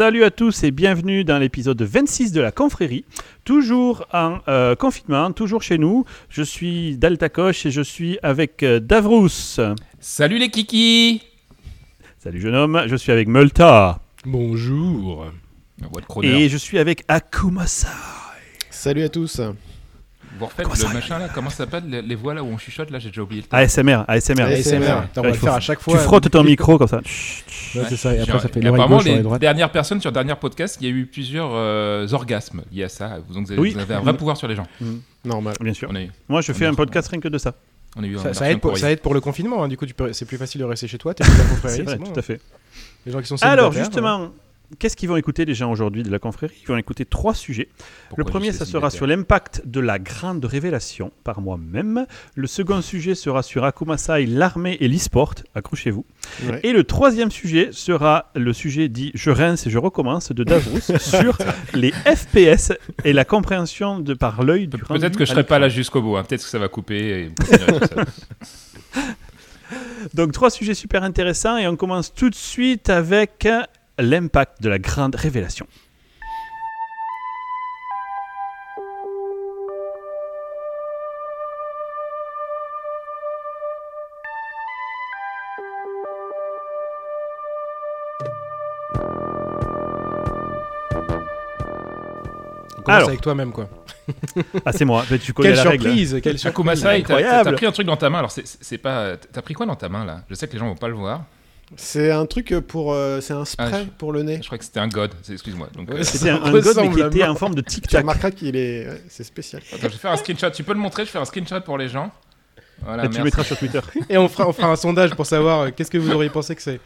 [0.00, 3.04] Salut à tous et bienvenue dans l'épisode 26 de la confrérie.
[3.44, 6.06] Toujours en euh, confinement, toujours chez nous.
[6.30, 9.58] Je suis Daltacoche et je suis avec euh, Davrous.
[9.98, 11.20] Salut les kikis
[12.18, 14.00] Salut jeune homme, je suis avec Multa.
[14.24, 15.26] Bonjour.
[16.22, 17.88] Et je suis avec Akumasai.
[18.70, 19.42] Salut à tous.
[20.40, 22.46] Vous refaites Comment le ça machin là Comment ça s'appelle les, les voix là où
[22.46, 23.56] on chuchote là J'ai déjà oublié le temps.
[23.58, 24.42] ASMR, ASMR.
[24.42, 25.02] ASMR.
[25.16, 25.94] On va le faire à chaque fois.
[25.94, 26.96] Tu frottes ton micro comme ça.
[26.98, 28.12] Ouais, c'est ça.
[28.14, 30.88] Et J'ai- après, ça fait apparemment, gauche, les dernières personnes sur le dernier podcast, il
[30.88, 33.18] y a eu plusieurs euh, orgasmes liés à ça.
[33.28, 33.72] Vous, donc, vous avez, Oui.
[33.74, 34.66] vous avez un vrai pouvoir sur les gens.
[35.24, 35.54] Normal.
[35.60, 35.92] Bien sûr.
[35.92, 37.54] Eu, Moi, je On fais un podcast rien que de ça.
[37.96, 38.80] on a eu un Ça, ça aide pour, pourrie.
[38.80, 39.62] ça aide pour le confinement.
[39.62, 39.68] hein.
[39.68, 41.12] Du coup, c'est plus facile de rester chez toi.
[41.12, 41.24] T'es
[41.62, 42.40] plus à C'est bon, tout à fait.
[43.04, 44.30] Les gens qui sont Alors, justement,
[44.78, 46.54] qu'est-ce qu'ils vont écouter les gens aujourd'hui de la confrérie?
[46.62, 47.68] Ils vont écouter trois sujets.
[48.08, 52.06] Pourquoi le premier, ça sera sur l'impact de la grande révélation par moi-même.
[52.34, 55.34] Le second sujet sera sur Akumasai, l'armée et l'e-sport.
[55.54, 56.04] Accrochez-vous.
[56.48, 56.60] ouais.
[56.62, 60.80] Et le troisième sujet sera le sujet dit Je rince et je recommence de Davrous
[60.98, 61.38] sur
[61.74, 62.72] les FPS
[63.04, 66.16] et la compréhension de par l'œil du Peut-être que je serai pas là jusqu'au bout.
[66.16, 66.24] hein.
[66.24, 67.24] Peut-être que ça va couper.
[67.24, 67.30] Et.
[70.14, 73.46] Donc, trois sujets super intéressants et on commence tout de suite avec
[74.02, 75.66] l'impact de la grande révélation.
[92.78, 93.08] On commence Alors.
[93.08, 93.68] avec toi-même, quoi.
[94.64, 95.04] Ah, c'est moi.
[95.10, 95.84] Mais tu connais Quelle la règle.
[95.84, 97.44] surprise Quelle surprise Akuma Sai, t'as- Incroyable.
[97.50, 98.18] t'as pris un truc dans ta main.
[98.18, 99.16] Alors, c'est- c'est pas.
[99.16, 100.22] T'as pris quoi dans ta main là?
[100.28, 101.22] Je sais que les gens vont pas le voir.
[101.76, 102.92] C'est un truc pour.
[102.92, 104.38] euh, c'est un spray Ah, je- pour le nez.
[104.42, 105.12] Je crois que c'était un god.
[105.30, 105.68] Excuse-moi.
[105.78, 108.00] Euh, c'est- C'était un, Ça un god, mais qui était en forme de Tu tic-tac.
[108.00, 108.88] remarqueras qu'il est.
[108.88, 109.62] ouais, c'est spécial.
[109.72, 110.50] attends, je vais faire un screenshot.
[110.50, 112.10] Tu peux le montrer Je fais un screenshot pour les gens.
[112.82, 113.80] Voilà, Et tu le mettras sur Twitter.
[114.08, 116.56] Et on fera, on fera un sondage pour savoir euh, qu'est-ce que vous auriez pensé
[116.56, 116.80] que c'est.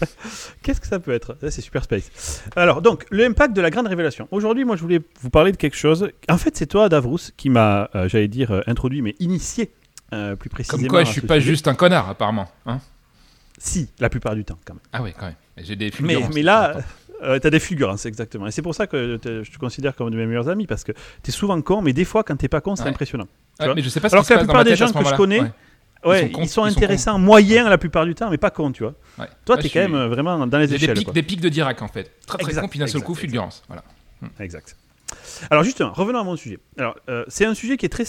[0.62, 1.36] Qu'est-ce que ça peut être?
[1.42, 2.42] C'est super space.
[2.56, 4.26] Alors, donc, l'impact de la grande révélation.
[4.32, 6.10] Aujourd'hui, moi, je voulais vous parler de quelque chose.
[6.28, 9.72] En fait, c'est toi, Davrous, qui m'a, euh, j'allais dire, euh, introduit, mais initié
[10.12, 10.80] euh, plus précisément.
[10.80, 11.46] Comme quoi, je suis pas sujet.
[11.46, 12.50] juste un connard, apparemment.
[12.66, 12.80] Hein
[13.66, 14.82] Si, la plupart du temps, quand même.
[14.92, 15.34] ah oui, quand même.
[15.56, 16.76] J'ai des Mais, fulgurances, mais là,
[17.22, 18.46] euh, t'as des fulgurances, exactement.
[18.46, 20.84] Et c'est pour ça que je te considère comme un de mes meilleurs amis, parce
[20.84, 20.92] que
[21.22, 22.90] t'es souvent con, mais des fois, quand t'es pas con, c'est Ouais.
[22.90, 23.26] impressionnant.
[23.60, 25.52] Ouais, mais je sais pas Alors que la plupart des gens que je connais, Ouais.
[26.04, 28.70] Ouais, sont ils sont, ils sont intéressants, moyens la plupart du temps, mais pas cons,
[28.72, 28.92] tu vois.
[29.18, 29.26] Ouais.
[29.46, 30.92] Toi, t'es je quand suis- même euh, vraiment dans les des échelles.
[30.98, 31.14] pics, quoi.
[31.14, 32.10] des pics de Dirac en fait.
[32.26, 33.62] Très très con, puis d'un seul coup, fulgurance.
[33.68, 33.82] Voilà.
[34.38, 34.76] Exact.
[35.50, 36.58] Alors justement, revenons à mon sujet.
[36.76, 38.04] Alors, euh, c'est un sujet qui est très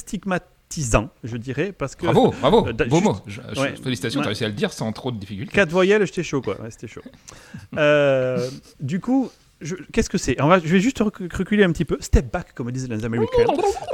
[1.24, 3.16] je dirais, parce que Bravo, bravo, Euh, beau juste- mot.
[3.28, 3.76] Je- je- Ouais.
[3.82, 4.24] Félicitations, Ouais.
[4.24, 5.54] t'as réussi à le dire sans trop de difficultés.
[5.54, 6.60] quatre voyelles, j'étais chaud, quoi.
[6.62, 7.02] Ouais, c'était chaud.
[7.78, 8.50] Euh,
[8.80, 9.30] du coup,
[9.92, 10.36] qu'est-ce que c'est?
[10.40, 13.46] Je vais juste rec- reculer un petit peu, step back, comme disent les Américains,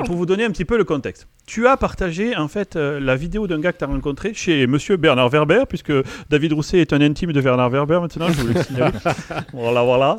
[0.05, 1.27] pour vous donner un petit peu le contexte.
[1.45, 4.65] Tu as partagé en fait euh, la vidéo d'un gars que tu as rencontré chez
[4.67, 5.91] Monsieur Bernard Werber, puisque
[6.29, 8.97] David Rousset est un intime de Bernard Werber maintenant, je voulais le signaler.
[9.53, 10.17] voilà, voilà.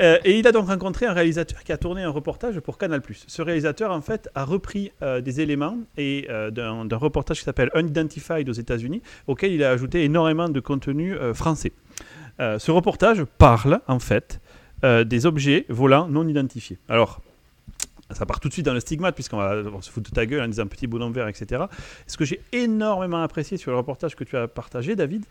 [0.00, 3.02] Euh, et il a donc rencontré un réalisateur qui a tourné un reportage pour Canal+.
[3.26, 8.48] Ce réalisateur, en fait, a repris euh, des éléments et d'un reportage qui s'appelle Unidentified
[8.48, 11.72] aux États-Unis, auquel il a ajouté énormément de contenu français.
[12.38, 14.40] Ce reportage parle, en fait,
[14.84, 16.78] euh, des objets volants non identifiés.
[16.88, 17.20] Alors,
[18.12, 20.42] ça part tout de suite dans le stigmate, puisqu'on va se fout de ta gueule
[20.42, 21.64] en disant petit bonhomme vert, etc.
[22.06, 25.24] Ce que j'ai énormément apprécié sur le reportage que tu as partagé, David,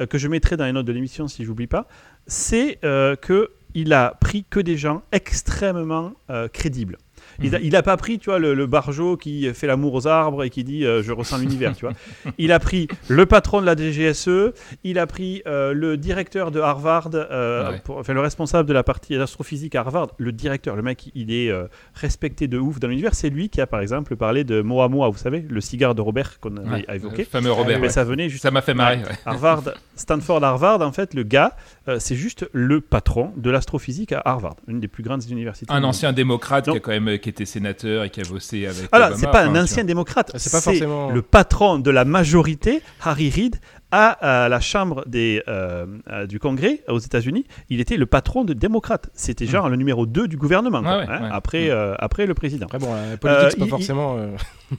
[0.00, 1.86] euh, que je mettrai dans les notes de l'émission si j'oublie pas,
[2.26, 3.50] c'est euh, que
[3.92, 6.96] a pris que des gens extrêmement euh, crédibles.
[7.42, 7.54] Il Mhm.
[7.54, 10.44] a, il a pas pris, tu vois, le, le barjot qui fait l'amour aux arbres
[10.44, 11.94] et qui dit euh, je ressens l'univers, tu vois.
[12.38, 14.52] Il a pris le patron de la DGSE,
[14.84, 17.80] il a pris euh, le directeur de Harvard, euh, Ouais.
[17.84, 21.32] pour- enfin le responsable de la partie d'astrophysique à Harvard, le directeur, le mec, il
[21.32, 21.50] est
[21.94, 23.14] respecté de ouf dans l'univers.
[23.14, 26.00] C'est lui qui a par exemple parlé de Moa Moa, vous savez, le cigare de
[26.02, 27.18] Robert qu'on Ouais, évoqué.
[27.22, 27.78] le fameux Robert.
[27.78, 27.92] Mais ouais.
[27.92, 29.00] ça venait juste Ça m'a fait marrer.
[29.24, 29.62] Harvard,
[29.94, 31.54] Stanford, Harvard, en fait, le gars,
[31.88, 35.72] euh, c'est juste le patron de l'astrophysique à Harvard, une des plus grandes universités.
[35.72, 38.88] Un ancien démocrate qui a quand même qui était sénateur et qui a bossé avec.
[38.90, 41.78] Voilà, Obama, c'est pas enfin, un ancien démocrate, Ah, c'est pas c'est forcément- le patron
[41.78, 43.56] de la majorité, Harry Reid,
[43.92, 47.44] à, à la Chambre des, euh, euh, du Congrès aux États-Unis.
[47.70, 49.08] Il était le patron de démocrates.
[49.14, 51.00] C'était genre le numéro 2 du gouvernement, quoi, Hmm.
[51.00, 51.28] Ouais, ouais, hein, ouais.
[51.32, 51.70] Après, Mm.
[51.70, 52.66] euh, après le président.
[52.66, 54.16] Après, bon, la politique, Euh, c'est pas il- forcément.
[54.18, 54.36] euh,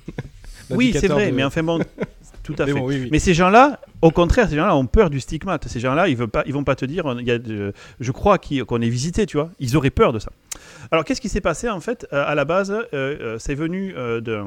[0.70, 1.80] Oui, c'est vrai, de- mais enfin bon,
[2.54, 2.80] tout à Mais fait.
[2.80, 3.10] bon, oui, oui.
[3.12, 5.68] Mais ces gens-là, au contraire, ces gens-là ont peur du stigmate.
[5.68, 8.12] Ces gens-là, ils ne pas, ils vont pas te dire, il y a de- je
[8.12, 9.50] crois qu'on est visité, tu vois.
[9.60, 10.32] Ils auraient peur de ça.
[10.92, 13.94] Alors, qu'est-ce qui s'est passé en fait euh, à la base euh, euh, C'est venu
[13.98, 14.42] euh, de,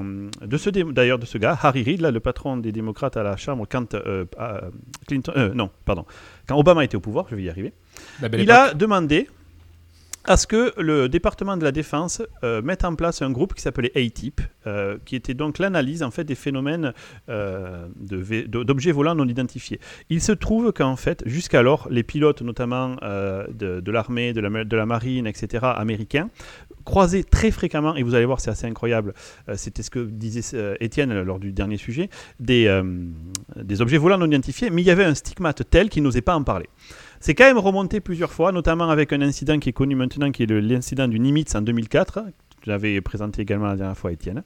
[0.44, 3.22] de ce dé- d'ailleurs de ce gars, Harry Reid, là, le patron des démocrates à
[3.22, 4.24] la Chambre quand euh,
[5.06, 6.04] Clinton, euh, non, pardon,
[6.48, 7.72] quand Obama était au pouvoir, je vais y arriver.
[8.22, 8.48] Il époque.
[8.50, 9.28] a demandé
[10.24, 13.62] à ce que le département de la défense euh, mette en place un groupe qui
[13.62, 16.92] s'appelait ATIP, euh, qui était donc l'analyse en fait des phénomènes
[17.28, 19.80] euh, d'objets volants non identifiés.
[20.10, 25.66] Il se trouve qu'en fait, jusqu'alors, les pilotes, notamment de, l'armée, de la, marine, etc.,
[25.76, 26.28] américains,
[26.84, 29.14] croisaient très fréquemment, et vous allez voir, c'est assez incroyable,
[29.54, 32.82] c'était ce que disait Étienne lors du dernier sujet, des,
[33.56, 36.34] des objets volants non identifiés, mais il y avait un stigmate tel qu'ils n'osaient pas
[36.34, 36.68] en parler.
[37.20, 40.44] C'est quand même remonté plusieurs fois, notamment avec un incident qui est connu maintenant, qui
[40.44, 42.30] est l'incident du Nimitz en 2004, que
[42.66, 44.42] j'avais présenté également la dernière fois, Étienne,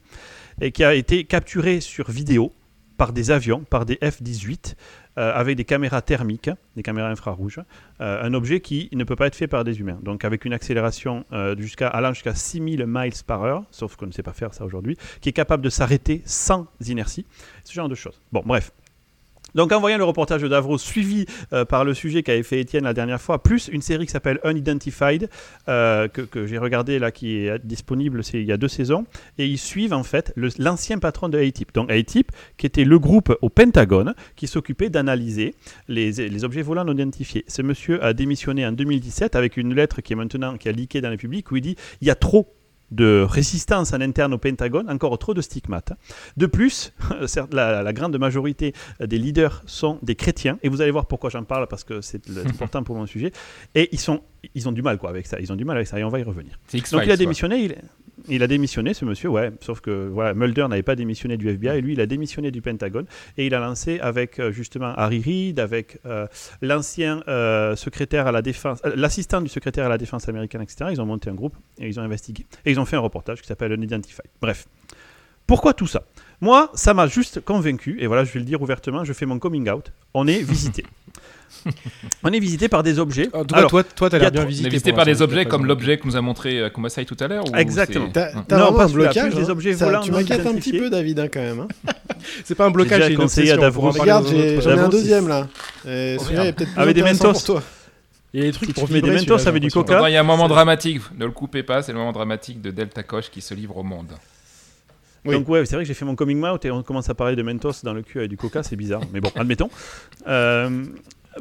[0.59, 2.51] et qui a été capturé sur vidéo
[2.97, 4.75] par des avions, par des F-18,
[5.17, 7.61] euh, avec des caméras thermiques, des caméras infrarouges,
[8.01, 9.99] euh, un objet qui ne peut pas être fait par des humains.
[10.01, 14.11] Donc avec une accélération euh, jusqu'à, allant jusqu'à 6000 miles par heure, sauf qu'on ne
[14.11, 17.25] sait pas faire ça aujourd'hui, qui est capable de s'arrêter sans inertie,
[17.63, 18.21] ce genre de choses.
[18.33, 18.71] Bon, bref.
[19.55, 22.83] Donc en voyant le reportage de Davros suivi euh, par le sujet qu'avait fait Étienne
[22.83, 25.29] la dernière fois, plus une série qui s'appelle Unidentified,
[25.69, 29.05] euh, que, j'ai regardé là, qui est disponible il y a deux saisons,
[29.37, 31.73] et ils suivent en fait l'ancien patron de ATIP.
[31.73, 35.55] Donc ATIP, qui était le groupe au Pentagone, qui s'occupait d'analyser
[35.87, 37.45] les, les objets volants non identifiés.
[37.47, 40.99] Ce monsieur a démissionné en 2017 avec une lettre qui est maintenant qui a leaké
[40.99, 42.53] dans le public où il dit il y a trop
[42.91, 45.93] de résistance en interne au Pentagone, encore trop de stigmates.
[46.37, 46.93] De plus,
[47.51, 51.43] la, la grande majorité des leaders sont des chrétiens, et vous allez voir pourquoi j'en
[51.43, 53.31] parle, parce que c'est important pour mon sujet,
[53.73, 54.21] et ils, sont,
[54.53, 56.09] ils ont du mal quoi, avec ça, ils ont du mal avec ça, et on
[56.09, 56.59] va y revenir.
[56.91, 57.75] Donc il a démissionné, il,
[58.29, 61.81] il a démissionné ce monsieur, ouais, sauf que Mulder n'avait pas démissionné du FBI, et
[61.81, 63.05] lui il a démissionné du Pentagone,
[63.37, 66.27] et il a lancé avec euh, justement Harry Reid, avec euh,
[66.61, 70.89] l'ancien euh, secrétaire à la défense, l'assistant du secrétaire à la défense américaine, etc.
[70.91, 72.45] Ils ont monté un groupe et ils ont investigué.
[72.65, 74.29] Et ils ont fait un reportage qui s'appelle Unidentified.
[74.41, 74.67] Bref.
[75.47, 76.03] Pourquoi tout ça?
[76.41, 79.39] Moi, ça m'a juste convaincu, et voilà, je vais le dire ouvertement, je fais mon
[79.39, 79.91] coming out.
[80.13, 80.85] On est visité.
[82.23, 83.29] on est visité par des objets.
[83.33, 84.67] En tout cas, Alors, toi, toi, t'as l'air bien visité.
[84.67, 87.27] est visité par des objets comme l'objet que nous a montré euh, Kumasai tout à
[87.27, 88.09] l'heure ou Exactement.
[88.11, 88.45] T'as Hein.
[88.51, 89.31] Non, pas un blocage.
[89.31, 89.49] plus des hein.
[89.49, 91.61] objets Ça, volants tu m'inquiètes un petit peu, David, hein, quand même.
[91.61, 91.93] hein.
[92.43, 93.57] C'est pas un blocage, une conseillé à.
[93.57, 93.91] Davros.
[93.91, 95.47] Regarde, j'ai- j'en ai un deuxième là.
[95.87, 96.47] Et celui-là merde.
[96.47, 97.59] est peut-être plus Avec des Mentos.
[98.33, 100.09] Il y a des trucs Si tu pour mets des Mentos avec du j'ai coca.
[100.09, 102.71] Il y a un moment dramatique, ne le coupez pas, c'est le moment dramatique de
[102.71, 104.11] Delta Koch qui se livre au monde.
[105.25, 107.35] Donc ouais, c'est vrai que j'ai fait mon coming out et on commence à parler
[107.35, 109.01] de Mentos dans le cul avec du coca, c'est bizarre.
[109.11, 109.69] Mais bon, admettons.
[110.27, 110.85] Euh,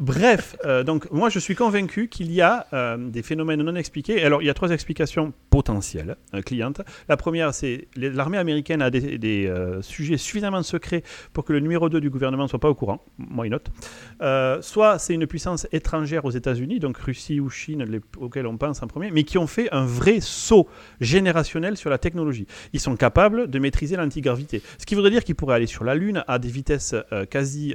[0.00, 4.22] bref, euh, donc moi je suis convaincu qu'il y a euh, des phénomènes non expliqués.
[4.22, 6.80] Alors il y a trois explications potentielles, euh, clientes.
[7.08, 9.52] La première, c'est l'armée américaine a des,
[9.82, 11.02] sujets suffisamment secrets
[11.32, 13.04] pour que le numéro 2 du gouvernement ne soit pas au courant.
[13.18, 13.70] Moi, note.
[14.22, 18.56] Euh, soit c'est une puissance étrangère aux États-Unis, donc Russie ou Chine, les- auxquels on
[18.56, 20.68] pense en premier, mais qui ont fait un vrai saut
[21.00, 22.46] générationnel sur la technologie.
[22.72, 24.62] Ils sont capables de maîtriser l'antigravité.
[24.78, 26.94] Ce qui voudrait dire qu'ils pourraient aller sur la Lune à des vitesses
[27.30, 27.74] quasi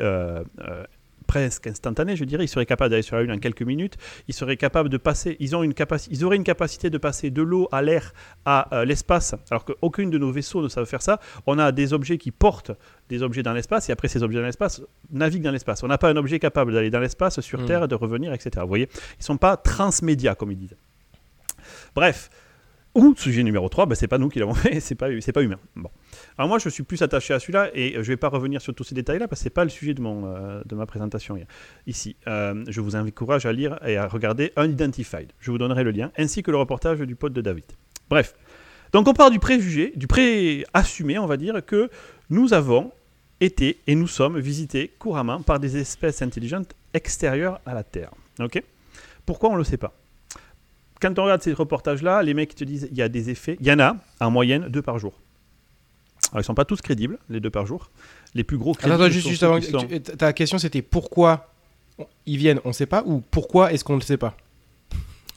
[1.29, 2.43] presque instantanées, je dirais.
[2.43, 3.97] Ils seraient capables d'aller sur la Lune en quelques minutes.
[4.27, 5.37] Ils seraient capables de passer.
[5.39, 5.75] Ils, ont une
[6.09, 8.13] ils auraient une capacité de passer de l'eau à l'air
[8.45, 11.19] à euh, l'espace, alors qu'aucune de nos vaisseaux ne savent faire ça.
[11.45, 12.71] On a des objets qui portent
[13.09, 14.81] des objets dans l'espace et après ces objets dans l'espace
[15.11, 15.83] naviguent dans l'espace.
[15.83, 17.65] On n'a pas un objet capable d'aller dans l'espace, sur Mm.
[17.65, 18.49] Terre, de revenir, etc.
[18.61, 18.89] Vous voyez?
[18.91, 20.77] Ils ne sont pas transmédia, comme ils disent.
[21.93, 22.31] Bref.
[22.95, 25.59] Ou sujet numéro 3, ben, c'est pas nous qui l'avons fait, c'est pas, pas humain.
[25.75, 25.89] Bon.
[26.37, 28.73] Alors moi je suis plus attaché à celui-là et euh, je vais pas revenir sur
[28.73, 31.37] tous ces détails-là parce que c'est pas le sujet de, mon, euh, de ma présentation
[31.85, 32.15] ici.
[32.27, 35.31] Euh, je vous encourage à lire et à regarder Unidentified.
[35.39, 37.65] Je vous donnerai le lien, ainsi que le reportage du pote de David.
[38.09, 38.33] Bref.
[38.91, 41.91] Donc on part du préjugé, du pré-assumé, on va dire, que
[42.31, 42.91] nous avons
[43.39, 48.11] été et nous sommes visités couramment par des espèces intelligentes extérieures à la Terre.
[48.39, 48.63] Ok?
[49.25, 49.93] Pourquoi on ne le sait pas?
[51.01, 53.57] Quand on regarde ces reportages-là, les mecs te disent il y a des effets.
[53.61, 55.13] Il y en a, en moyenne, deux par jour.
[56.31, 57.89] Alors, ils ne sont pas tous crédibles, les deux par jour.
[58.35, 59.59] Les plus gros crédibles Attends, juste, juste avant.
[59.61, 59.87] sont-
[60.17, 61.53] Ta question c'était pourquoi
[62.25, 64.35] ils viennent, on sait pas, ou pourquoi est-ce qu'on ne sait pas?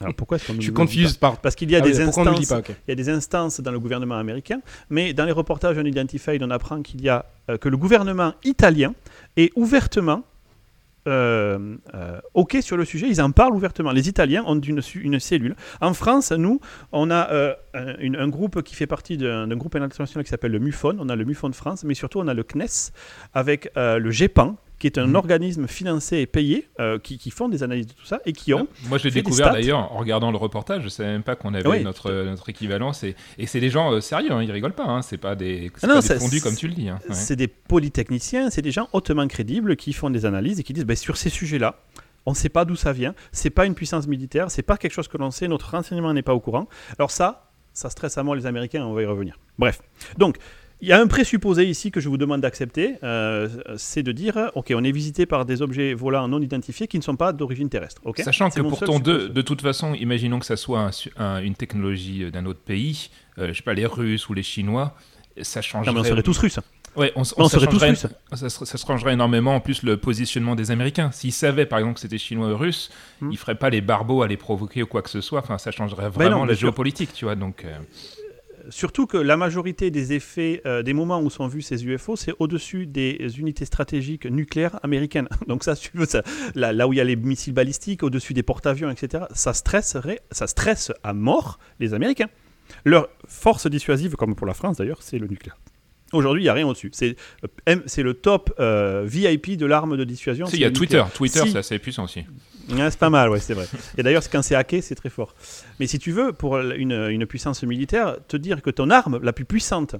[0.01, 1.37] Alors, pourquoi est-ce qu'on Je ne suis le confuse par.
[1.39, 2.61] Parce qu'il y a Ah des ne le instances pas.
[2.87, 6.51] Il y a des instances dans le gouvernement américain, mais dans les reportages Unidentified, on
[6.51, 8.93] apprend qu'il y a euh, que le gouvernement italien
[9.37, 10.23] est ouvertement
[11.07, 13.07] euh, euh, OK sur le sujet.
[13.09, 13.91] Ils en parlent ouvertement.
[13.91, 15.55] Les Italiens ont une, une cellule.
[15.81, 16.59] En France, nous,
[16.91, 20.59] on a euh, un, un groupe qui fait partie d'un groupe international qui s'appelle le
[20.59, 20.97] MUFON.
[20.99, 22.91] On a le MUFON de France, mais surtout on a le CNES
[23.33, 25.15] avec le GEPAN qui est un Mhm.
[25.15, 28.53] organisme financé et payé, euh, qui, qui font des analyses de tout ça et qui
[28.53, 30.83] ont Moi, je l'ai découvert d'ailleurs en regardant le reportage.
[30.83, 31.83] Je savais même pas qu'on avait Oui.
[31.85, 33.01] notre, notre équivalence.
[33.05, 34.83] Et, et c'est des gens euh, sérieux, hein, ils rigolent pas.
[34.83, 36.89] Hein, c'est pas des, Ah non, pas ça- des fondus comme tu le dis.
[36.89, 37.15] hein, ouais.
[37.15, 40.83] C'est des polytechniciens, c'est des gens hautement crédibles qui font des analyses et qui disent
[40.85, 41.79] ben, sur ces sujets-là,
[42.25, 44.91] on ne sait pas d'où ça vient, c'est pas une puissance militaire, c'est pas quelque
[44.91, 46.67] chose que l'on sait, notre renseignement n'est pas au courant.
[46.99, 49.39] Alors ça, ça stresse à mort les Américains, on va y revenir.
[49.57, 49.81] Bref,
[50.17, 50.37] donc
[50.81, 54.51] Il y a un présupposé ici que je vous demande d'accepter, euh, c'est de dire,
[54.55, 57.69] ok, on est visité par des objets volants non identifiés qui ne sont pas d'origine
[57.69, 58.01] terrestre.
[58.17, 59.33] Sachant que mon pour seul ton deux, supposé.
[59.33, 62.59] de toute façon, imaginons que ça soit un su- un- une technologie euh, d'un autre
[62.59, 64.93] pays, euh, je sais pas, les Russes ou les Chinois,
[65.41, 65.87] ça changerait.
[65.93, 66.59] Non, mais on serait tous russes.
[66.97, 68.05] Ouais, on, ça serait tous russes.
[68.33, 71.11] Ça, se- ça se changerait énormément en plus le positionnement des Américains.
[71.11, 73.31] S'ils savaient par exemple que c'était chinois ou russe, Hmm.
[73.31, 75.39] ils feraient pas les barbeaux à les provoquer ou quoi que ce soit.
[75.39, 76.67] Enfin, ça changerait Ben vraiment non, la sûr.
[76.67, 77.35] géopolitique, tu vois.
[77.35, 77.71] Donc, euh,
[78.69, 82.33] Surtout que la majorité des effets, euh, des moments où sont vus ces UFO, c'est
[82.39, 85.27] au-dessus des unités stratégiques nucléaires américaines.
[85.47, 86.23] Donc ça, si tu veux, ça,
[86.55, 90.21] là, là où il y a les missiles balistiques, au-dessus des porte-avions, etc., ça stresserait,
[90.31, 92.29] ça stresse à mort les Américains.
[92.85, 95.57] Leur force dissuasive, comme pour la France d'ailleurs, c'est le nucléaire.
[96.13, 96.91] Aujourd'hui, il n'y a rien au-dessus.
[96.93, 97.15] C'est
[97.67, 100.45] euh, le top euh, VIP de l'arme de dissuasion.
[100.45, 100.97] si, il y a Twitter.
[100.97, 101.11] nucléaire.
[101.11, 101.51] Twitter, Si.
[101.51, 102.23] c'est assez puissant aussi.
[102.69, 103.67] C'est pas mal, ouais, c'est vrai.
[103.97, 105.35] Et d'ailleurs, quand c'est hacké, c'est très fort.
[105.79, 109.33] Mais si tu veux, pour une, une puissance militaire, te dire que ton arme la
[109.33, 109.95] plus puissante,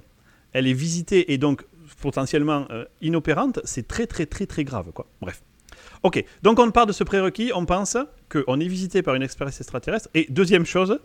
[0.52, 1.64] elle est visitée et donc
[2.00, 5.06] potentiellement euh, inopérante, c'est très très très très grave, quoi.
[5.20, 5.42] Bref.
[6.02, 7.96] Ok, donc on part de ce prérequis, on pense
[8.28, 10.08] qu'on est visité par une espèce extraterrestre.
[10.14, 11.00] Et deuxième chose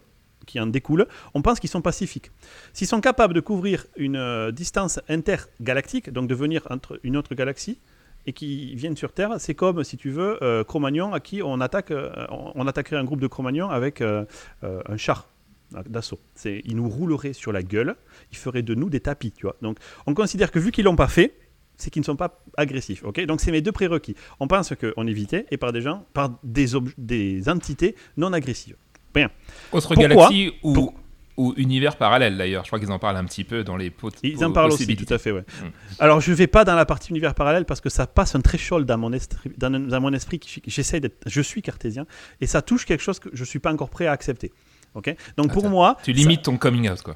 [0.45, 2.31] qui en découle, on pense qu'ils sont pacifiques.
[2.73, 7.35] S'ils sont capables de couvrir une euh, distance intergalactique, donc de venir entre une autre
[7.35, 7.79] galaxie,
[8.25, 11.59] et qui viennent sur Terre, c'est comme, si tu veux, euh, Cro-Magnon à qui on,
[11.61, 14.25] attaque, euh, on attaquerait un groupe de Cro-Magnon avec euh,
[14.63, 15.29] euh, un char
[15.87, 16.19] d'assaut.
[16.45, 17.95] Ils nous rouleraient sur la gueule,
[18.31, 19.55] ils feraient de nous des tapis, tu vois.
[19.61, 21.35] Donc, on considère que vu qu'ils l'ont pas fait,
[21.77, 24.15] c'est qu'ils ne sont pas agressifs, ok Donc, c'est mes deux prérequis.
[24.39, 28.75] On pense qu'on est visité et par des gens, par des, entités non agressives.
[29.71, 30.93] Autre Pourquoi galaxie ou, Pour-
[31.39, 32.65] ou univers parallèle d'ailleurs.
[32.65, 34.11] Je crois qu'ils en parlent un petit peu dans les pots.
[34.23, 35.45] Ils en parlent aussi, tout à fait, ouais.
[35.97, 38.85] Alors, je vais pas dans la partie univers parallèle parce que ça passe un threshold
[38.85, 42.05] dans mon esprit, dans, dans mon esprit j'essaie d'être, je suis cartésien
[42.41, 44.51] et ça touche quelque chose que je suis pas encore prêt à accepter.
[44.95, 45.15] Ok?
[45.37, 47.15] Donc pour moi, Tu limites ton coming out, quoi.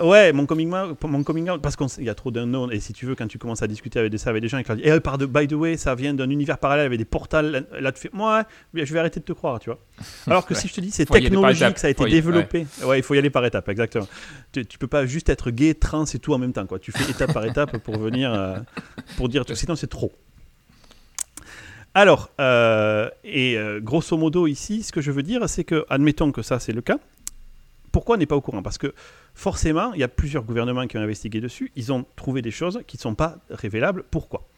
[0.00, 2.92] Ouais, mon coming out, mon coming out parce qu'il y a trop d'unknown et si
[2.92, 4.76] tu veux, quand tu commences à discuter avec des, ça avec des gens et leur
[4.76, 7.66] dis, eh, par de, by the way, ça vient d'un univers parallèle avec des portals,
[7.78, 8.44] là tu fais, moi,
[8.74, 9.78] je vais arrêter de te croire, tu vois.
[10.26, 12.66] Alors que si je te dis, c'est technologique, ça a été y- développé.
[12.84, 12.98] Ouais.
[12.98, 14.08] il faut y aller par étapes, exactement.
[14.52, 16.78] Tu, tu peux pas juste être gay, trans et tout en même temps, quoi.
[16.78, 18.56] Tu fais étape par étape pour venir, euh,
[19.16, 19.54] pour dire tout.
[19.54, 20.12] Sinon, c'est trop.
[21.94, 26.32] Alors, euh, et euh, grosso modo ici, ce que je veux dire, c'est que, admettons
[26.32, 26.98] que ça c'est le cas,
[27.92, 28.62] pourquoi on n'est pas au courant?
[28.62, 28.94] Parce que
[29.34, 32.80] forcément, il y a plusieurs gouvernements qui ont investigué dessus, ils ont trouvé des choses
[32.86, 34.04] qui ne sont pas révélables.
[34.10, 34.48] Pourquoi?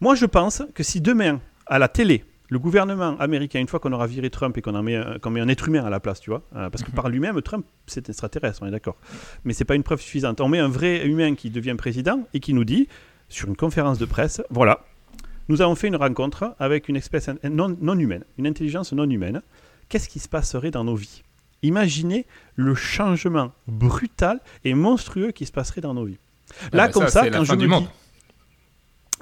[0.00, 3.92] Moi, je pense que si demain, à la télé, le gouvernement américain, une fois qu'on
[3.92, 4.98] aura viré Trump et qu'on en met,
[5.30, 7.64] met un être humain à la place, tu vois, euh, parce que par lui-même, Trump,
[7.86, 8.96] c'est extraterrestre, on est d'accord.
[9.44, 10.40] Mais c'est pas une preuve suffisante.
[10.40, 12.88] On met un vrai humain qui devient président et qui nous dit,
[13.28, 14.84] sur une conférence de presse, voilà,
[15.48, 19.42] nous avons fait une rencontre avec une espèce non, non humaine, une intelligence non humaine.
[19.88, 21.22] Qu'est-ce qui se passerait dans nos vies?
[21.62, 22.26] Imaginez
[22.56, 26.18] le changement brutal et monstrueux qui se passerait dans nos vies.
[26.72, 27.84] Là, Ah bah comme ça, c'est la quand fin je du me monde.
[27.84, 27.90] dis,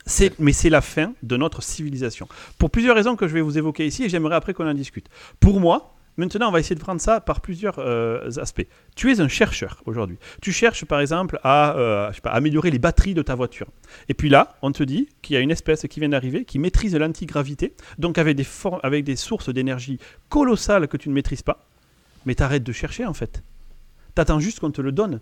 [0.06, 2.28] c'est, mais c'est la fin de notre civilisation.
[2.58, 5.06] Pour plusieurs raisons que je vais vous évoquer ici et j'aimerais après qu'on en discute.
[5.38, 8.66] Pour moi, maintenant, on va essayer de prendre ça par plusieurs euh, aspects.
[8.96, 10.16] Tu es un chercheur aujourd'hui.
[10.40, 13.66] Tu cherches par exemple à euh, je sais pas, améliorer les batteries de ta voiture.
[14.08, 16.58] Et puis là, on te dit qu'il y a une espèce qui vient d'arriver qui
[16.58, 19.98] maîtrise l'antigravité, donc avec des, for- avec des sources d'énergie
[20.30, 21.67] colossales que tu ne maîtrises pas.
[22.26, 23.42] Mais t'arrêtes de chercher en fait.
[24.14, 25.20] T'attends juste qu'on te le donne.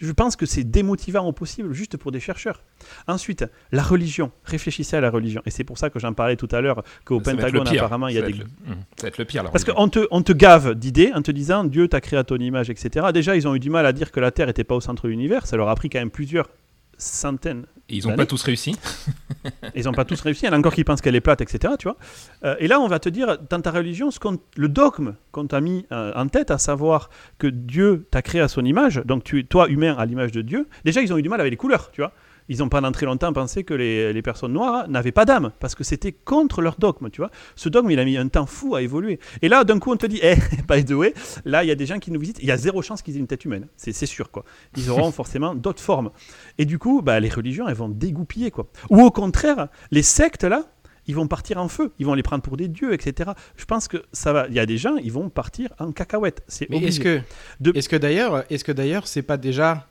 [0.00, 2.62] Je pense que c'est démotivant au possible, juste pour des chercheurs.
[3.08, 4.30] Ensuite, la religion.
[4.44, 5.42] Réfléchissez à la religion.
[5.44, 7.16] Et c'est pour ça que j'en parlais tout à l'heure, qu'au
[7.48, 8.32] Pentagone, apparemment, il y a des...
[8.38, 9.50] le- Hum, Ça va être le pire, là.
[9.50, 12.36] Parce qu'on te, on te gave d'idées en te disant Dieu t'a créé à ton
[12.36, 13.06] image, etc.
[13.12, 15.02] Déjà, ils ont eu du mal à dire que la Terre n'était pas au centre
[15.02, 15.46] de l'univers.
[15.46, 16.48] Ça leur a pris quand même plusieurs
[16.98, 17.66] centaines.
[17.88, 18.76] Ils n'ont pas tous réussi.
[19.74, 20.44] Ils n'ont pas tous réussi.
[20.44, 21.74] Il y en a encore qui pensent qu'elle est plate, etc.
[21.78, 21.96] Tu vois
[22.44, 24.18] Euh, et là, on va te dire, dans ta religion, ce
[24.56, 28.48] le dogme qu'on t'a mis euh, en tête, à savoir que Dieu t'a créé à
[28.48, 31.30] son image, donc tu, toi, humain, à l'image de Dieu, déjà, ils ont eu du
[31.30, 32.12] mal avec les couleurs, tu vois.
[32.48, 35.74] Ils n'ont pendant très longtemps pensé que les, les personnes noires n'avaient pas d'âme, parce
[35.74, 37.30] que c'était contre leur dogme, tu vois.
[37.56, 39.18] Ce dogme, il a mis un temps fou à évoluer.
[39.42, 40.36] Et là, d'un coup, on te dit, eh,
[40.68, 41.14] by the way,
[41.44, 43.16] là, il y a des gens qui nous visitent, il y a zéro chance qu'ils
[43.16, 44.44] aient une tête humaine, c'est sûr, quoi.
[44.76, 46.10] Ils auront forcément d'autres formes.
[46.58, 48.68] Et du coup, bah, les religions, elles vont dégoupiller, quoi.
[48.90, 50.64] Ou au contraire, les sectes, là,
[51.06, 53.30] ils vont partir en feu, ils vont les prendre pour des dieux, etc.
[53.56, 54.46] Je pense que ça va.
[54.48, 56.42] Il y a des gens, ils vont partir en cacahuète.
[56.48, 57.20] C'est est-ce que,
[57.60, 59.86] De- est-ce que d'ailleurs, est-ce que d'ailleurs, c'est pas déjà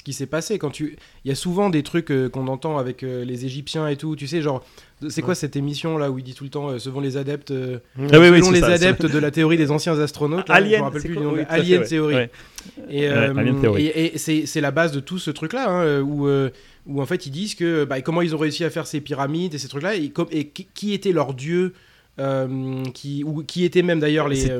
[0.00, 0.58] ce qui s'est passé.
[0.58, 3.86] Quand tu, il y a souvent des trucs euh, qu'on entend avec euh, les Égyptiens
[3.86, 4.64] et tout, tu sais, genre,
[5.10, 7.50] c'est quoi cette émission là où il dit tout le temps, euh, selon les adeptes,
[7.50, 7.78] euh,
[8.10, 10.80] Ah oui, oui, selon les ça, adeptes de la théorie des anciens astronautes, là, Alien,
[11.00, 11.14] plus
[12.06, 12.14] Oui.
[12.14, 12.30] Ouais.
[12.90, 13.34] Et, euh,
[13.78, 16.48] et- et c'est c'est la base de tout ce truc-là, hein, euh, où, euh,
[16.86, 19.52] où en fait ils disent que bah, comment ils ont réussi à faire ces pyramides
[19.54, 21.74] et ces trucs-là, et, com- et qui, qui était leur dieu,
[22.18, 24.50] euh, qui, ou qui étaient même d'ailleurs les,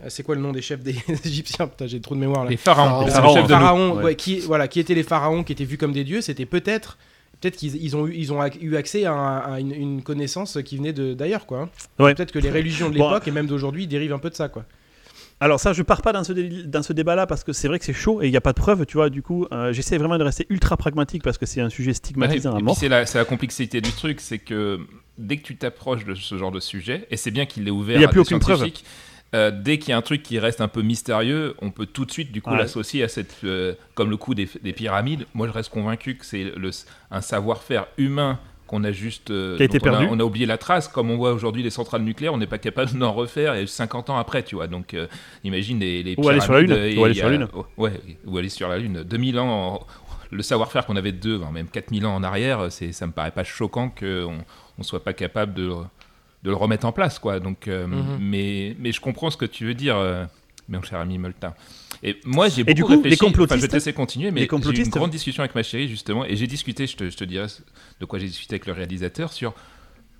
[0.00, 1.66] C'est- euh, C'est quoi le nom des chefs des Égyptiens?
[1.66, 2.50] Putain, j'ai trop de mémoire là.
[2.50, 3.36] Les pharaons, Pharaons.
[3.42, 4.14] les Pharaons, ouais, Ouais.
[4.16, 6.98] qui, voilà, qui étaient les pharaons, qui étaient vus comme des dieux, c'était peut-être,
[7.40, 10.02] peut-être qu'ils ils ont, eu- ils ont ac- eu accès à, un- à une, une
[10.02, 11.60] connaissance qui venait de- d'ailleurs, quoi.
[11.62, 12.02] hein.
[12.04, 12.14] Ouais.
[12.14, 13.08] Peut-être que les religions de Bon.
[13.08, 14.64] l'époque et même d'aujourd'hui dérivent un peu de ça, quoi.
[15.42, 17.78] Alors ça, je pars pas dans ce, dé- dans ce débat-là parce que c'est vrai
[17.78, 19.08] que c'est chaud et il n'y a pas de preuves, tu vois.
[19.08, 21.94] Du coup, euh, j'essaie vraiment de rester ultra pragmatique parce que c'est un sujet Ouais,
[21.94, 22.76] stigmatisant et à puis mort.
[22.76, 24.80] c'est la, complexité du truc, c'est que
[25.16, 27.96] dès que tu t'approches de ce genre de sujet, et c'est bien qu'il l'ait ouvert
[27.96, 28.70] Il y a à plus des aucune preuve.
[29.34, 32.04] Euh, dès qu'il y a un truc qui reste un peu mystérieux, on peut tout
[32.04, 32.58] de suite du coup Ouais.
[32.58, 35.24] l'associer à cette, euh, comme le coup des, des pyramides.
[35.34, 36.70] Moi, je reste convaincu que c'est le-
[37.10, 40.06] un savoir-faire humain qu'on a juste euh, Qui a été on perdu.
[40.10, 42.58] On a oublié la trace, comme on voit aujourd'hui les centrales nucléaires, on n'est pas
[42.58, 44.66] capable d'en refaire et 50 ans après, tu vois.
[44.68, 45.06] Donc, euh,
[45.44, 47.48] imagine les, les Ou aller sur la Lune, ou aller sur la Lune.
[47.76, 49.02] Ouais, ou aller sur la Lune.
[49.04, 49.86] 2000 ans, en-
[50.32, 53.32] le savoir-faire qu'on avait deux, voire même 4000 ans en arrière, c'est, ça me paraît
[53.32, 54.38] pas choquant qu'on
[54.78, 55.72] ne soit pas capable de,
[56.42, 57.38] de le remettre en place, quoi.
[57.40, 58.18] Donc, euh, Mhm.
[58.20, 60.24] mais, mais je comprends ce que tu veux dire, euh,
[60.68, 61.54] mon cher ami Moltin.
[62.02, 64.30] Et moi, j'ai beaucoup du coup, les réfléchi, enfin, je vais complotistes- te laisser continuer,
[64.30, 66.96] mais j'ai eu une complotistes- grande discussion avec ma chérie, justement, et j'ai discuté, je
[66.96, 67.46] te, je te dirai
[68.00, 69.52] de quoi j'ai discuté avec le réalisateur, sur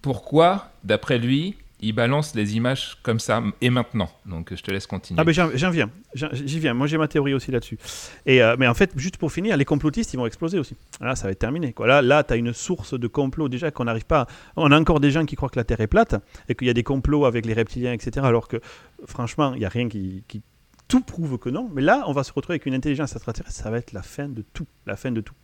[0.03, 4.09] pourquoi, d'après lui, il balance les images comme ça, et maintenant.
[4.27, 5.21] Donc, je te laisse continuer.
[5.21, 6.75] Ah ben j'en viens, j'y viens.
[6.75, 7.79] Moi j'ai ma théorie aussi là-dessus.
[8.27, 10.77] Et euh, mais en fait, juste pour finir, les complotistes ils vont exploser aussi.
[11.01, 11.75] Là, ça va être terminé.
[11.79, 14.21] Là, là, t'as une source de complot déjà qu'on n'arrive pas.
[14.23, 16.15] à- On a encore des gens qui croient que la Terre est plate
[16.49, 18.25] et qu'il y a des complots avec les reptiliens, etc.
[18.27, 18.59] Alors que
[19.07, 20.43] franchement, il y a rien qui, qui
[20.89, 21.71] tout prouve que non.
[21.73, 23.57] Mais là, on va se retrouver avec une intelligence extraterrestre.
[23.63, 25.35] Ça va être la fin de tout, la fin de tout.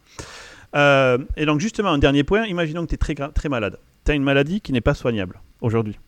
[0.75, 2.45] Euh, et donc justement, un dernier point.
[2.47, 3.79] Imaginons que tu es très, très malade.
[4.05, 5.99] Tu as une maladie qui n'est pas soignable aujourd'hui.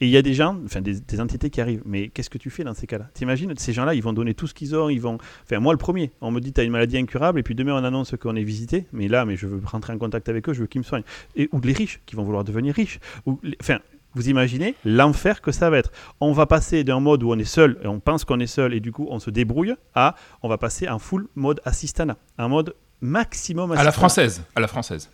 [0.00, 1.82] Et il y a des gens, enfin des, des entités qui arrivent.
[1.86, 3.08] Mais qu'est-ce que tu fais dans ces cas-là?
[3.14, 4.88] T'imagines Ces gens-là, ils vont donner tout ce qu'ils ont.
[4.90, 5.18] Ils vont.
[5.44, 6.12] Enfin, moi le premier.
[6.20, 8.42] On me dit tu as une maladie incurable et puis demain on annonce qu'on est
[8.44, 8.86] visité.
[8.92, 10.52] Mais là, mais je veux rentrer en contact avec eux.
[10.52, 11.04] Je veux qu'ils me soignent.
[11.34, 13.00] Et ou les riches qui vont vouloir devenir riches.
[13.26, 13.78] Ou les- enfin.
[14.14, 15.92] Vous imaginez l'enfer que ça va être.
[16.20, 18.72] On va passer d'un mode où on est seul et on pense qu'on est seul
[18.72, 22.48] et du coup on se débrouille à on va passer en full mode assistana, un
[22.48, 23.92] mode maximum à la assistana.
[23.92, 25.10] française, à la française.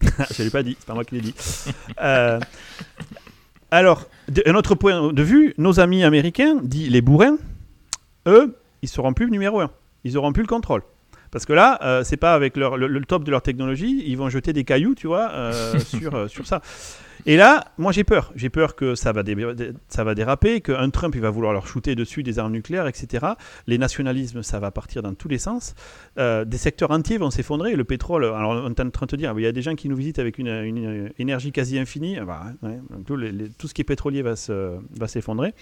[0.36, 1.34] Je l'ai pas dit, c'est pas moi qui l'ai dit.
[2.00, 2.38] Euh,
[3.74, 7.36] alors, de- un autre point de vue, nos amis américains, dit les bourrins,
[8.26, 9.70] eux, ils seront plus numéro un.
[10.04, 10.82] Ils auront plus le contrôle.
[11.34, 14.16] Parce que là, euh, c'est pas avec leur, le, le top de leur technologie, ils
[14.16, 16.62] vont jeter des cailloux, tu vois, euh, sur, euh, sur ça.
[17.26, 18.32] Et là, moi j'ai peur.
[18.36, 19.34] J'ai peur que ça va, dé-
[19.88, 23.26] ça va déraper, qu'un Trump il va vouloir leur shooter dessus des armes nucléaires, etc.
[23.66, 25.74] Les nationalismes, ça va partir dans tous les sens.
[26.18, 27.74] Euh, des secteurs entiers vont s'effondrer.
[27.76, 29.74] Le pétrole, alors on est en train de te dire, il y a des gens
[29.74, 32.18] qui nous visitent avec une, une énergie quasi infinie.
[32.18, 35.54] Ah bah, ouais, tout, les- les- tout ce qui est pétrolier va se- va s'effondrer.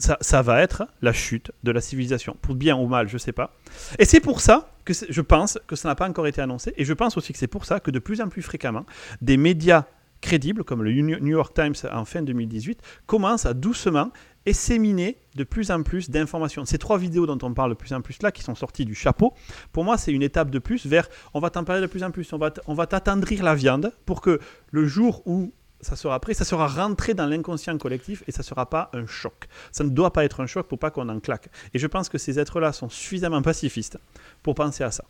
[0.00, 3.54] Ça, va être la chute de la civilisation, pour bien ou mal, je sais pas.
[3.98, 6.84] Et c'est pour ça que je pense que ça n'a pas encore été annoncé, et
[6.84, 8.86] je pense aussi que c'est pour ça que de plus en plus fréquemment,
[9.20, 9.84] des médias
[10.20, 14.10] crédibles, comme le New York Times en fin 2018, commencent à doucement
[14.46, 16.64] éséminer de plus en plus d'informations.
[16.64, 18.94] Ces trois vidéos dont on parle de plus en plus là, qui sont sorties du
[18.94, 19.34] chapeau,
[19.72, 22.10] pour moi, c'est une étape de plus vers on va t'en parler de plus en
[22.10, 26.44] plus, on va t'attendrir la viande pour que le jour où ça sera prêt, ça
[26.44, 29.48] sera rentré dans l'inconscient collectif et ça ne sera pas un choc.
[29.72, 31.48] Ça ne doit pas être un choc pour pas qu'on en claque.
[31.74, 33.98] Et je pense que ces êtres-là sont suffisamment pacifistes
[34.42, 35.04] pour penser à ça.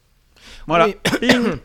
[0.66, 0.88] Voilà.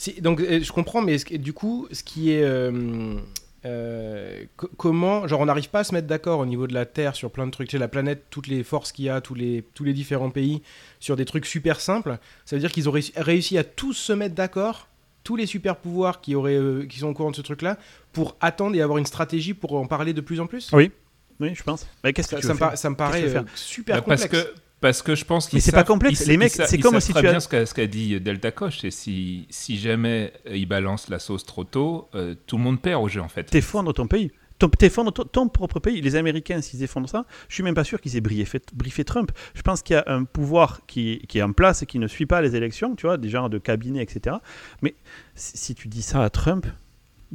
[0.00, 3.18] Si, donc euh, je comprends, mais du coup, ce qui est euh,
[3.64, 6.86] euh, co- comment, genre, on n'arrive pas à se mettre d'accord au niveau de la
[6.86, 9.20] Terre sur plein de trucs, tu sais, la planète, toutes les forces qu'il y a,
[9.20, 10.62] tous les tous les différents pays
[11.00, 12.18] sur des trucs super simples.
[12.44, 14.86] Ça veut dire qu'ils ont réussi, réussi à tous se mettre d'accord,
[15.28, 17.76] tous les super pouvoirs qui auraient, euh, qui sont au courant de ce truc-là,
[18.14, 20.70] pour attendre et avoir une stratégie pour en parler de plus en plus?
[20.72, 20.90] Oui,
[21.38, 21.86] oui, je pense.
[22.02, 22.68] Mais qu'est-ce que Ça, tu ça veux me, faire?
[22.70, 24.46] par- ça me Qu'est-ce paraît euh, super Bah, parce complexe.
[24.46, 26.20] que parce que je pense qu'ils Mais c'est pas complexe.
[26.20, 28.52] ils- Les mecs, c'est comme si tu as- bien ce qu'a ce qu'a dit Delta
[28.52, 32.62] Koch, c'est si si jamais euh, ils balancent la sauce trop tôt, euh, tout le
[32.62, 33.44] monde perd au jeu en fait.
[33.44, 34.30] T'effondres ton pays.
[34.58, 36.00] Ton- T'effondres ton, ton propre pays.
[36.00, 39.30] Les Américains, s'ils effondrent ça, je suis même pas sûr qu'ils aient briefé, briefé Trump.
[39.54, 42.06] Je pense qu'il y a un pouvoir qui, qui est en place et qui ne
[42.08, 44.36] suit pas les élections, tu vois, des genres de cabinets, etc.
[44.82, 44.94] Mais
[45.34, 46.66] si, si tu dis ça à Trump,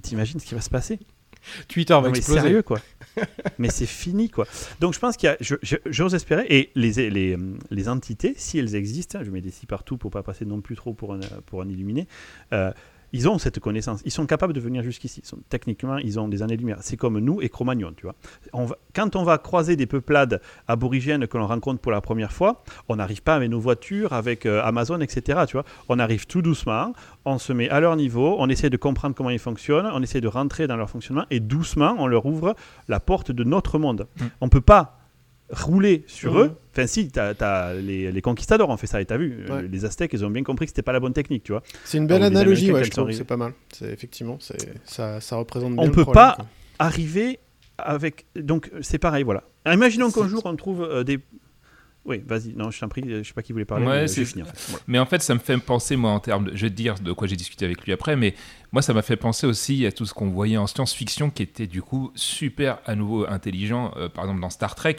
[0.02, 1.00] t'imagines ce qui va se passer
[1.68, 2.40] Twitter va Non, mais exploser.
[2.42, 2.80] sérieux, quoi.
[3.58, 4.48] mais c'est fini, quoi.
[4.80, 5.38] Donc je pense qu'il y a,
[5.86, 7.38] j'ose espérer, et les, les,
[7.70, 10.78] les entités, si elles existent, je mets des si partout pour pas passer non plus
[10.78, 12.08] trop pour un, pour un illuminé,
[12.54, 12.72] euh,
[13.14, 15.22] ils ont cette connaissance, ils sont capables de venir jusqu'ici.
[15.24, 16.80] Ils sont- techniquement, ils ont des années-lumière.
[16.82, 18.16] C'est comme nous et Cro-Magnon, tu vois.
[18.52, 22.32] On va- quand on va croiser des peuplades aborigènes que l'on rencontre pour la première
[22.32, 25.42] fois, on n'arrive pas avec nos voitures, avec euh, Amazon, etc.
[25.48, 25.66] Tu vois.
[25.90, 26.94] On arrive tout doucement,
[27.26, 30.22] on se met à leur niveau, on essaie de comprendre comment ils fonctionnent, on essaie
[30.22, 32.56] de rentrer dans leur fonctionnement et doucement, on leur ouvre
[32.88, 34.08] la porte de notre monde.
[34.20, 34.24] Mm.
[34.42, 35.00] On peut pas
[35.50, 36.40] rouler sur Mhm.
[36.42, 36.52] eux.
[36.72, 39.68] Enfin, si, t'as- t'as- les, les conquistadors ont fait ça, et t'as vu, euh, Ouais.
[39.68, 41.62] les Aztèques, ils ont bien compris que c'était pas la bonne technique, tu vois.
[41.86, 43.12] C'est une belle analogie, ouais, je trouve.
[43.12, 43.54] C'est pas mal.
[43.82, 44.38] Effectivement,
[44.86, 45.74] ça, ça représente.
[45.74, 46.46] On bien le peut problème, pas- quoi.
[46.80, 47.40] Arriver
[47.78, 49.44] avec donc c'est pareil, voilà.
[49.66, 51.20] Alors, imaginons qu'un jour on trouve euh, des.
[52.06, 52.54] Oui, vas-y.
[52.56, 53.04] Non, je t'en prie.
[53.08, 53.86] Je sais pas qui voulait parler.
[53.86, 54.42] Ouais, mais fini.
[54.42, 54.58] En fait.
[54.70, 54.84] Voilà.
[54.88, 56.56] Mais en fait, ça me fait penser, moi, en termes de.
[56.56, 58.34] Je vais te dire de quoi j'ai discuté avec lui après, mais
[58.74, 61.68] moi, ça m'a fait penser aussi à tout ce qu'on voyait en science-fiction qui était
[61.68, 63.94] du coup super à nouveau intelligent.
[63.98, 64.98] Euh, par exemple, dans Star Trek,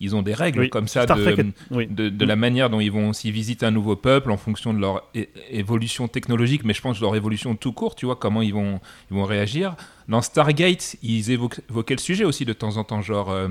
[0.00, 1.86] ils ont des règles Oui, comme ça de, Trek est- oui.
[1.86, 4.78] de, de la manière dont ils vont aussi visiter un nouveau peuple en fonction de
[4.80, 5.08] leur
[5.50, 9.14] évolution technologique, mais je pense leur évolution tout court, tu vois, comment ils vont, ils
[9.16, 9.76] vont réagir.
[10.08, 13.48] Dans Stargate, ils évoquaient le sujet aussi de temps en temps, genre, euh,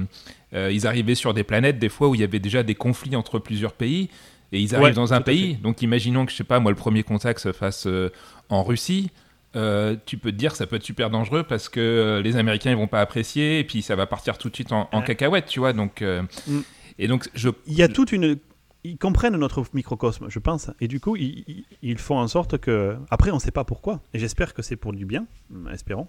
[0.53, 3.15] euh, ils arrivaient sur des planètes des fois où il y avait déjà des conflits
[3.15, 4.09] entre plusieurs pays,
[4.51, 6.77] et ils arrivent Ouais, dans un pays, donc imaginons que, je sais pas, moi, le
[6.77, 8.12] premier contact se fasse euh,
[8.49, 9.09] en Russie,
[9.56, 12.36] euh, tu peux te dire que ça peut être super dangereux parce que euh, les
[12.38, 15.02] Américains ils vont pas apprécier et puis ça va partir tout de suite en, en
[15.02, 15.74] cacahuète, tu vois.
[15.74, 16.60] Donc, euh, Mm.
[17.00, 18.38] Et donc, je, Il y a toute une.
[18.84, 22.98] Ils comprennent notre microcosme, je pense, et du coup, ils, ils- font en sorte que.
[23.10, 25.26] Après, on ne sait pas pourquoi, et j'espère que c'est pour du bien,
[25.72, 26.08] espérons.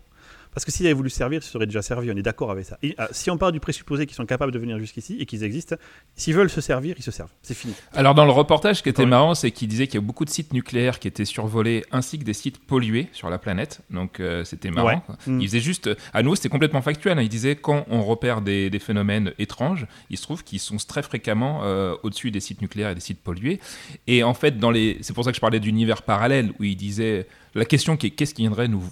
[0.54, 2.64] Parce que s'ils avaient voulu servir, ils se seraient déjà servis, on est d'accord avec
[2.64, 2.78] ça.
[2.82, 5.42] Et, ah, si on part du présupposé qu'ils sont capables de venir jusqu'ici et qu'ils
[5.42, 5.76] existent,
[6.14, 7.30] s'ils veulent se servir, ils se servent.
[7.42, 7.74] C'est fini.
[7.92, 9.08] Alors dans le reportage, ce qui était Ouais.
[9.08, 12.18] marrant, c'est qu'il disait qu'il y a beaucoup de sites nucléaires qui étaient survolés, ainsi
[12.18, 13.80] que des sites pollués sur la planète.
[13.90, 14.88] Donc euh, c'était marrant.
[14.88, 14.98] Ouais.
[15.04, 15.16] quoi.
[15.26, 15.40] Mm.
[15.40, 17.18] Il faisait juste, à nous c'était complètement factuel.
[17.18, 17.22] hein.
[17.22, 21.02] Il disait quand on repère des, des phénomènes étranges, il se trouve qu'ils sont très
[21.02, 23.60] fréquemment euh, au-dessus des sites nucléaires et des sites pollués.
[24.06, 26.76] Et en fait, dans les, c'est pour ça que je parlais d'univers parallèle où il
[26.76, 28.82] disait la question qui est qu'est-ce qui viendrait nous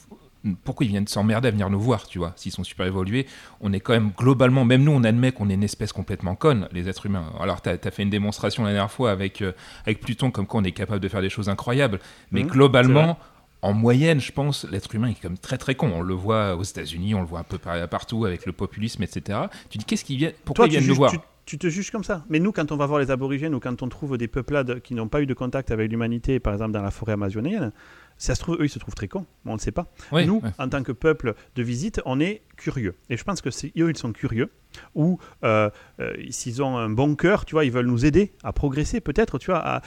[0.64, 3.26] pourquoi ils viennent s'emmerder à venir nous voir, tu vois, s'ils sont super évolués,
[3.61, 6.68] on est quand même globalement, même nous on admet qu'on est une espèce complètement conne,
[6.72, 7.33] les êtres humains.
[7.40, 9.52] Alors tu as, fait une démonstration la dernière fois avec, euh,
[9.87, 12.00] avec Pluton, comme quoi on est capable de faire des choses incroyables,
[12.33, 13.18] mais Mhm, globalement,
[13.64, 15.92] en moyenne, je pense, l'être humain est quand même très très con.
[15.94, 19.05] On le voit aux États-Unis, on le voit un peu par- partout avec le populisme,
[19.05, 19.38] etc.
[19.70, 21.90] Tu dis qu'est-ce qu'ils viennent, pourquoi Toi, ils viennent nous voir tu- tu te juges
[21.90, 22.24] comme ça.
[22.28, 24.94] Mais nous, quand on va voir les aborigènes ou quand on trouve des peuplades qui
[24.94, 27.72] n'ont pas eu de contact avec l'humanité, par exemple dans la forêt amazonienne,
[28.16, 29.26] ça se trouve, eux, ils se trouvent très cons.
[29.46, 29.90] On ne sait pas.
[30.12, 30.50] Oui, Nous, ouais.
[30.59, 32.94] en tant que peuple de visite, on est curieux.
[33.11, 34.50] Et je pense que c'est eux, ils sont curieux.
[34.94, 38.52] Ou euh, euh, s'ils ont un bon cœur, tu vois, ils veulent nous aider à
[38.52, 39.59] progresser, peut-être, tu vois.
[39.66, 39.83] À...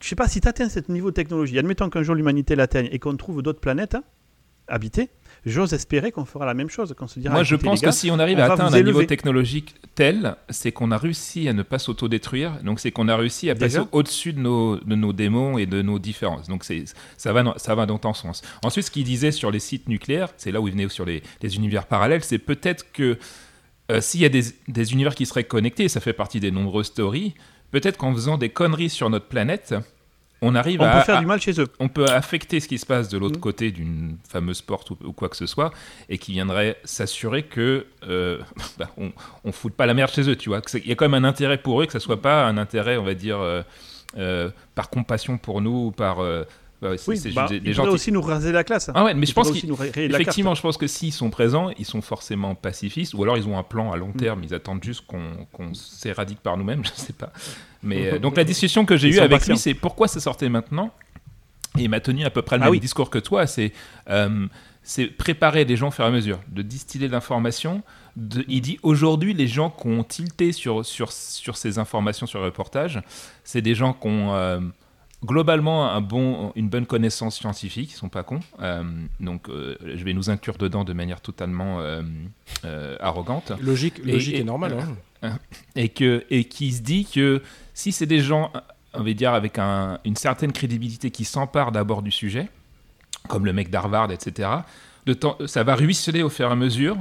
[0.00, 1.58] Je sais pas si tu atteins ce niveau de technologie.
[1.58, 4.04] Admettons qu'un jour l'humanité l'atteigne et qu'on trouve d'autres planètes hein,
[4.68, 5.10] habitées.
[5.48, 7.34] J'ose espérer qu'on fera la même chose, qu'on se dira.
[7.34, 10.36] Moi, je pense gars, que si on arrive on à atteindre un niveau technologique tel,
[10.50, 12.62] c'est qu'on a réussi à ne pas s'autodétruire.
[12.62, 15.82] Donc, c'est qu'on a réussi à passer au-dessus de nos, de nos démons et de
[15.82, 16.48] nos différences.
[16.48, 18.42] Donc, ça, va dans, ça va dans ton sens.
[18.62, 21.22] Ensuite, ce qu'il disait sur les sites nucléaires, c'est là où il venait sur les,
[21.42, 23.18] les univers parallèles, c'est peut-être que
[23.90, 26.92] euh, s'il y a des, des univers qui seraient connectés, ça fait partie des nombreuses
[26.92, 27.34] théories,
[27.70, 29.74] peut-être qu'en faisant des conneries sur notre planète,
[30.40, 31.66] on arrive on à, peut faire à- du mal chez eux.
[31.80, 33.40] on peut affecter ce qui se passe de l'autre Mm.
[33.40, 35.72] côté d'une fameuse porte ou, ou quoi que ce soit,
[36.08, 38.38] et qui viendrait s'assurer que euh,
[38.78, 39.10] bah, on,
[39.44, 40.60] on foute pas la merde chez eux, tu vois.
[40.74, 42.96] Il y a quand même un intérêt pour eux, que ça soit pas un intérêt,
[42.96, 43.62] on va dire, euh,
[44.16, 46.18] euh, par compassion pour nous ou par.
[46.80, 47.86] Bah, Oui, bah, des, des gens.
[47.88, 48.90] aussi nous raser la classe.
[48.94, 50.58] Ah ouais, mais je pense pourraient qu'ils aussi nous rayer la Effectivement, carte.
[50.58, 53.62] je pense que s'ils sont présents, ils sont forcément pacifistes, ou alors ils ont un
[53.62, 54.16] plan à long Mm.
[54.16, 57.32] terme, ils attendent juste qu'on s'éradique par nous-mêmes, je sais pas.
[57.82, 59.54] Mais euh, donc la discussion que j'ai eue avec patients.
[59.54, 60.92] lui, c'est pourquoi ça sortait maintenant?
[61.78, 62.80] Et il m'a tenu à peu près le Ah même oui.
[62.80, 63.72] discours que toi, c'est
[64.08, 64.46] euh,
[64.82, 67.82] c'est préparer les gens au fur et à mesure, de distiller l'information.
[68.48, 72.46] Il dit aujourd'hui, les gens qui ont tilté sur, sur, sur ces informations, sur le
[72.46, 73.00] reportage,
[73.44, 74.60] c'est des gens qui ont euh,
[75.24, 78.40] globalement un bon, une bonne connaissance scientifique, ils sont pas cons.
[78.60, 78.84] Euh,
[79.20, 82.02] donc euh, je vais nous inclure dedans de manière totalement euh,
[82.64, 83.52] euh, arrogante.
[83.60, 84.76] Logique, Et- logique et, et- normal.
[85.22, 85.38] hein.
[85.74, 87.42] Et, que, et qui se dit que
[87.74, 88.52] si c'est des gens,
[88.94, 92.48] on va dire, avec un- une certaine crédibilité qui s'emparent d'abord du sujet,
[93.28, 94.48] comme le mec d'Harvard, etc.,
[95.06, 96.96] de temps, ça va ruisseler au fur et à mesure.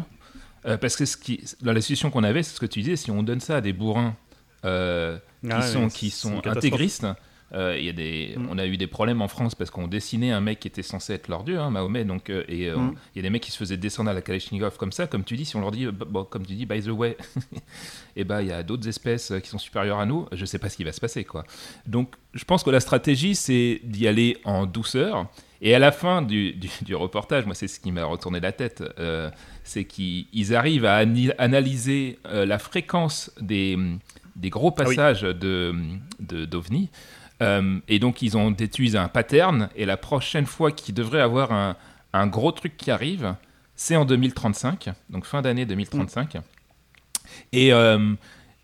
[0.65, 2.95] euh, parce que ce qui, dans la situation qu'on avait, c'est ce que tu disais,
[2.95, 4.15] si on donne ça à des bourrins
[4.65, 6.11] euh, qui Ah ouais, sont, qui
[6.45, 7.05] intégristes,
[7.53, 8.47] euh, y a des, Mm.
[8.51, 11.13] on a eu des problèmes en France parce qu'on dessinait un mec qui était censé
[11.13, 12.95] être leur dieu, hein, Mahomet, donc, euh, et euh, Mm.
[13.15, 15.23] il y a des mecs qui se faisaient descendre à la Kalachnikov comme ça, comme
[15.23, 17.15] tu dis, si on leur dit, bon, comme tu dis, by the way,
[18.15, 20.69] et ben il y a d'autres espèces qui sont supérieures à nous, je sais pas
[20.69, 21.43] ce qui va se passer, quoi.
[21.85, 25.27] Donc, je pense que la stratégie, c'est d'y aller en douceur.
[25.59, 28.51] Et à la fin du, du- du reportage, moi, c'est ce qui m'a retourné la
[28.51, 28.83] tête,
[29.63, 30.97] c'est qu'ils ils arrivent à
[31.37, 33.77] analyser la fréquence des,
[34.35, 34.95] des gros Ah oui.
[34.95, 35.73] passages de
[36.19, 36.89] de- d'OVNI.
[37.41, 39.69] Euh, et donc, ils ont déduit un pattern.
[39.75, 41.75] Et la prochaine fois qu'il devrait avoir un,
[42.13, 43.35] un gros truc qui arrive,
[43.75, 46.37] c'est en 2035, donc fin d'année 2035.
[47.53, 48.13] Et, euh,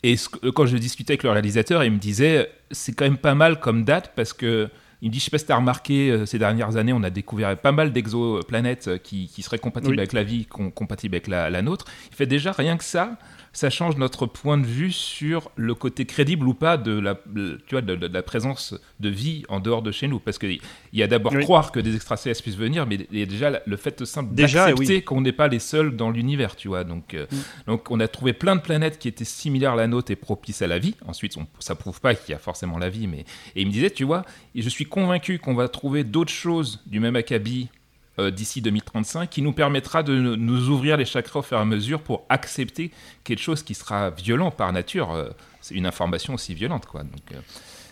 [0.02, 3.18] et ce que- quand je discutais avec le réalisateur, il me disait c'est quand même
[3.18, 4.70] pas mal comme date parce que
[5.02, 7.10] Il me dit, je sais pas si t'as remarqué, euh, ces dernières années, on a
[7.10, 10.00] découvert pas mal d'exoplanètes euh, qui, qui seraient compatibles Oui.
[10.00, 11.84] avec la vie, com- compatibles avec la, la nôtre.
[12.10, 13.18] Il fait déjà rien que ça.
[13.56, 17.62] Ça change notre point de vue sur le côté crédible ou pas de la, tu
[17.76, 20.20] vois, de, de- de la présence de vie en dehors de chez nous.
[20.20, 20.60] Parce qu'il
[20.92, 21.44] y a d'abord Oui.
[21.44, 25.04] croire que des extraterrestres puissent venir, mais il y a déjà le fait simple d'accepter
[25.04, 26.84] qu'on n'est pas les seuls dans l'univers, tu vois.
[26.84, 27.28] Donc, euh,
[27.68, 30.64] donc on a trouvé plein de planètes qui étaient similaires à la nôtre et propices
[30.64, 30.96] à la vie.
[31.06, 33.20] Ensuite, on, ça prouve pas qu'il y a forcément la vie, mais
[33.56, 34.24] et il me disait, tu vois,
[34.56, 37.70] je suis convaincu qu'on va trouver d'autres choses du même acabit
[38.18, 42.00] d'ici 2035 qui nous permettra de nous- ouvrir les chakras au fur et à mesure
[42.02, 42.92] pour accepter
[43.24, 45.12] quelque chose qui sera violent par nature.
[45.12, 45.30] Euh,
[45.62, 47.02] c'est une information aussi violente, quoi.
[47.04, 47.38] Donc, euh,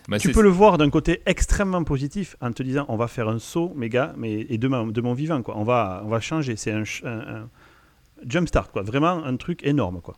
[0.07, 3.29] bah, Tu peux le voir d'un côté extrêmement positif en te disant on va faire
[3.29, 5.57] un saut, mes gars, mais et de, ma- de mon vivant quoi.
[5.57, 6.55] On va on va changer.
[6.55, 7.49] C'est un, un, un
[8.27, 8.84] jump start quoi.
[8.84, 10.15] Vraiment un truc énorme quoi.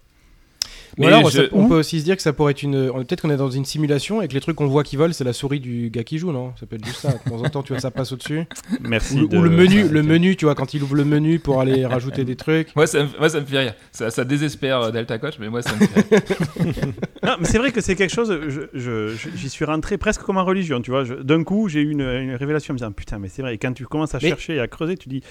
[0.97, 2.91] Ou Mais alors, je- ça- on peut aussi se dire que ça pourrait être une.
[2.93, 5.12] on- Peut-être qu'on est dans une simulation et que les trucs qu'on voit qui volent,
[5.13, 6.53] c'est la souris du gars qui joue, non?
[6.60, 7.10] Ça peut être juste ça.
[7.13, 8.43] De temps en temps, tu vois, ça passe au-dessus.
[8.82, 9.21] Merci.
[9.21, 11.60] Ou, de- ou le menu, le menu, tu vois, quand il ouvre le menu pour
[11.62, 12.75] aller rajouter des trucs.
[12.75, 13.73] Moi ça, me, moi, ça me fait rire.
[13.91, 16.21] Ça, ça désespère euh, Delta Coach, mais moi, ça me fait rire.
[17.23, 18.38] Non, mais c'est vrai que c'est quelque chose.
[18.49, 21.03] je- je- je- J'y suis rentré presque comme en religion, tu vois.
[21.06, 23.56] D'un coup, j'ai eu une, une révélation en me disant putain, mais c'est vrai.
[23.56, 25.23] Et quand tu commences à Mais- chercher et à creuser, tu dis.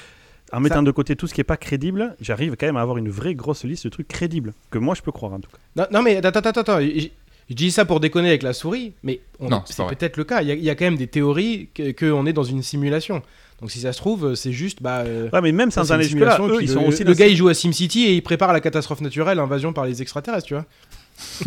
[0.52, 2.98] En mettant de côté tout ce qui est pas crédible, j'arrive quand même à avoir
[2.98, 5.58] une vraie grosse liste de trucs crédibles que moi je peux croire en tout cas.
[5.76, 6.80] Non, non, mais attends, attends, attends.
[6.80, 7.08] Je
[7.50, 9.20] je dis ça pour déconner avec la souris, mais
[9.66, 10.42] c'est peut-être le cas.
[10.42, 12.44] Il y, a, il y a quand même des théories qu'on que on est dans
[12.44, 13.22] une simulation.
[13.60, 14.82] Donc si ça se trouve, c'est juste.
[14.82, 17.04] Bah, euh, Ouais, mais même sans aller jusque là, simulation eux ils sont le, aussi.
[17.04, 20.02] le gars, il joue à SimCity et il prépare la catastrophe naturelle, l'invasion par les
[20.02, 20.64] extraterrestres, tu vois.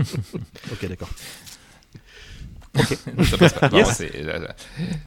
[0.71, 1.09] Ok, d'accord.
[3.23, 3.69] Ça passe pas.
[3.69, 3.89] Non, Yes.
[3.97, 4.55] c'est- là, là.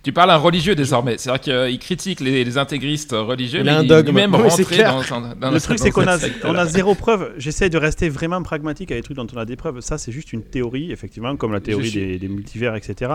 [0.03, 1.17] Tu parles à un religieux désormais.
[1.19, 4.09] C'est vrai qu'il critique les, les intégristes religieux, Il a mais un il dogme.
[4.09, 4.95] est même c'est rentré clair.
[5.09, 7.33] dans, dans- dans Le truc, c'est qu'on a, on a zéro preuve.
[7.37, 9.81] J'essaie de rester vraiment pragmatique avec les trucs dont on a des preuves.
[9.81, 13.13] Ça, c'est juste une théorie, effectivement, comme la théorie suis- des, des multivers, etc.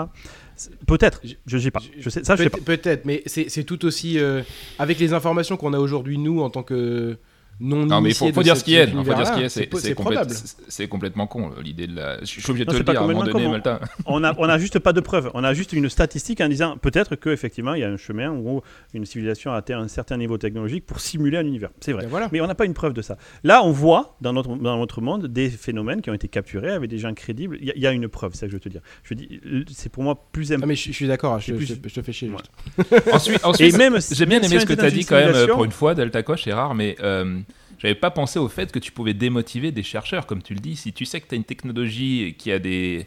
[0.88, 1.82] Peut-être, je ne sais pas.
[2.00, 2.58] Je sais, ça, je sais pas.
[2.60, 4.20] Peut- Peut-être, mais c'est c'est tout aussi.
[4.20, 4.42] euh,
[4.80, 7.18] avec les informations qu'on a aujourd'hui, nous, en tant que
[7.60, 8.86] non Non mais il faut, dire ce qu'il y a.
[8.86, 9.24] cet Il faut dire ce a.
[9.34, 12.20] univers-là, C'est c'est c'est complète- c'est- complètement con l'idée de la.
[12.20, 13.80] Je suis obligé de Non, te le dire à un moment donné, Malta.
[14.06, 15.30] On a, on a juste pas de preuves.
[15.34, 18.62] On a juste une statistique en disant peut-être qu'effectivement, il y a un chemin où
[18.94, 21.70] une civilisation a atteint un certain niveau technologique pour simuler un univers.
[21.80, 22.06] C'est vrai.
[22.08, 22.28] Voilà.
[22.32, 23.18] Mais on n'a pas une preuve de ça.
[23.44, 26.90] Là, on voit dans notre, dans notre monde des phénomènes qui ont été capturés avec
[26.90, 27.58] des gens crédibles.
[27.62, 28.82] Il y, a- il y a une preuve, c'est ça que je veux te dire.
[29.04, 29.42] Je dis,
[29.74, 30.68] c'est pour moi plus Ah, important.
[30.68, 32.30] mais je, je suis d'accord, je, C'est plus- je- je te fais chier.
[32.30, 33.00] Ouais.
[33.14, 35.34] Ensuite, Et ensuite même, j'ai bien aimé ce que est tu as dit quand même
[35.34, 37.40] euh, pour une fois, Delta Coche, c'est rare, mais euh,
[37.84, 40.76] j'avais pas pensé au fait que tu pouvais démotiver des chercheurs, comme tu le dis.
[40.78, 43.06] Si tu sais que tu as une technologie qui a des,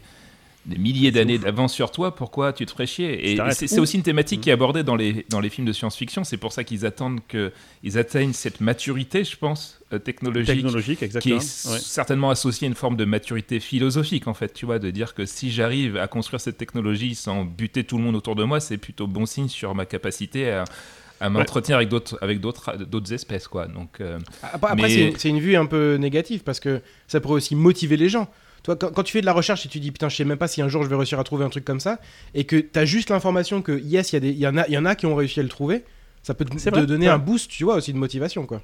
[0.67, 3.33] des milliers d'années d'avance sur toi, pourquoi tu te ferais chier?
[3.33, 6.23] Et c'est aussi une thématique qui est abordée dans les, dans les films de science-fiction.
[6.23, 10.55] C'est pour ça qu'ils attendent qu'ils atteignent cette maturité, je pense, euh, technologique.
[10.55, 11.35] technologique, qui exactement.
[11.37, 11.79] est Ouais.
[11.79, 15.25] certainement associée à une forme de maturité philosophique en fait, tu vois, de dire que
[15.25, 18.77] si j'arrive à construire cette technologie sans buter tout le monde autour de moi, c'est
[18.77, 20.65] plutôt bon signe sur ma capacité à,
[21.19, 23.67] à m'entretenir avec d'autres avec d'autres d'autres espèces quoi.
[23.67, 27.19] Donc euh, Après, Mais- c'est une- c'est une vue un peu négative parce que ça
[27.19, 28.29] pourrait aussi motiver les gens.
[28.63, 30.37] Toi, quand, quand tu fais de la recherche et tu dis putain, je sais même
[30.37, 31.99] pas si un jour je vais réussir à trouver un truc comme ça,
[32.33, 34.57] et que tu as juste l'information que yes, il y, a des- il y, en
[34.57, 35.83] a- il y en a qui ont réussi à le trouver,
[36.23, 37.13] ça peut te, donner ouais.
[37.13, 38.61] un boost, tu vois, aussi de motivation quoi.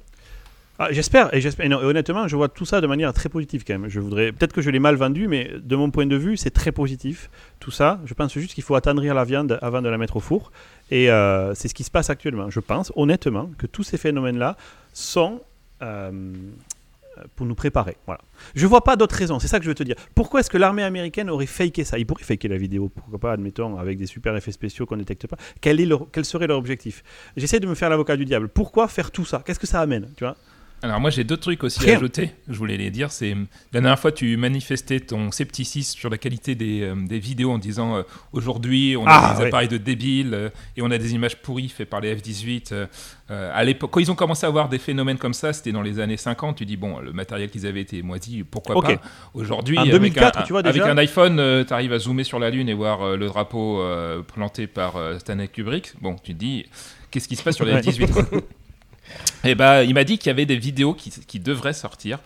[0.76, 1.40] Ah, j'espère, et
[1.72, 3.88] honnêtement, je vois tout ça de manière très positive quand même.
[3.88, 6.50] Je voudrais, peut-être que je l'ai mal vendu, mais de mon point de vue, c'est
[6.50, 7.30] très positif.
[7.60, 10.20] Tout ça, je pense juste qu'il faut attendrir la viande avant de la mettre au
[10.20, 10.50] four,
[10.90, 12.50] et euh, c'est ce qui se passe actuellement.
[12.50, 14.56] Je pense honnêtement que tous ces phénomènes-là
[14.92, 15.40] sont
[15.82, 16.32] euh,
[17.36, 17.96] pour nous préparer.
[18.06, 18.20] Voilà.
[18.54, 19.38] Je vois pas d'autres raisons.
[19.38, 19.96] C'est ça que je veux te dire.
[20.14, 21.98] Pourquoi est-ce que l'armée américaine aurait faké ça?
[21.98, 25.02] Ils pourraient faker la vidéo, pourquoi pas, admettons, avec des super effets spéciaux qu'on ne
[25.02, 25.36] détecte pas.
[25.60, 27.02] Quel, est leur- quel serait leur objectif?
[27.36, 28.48] J'essaie de me faire l'avocat du diable.
[28.48, 29.42] Pourquoi faire tout ça?
[29.46, 30.10] Qu'est-ce que ça amène?
[30.16, 30.36] Tu vois?
[30.84, 31.94] Alors moi j'ai deux trucs aussi Rien.
[31.94, 32.30] à ajouter.
[32.46, 33.10] Je voulais les dire.
[33.10, 33.34] C'est
[33.72, 37.58] la dernière fois tu manifestais ton scepticisme sur la qualité des, euh, des vidéos en
[37.58, 39.48] disant euh, aujourd'hui on a Ah, des ouais.
[39.48, 42.72] appareils de débiles euh, et on a des images pourries faites par les F-18.
[42.72, 42.86] euh,
[43.30, 45.80] euh, à l'époque quand ils ont commencé à avoir des phénomènes comme ça, c'était dans
[45.80, 46.56] les années 50.
[46.56, 49.00] Tu dis bon le matériel qu'ils avaient été moisi, pourquoi pas
[49.32, 52.38] Aujourd'hui avec 2004, un, tu vois, avec déjà un iPhone, tu arrives à zoomer sur
[52.38, 53.82] la lune et voir le drapeau
[54.34, 55.94] planté par Stanley Kubrick.
[56.02, 56.66] Bon tu te dis
[57.10, 57.80] qu'est-ce qui se passe sur les Ouais.
[57.80, 58.24] F-18 quoi
[59.44, 62.18] et bah, il m'a dit qu'il y avait des vidéos qui, qui devraient sortir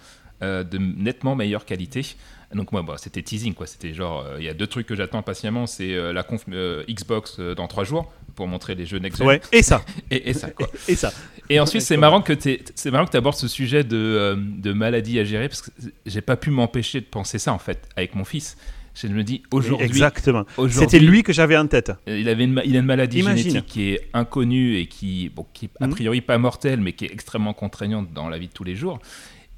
[0.42, 2.16] euh, de nettement meilleure qualité.
[2.54, 3.66] Donc moi, bah, c'était teasing quoi.
[3.66, 6.44] C'était genre, euh, il y a deux trucs que j'attends patiemment, c'est euh, la conf
[6.48, 9.40] euh, Xbox dans trois jours pour montrer les jeux next gen Ouais.
[9.52, 9.82] Et ça.
[10.10, 10.68] et, et ça quoi.
[10.86, 11.12] Et ça.
[11.50, 15.18] Et ensuite, c'est marrant que tu c'est marrant que abordes ce sujet de, de maladie
[15.18, 15.70] à gérer parce que
[16.06, 18.56] j'ai pas pu m'empêcher de penser ça en fait avec mon fils.
[19.00, 20.44] Je me dis aujourd'hui, Exactement.
[20.56, 21.92] aujourd'hui, C'était lui que j'avais en tête.
[22.08, 23.38] euh, Il, avait une, il a une maladie Imagine.
[23.50, 25.92] génétique qui est inconnue et qui, bon, qui est a Mhm.
[25.92, 28.98] priori pas mortelle, mais qui est extrêmement contraignante dans la vie de tous les jours.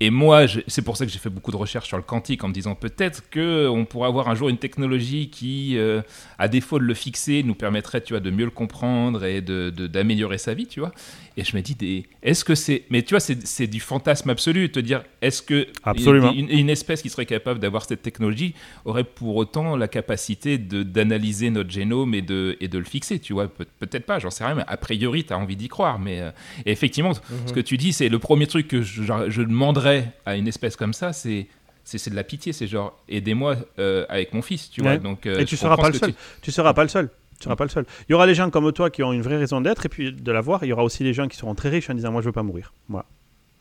[0.03, 2.49] Et moi, c'est pour ça que j'ai fait beaucoup de recherches sur le quantique en
[2.49, 6.01] me disant peut-être que on pourrait avoir un jour une technologie qui, euh,
[6.39, 9.69] à défaut de le fixer, nous permettrait, tu vois, de mieux le comprendre et de
[9.69, 10.93] de- d'améliorer sa vie, tu vois.
[11.37, 14.73] Et je me dis, est-ce que c'est, mais tu vois, c'est du fantasme absolu, de
[14.73, 16.33] te dire, est-ce que Absolument.
[16.33, 20.83] une, une espèce qui serait capable d'avoir cette technologie aurait pour autant la capacité de
[20.83, 24.31] d'analyser notre génome et de et de le fixer, tu vois, Pe- peut-être pas, j'en
[24.31, 26.31] sais rien, mais a priori, tu as envie d'y croire, mais euh,
[26.65, 27.13] effectivement,
[27.47, 29.90] ce que tu dis, c'est le premier truc que je, je demanderais
[30.27, 31.47] à une espèce comme ça, c'est
[31.85, 34.93] c'est de la pitié, c'est genre aidez-moi euh, avec mon fils, tu vois.
[34.93, 34.99] Ouais.
[34.99, 36.13] Donc, euh, Et tu seras pas le seul.
[36.13, 37.09] tu- Tu seras pas le seul.
[37.39, 37.85] Tu seras pas le seul.
[38.09, 40.13] Il y aura les gens comme toi qui ont une vraie raison d'être et puis
[40.13, 40.63] de l'avoir.
[40.63, 42.33] Il y aura aussi les gens qui seront très riches en disant moi je veux
[42.33, 42.75] pas mourir.
[42.89, 43.07] Voilà.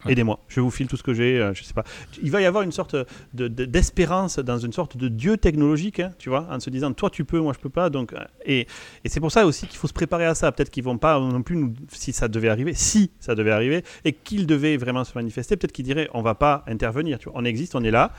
[0.06, 0.14] Ouais.
[0.14, 1.84] Aidez-moi, je vous file tout ce que j'ai, euh, je sais pas.
[2.24, 2.96] Il va y avoir une sorte
[3.34, 6.94] de- de- d'espérance dans une sorte de dieu technologique, hein, tu vois, en se disant
[6.94, 7.90] toi tu peux, moi je peux pas.
[7.90, 8.62] Donc, euh, et
[9.04, 10.52] et c'est pour ça aussi qu'il faut se préparer à ça.
[10.54, 13.84] Peut-être qu'ils vont pas non plus nous, si ça devait arriver, si ça devait arriver,
[14.06, 17.20] et qu'ils devaient vraiment se manifester, peut-être qu'ils diraient on va pas intervenir.
[17.20, 18.14] Tu vois, on existe, on est là.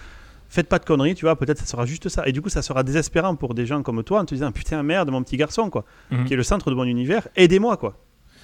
[0.50, 2.26] Faites pas de conneries, tu vois, peut-être ça sera juste ça.
[2.26, 4.82] Et du coup, ça sera désespérant pour des gens comme toi en te disant putain,
[4.82, 6.24] merde, mon petit garçon, quoi, Mhm.
[6.26, 7.94] qui est le centre de mon univers, aidez-moi, quoi.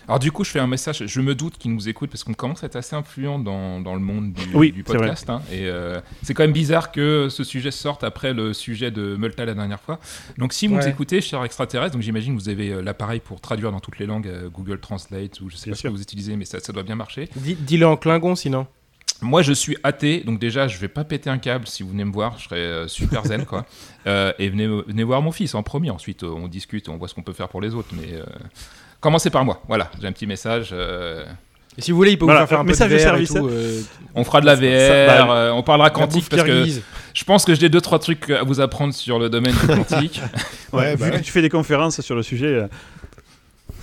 [0.09, 1.03] Alors du coup, je fais un message.
[1.07, 3.95] Je me doute qu'ils nous écoutent parce qu'on commence à être assez influent dans, dans
[3.95, 5.29] le monde du, Oui, du podcast.
[5.29, 9.17] hein, et euh, c'est quand même bizarre que ce sujet sorte après le sujet de
[9.17, 9.99] Multa la dernière fois.
[10.39, 13.41] Donc si vous nous écoutez, chers extraterrestres, donc j'imagine que vous avez euh, l'appareil pour
[13.41, 15.91] traduire dans toutes les langues, euh, Google Translate ou je sais Bien pas ce sûr.
[15.91, 17.29] que vous utilisez, mais ça, ça doit bien marcher.
[17.37, 18.67] Dis- Dis-le en Klingon sinon.
[19.23, 22.05] Moi, je suis athée, donc déjà, je vais pas péter un câble si vous venez
[22.05, 23.65] me voir, je serai euh, super zen, quoi.
[24.07, 25.91] Euh, et venez, venez voir mon fils en premier.
[25.91, 27.89] Ensuite, on discute, on voit ce qu'on peut faire pour les autres.
[27.93, 28.25] Mais euh,
[29.01, 29.63] commencez par moi.
[29.69, 30.71] Voilà, j'ai un petit message.
[30.73, 31.25] euh,
[31.79, 33.05] Et si vous voulez, il peut Voilà, vous faire faire un message peu de VR
[33.05, 33.49] service, et tout.
[33.49, 33.81] euh,
[34.15, 36.65] on fera de la VR, ça- bah, euh, on parlera quantique parce que
[37.15, 40.21] je pense que j'ai deux trois trucs à vous apprendre sur le domaine du quantique.
[40.73, 42.47] Ouais, vu bah que tu fais des conférences sur le sujet.
[42.49, 42.67] euh,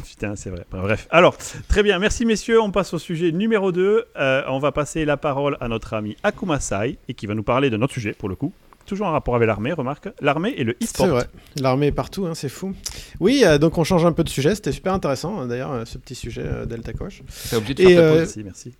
[0.07, 0.63] Putain, c'est vrai.
[0.71, 1.07] Bref.
[1.09, 1.35] Alors,
[1.67, 1.97] très bien.
[1.97, 2.61] Merci, messieurs.
[2.61, 4.05] On passe au sujet numéro 2.
[4.47, 7.69] on va passer la parole à notre ami Akuma Sai, et qui va nous parler
[7.69, 8.53] de notre sujet, pour le coup.
[8.85, 10.09] Toujours en rapport avec l'armée, remarque.
[10.19, 11.05] L'armée et le e-sport.
[11.05, 11.25] C'est vrai.
[11.55, 12.73] L'armée est partout, hein, c'est fou.
[13.19, 14.55] Oui, euh, donc on change un peu de sujet.
[14.55, 17.21] C'était super intéressant, hein, d'ailleurs, euh, ce petit sujet euh, Delta Coach.
[17.49, 18.37] T'es obligé de Et, faire ta euh, pause.
[18.37, 18.73] Merci, merci.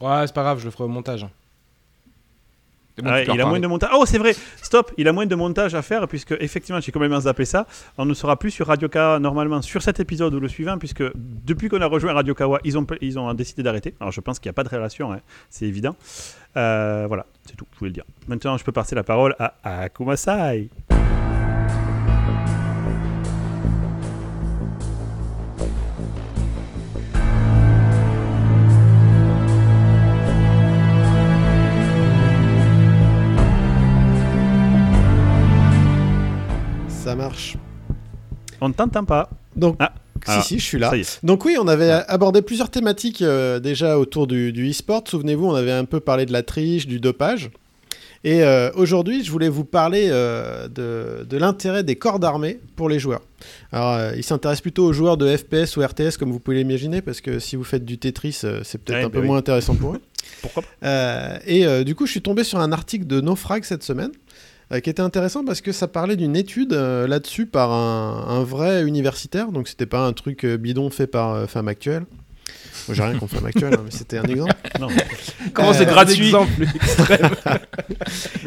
[0.00, 1.26] Ouais, c'est pas grave, je le ferai au montage.
[2.98, 3.90] Il a moins de montage.
[3.94, 4.34] Oh, c'est vrai.
[4.62, 4.92] Stop.
[4.96, 7.66] Il a moins de montage à faire puisque effectivement, j'ai complètement zappé ça.
[7.98, 11.02] On ne sera plus sur Radio Kawa normalement sur cet épisode ou le suivant puisque
[11.16, 13.94] depuis qu'on a rejoint Radio Kawa, ils ont ils ont décidé d'arrêter.
[14.00, 15.96] Alors je pense qu'il n'y a pas de relation, hein, c'est évident.
[16.56, 17.66] Euh, voilà, c'est tout.
[17.72, 18.04] Je voulais le dire.
[18.28, 20.68] Maintenant, je peux passer la parole à Akuma Sai.
[37.14, 37.56] Ça marche.
[38.60, 39.30] On ne t'entend pas.
[39.54, 39.92] Donc, Ah,
[40.26, 40.90] si, ah, si, je suis là.
[41.22, 45.04] Donc oui, on avait abordé plusieurs thématiques euh, déjà autour du, du e-sport.
[45.06, 47.50] Souvenez-vous, on avait un peu parlé de la triche, du dopage.
[48.24, 52.88] Et euh, aujourd'hui, je voulais vous parler euh, de, de l'intérêt des corps d'armée pour
[52.88, 53.22] les joueurs.
[53.70, 57.00] Alors, euh, il s'intéresse plutôt aux joueurs de FPS ou RTS, comme vous pouvez l'imaginer,
[57.00, 59.26] parce que si vous faites du Tetris, c'est peut-être Ouais, un bah peu oui.
[59.28, 60.00] moins intéressant pour eux.
[60.42, 64.10] Pourquoi pas et du coup, je suis tombé sur un article de Naufrag cette semaine
[64.72, 68.42] euh, qui était intéressant parce que ça parlait d'une étude euh, là-dessus par un, un
[68.44, 69.52] vrai universitaire.
[69.52, 72.04] Donc, c'était pas un truc euh, bidon fait par euh, Femme Actuelle.
[72.88, 74.54] Moi, J'ai rien contre Femme Actuelle, hein, mais c'était un exemple.
[74.80, 74.88] Non.
[75.52, 76.68] Comment Euh, c'est gratuit Mec,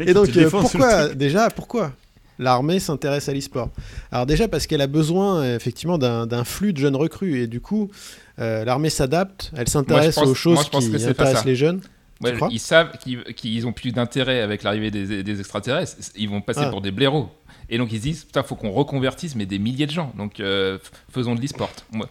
[0.00, 1.92] Et donc, euh, pourquoi, déjà, pourquoi
[2.38, 3.70] l'armée s'intéresse à l'e-sport?
[4.12, 7.40] Alors, déjà, parce qu'elle a besoin, effectivement, d'un flux de jeunes recrues.
[7.40, 7.90] Et du coup,
[8.38, 11.80] euh, l'armée s'adapte, elle s'intéresse aux choses moi, qui intéressent les jeunes.
[12.20, 15.96] Ouais, ils savent qu'ils qu'ils ont plus d'intérêt avec l'arrivée des, des extraterrestres.
[16.16, 16.70] Ils vont passer Ah.
[16.70, 17.30] pour des blaireaux.
[17.70, 20.12] Et donc ils se disent, putain, faut qu'on reconvertisse mais des milliers de gens.
[20.16, 20.78] Donc euh,
[21.12, 21.70] faisons de l'e-sport.
[21.94, 22.06] Ouais.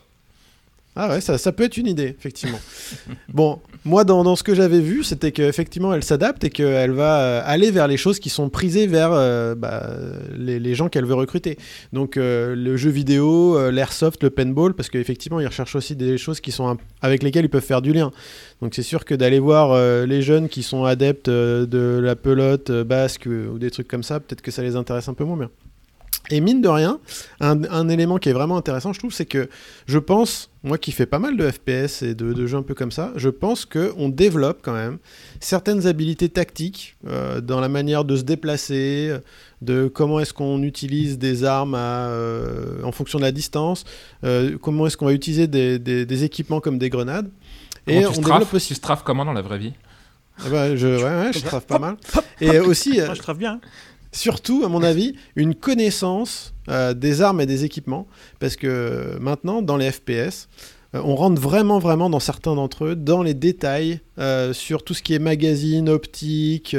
[0.99, 2.59] Ah ouais, ça, ça peut être une idée, effectivement.
[3.29, 7.19] bon, moi, dans, dans ce que j'avais vu, c'était qu'effectivement, elle s'adapte et qu'elle va
[7.19, 9.91] euh, aller vers les choses qui sont prisées vers euh, bah,
[10.35, 11.59] les, les gens qu'elle veut recruter.
[11.93, 16.41] Donc, euh, le jeu vidéo, l'airsoft, le paintball, parce qu'effectivement, ils recherchent aussi des choses
[16.41, 18.11] qui sont avec lesquelles ils peuvent faire du lien.
[18.63, 23.27] Donc, c'est sûr que d'aller voir les jeunes qui sont adeptes de la pelote basque
[23.27, 25.51] ou des trucs comme ça, peut-être que ça les intéresse un peu moins bien.
[26.29, 26.99] Et mine de rien,
[27.39, 29.47] un, un élément qui est vraiment intéressant, je trouve, c'est que
[29.87, 32.73] je pense, moi qui fais pas mal de FPS et de, de jeux un peu
[32.73, 34.97] comme ça, je pense qu'on développe quand même
[35.39, 39.15] certaines habilités tactiques euh, dans la manière de se déplacer,
[39.61, 43.85] de comment est-ce qu'on utilise des armes à, euh, en fonction de la distance,
[44.25, 47.29] euh, comment est-ce qu'on va utiliser des, des- des équipements comme des grenades.
[47.87, 48.67] Et on tu développe aussi.
[48.67, 49.73] Tu strafes comment dans la vraie vie?
[50.39, 51.95] Ah bah, je, ouais, ouais, je trave pas mal.
[52.41, 53.59] Et aussi, Moi, je trouve bien.
[54.11, 58.07] Surtout, à mon avis, une connaissance euh, des armes et des équipements.
[58.39, 60.47] Parce que maintenant, dans les FPS,
[60.95, 64.93] Euh, on rentre vraiment, vraiment dans certains d'entre eux, dans les détails euh, sur tout
[64.93, 66.75] ce qui est magazine, optique,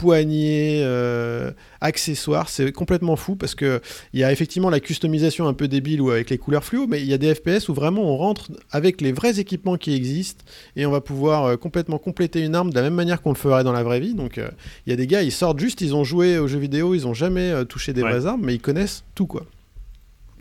[0.00, 2.48] euh, poignée, euh, accessoires.
[2.48, 3.80] C'est complètement fou parce que
[4.12, 7.00] il y a effectivement la customisation un peu débile ou avec les couleurs fluo, mais
[7.00, 10.44] il y a des FPS où vraiment on rentre avec les vrais équipements qui existent
[10.76, 13.36] et on va pouvoir euh, complètement compléter une arme de la même manière qu'on le
[13.36, 14.14] ferait dans la vraie vie.
[14.14, 14.48] Donc euh,
[14.86, 17.06] il y a des gars, ils sortent juste, ils ont joué aux jeux vidéo, ils
[17.06, 18.10] ont jamais euh, touché des Ouais.
[18.10, 19.44] vraies armes, mais ils connaissent tout quoi.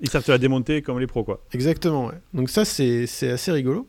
[0.01, 1.43] Ils savent te la démonter comme les pros, quoi.
[1.53, 2.07] Exactement.
[2.07, 2.13] ouais.
[2.33, 3.87] Donc ça c'est c'est assez rigolo.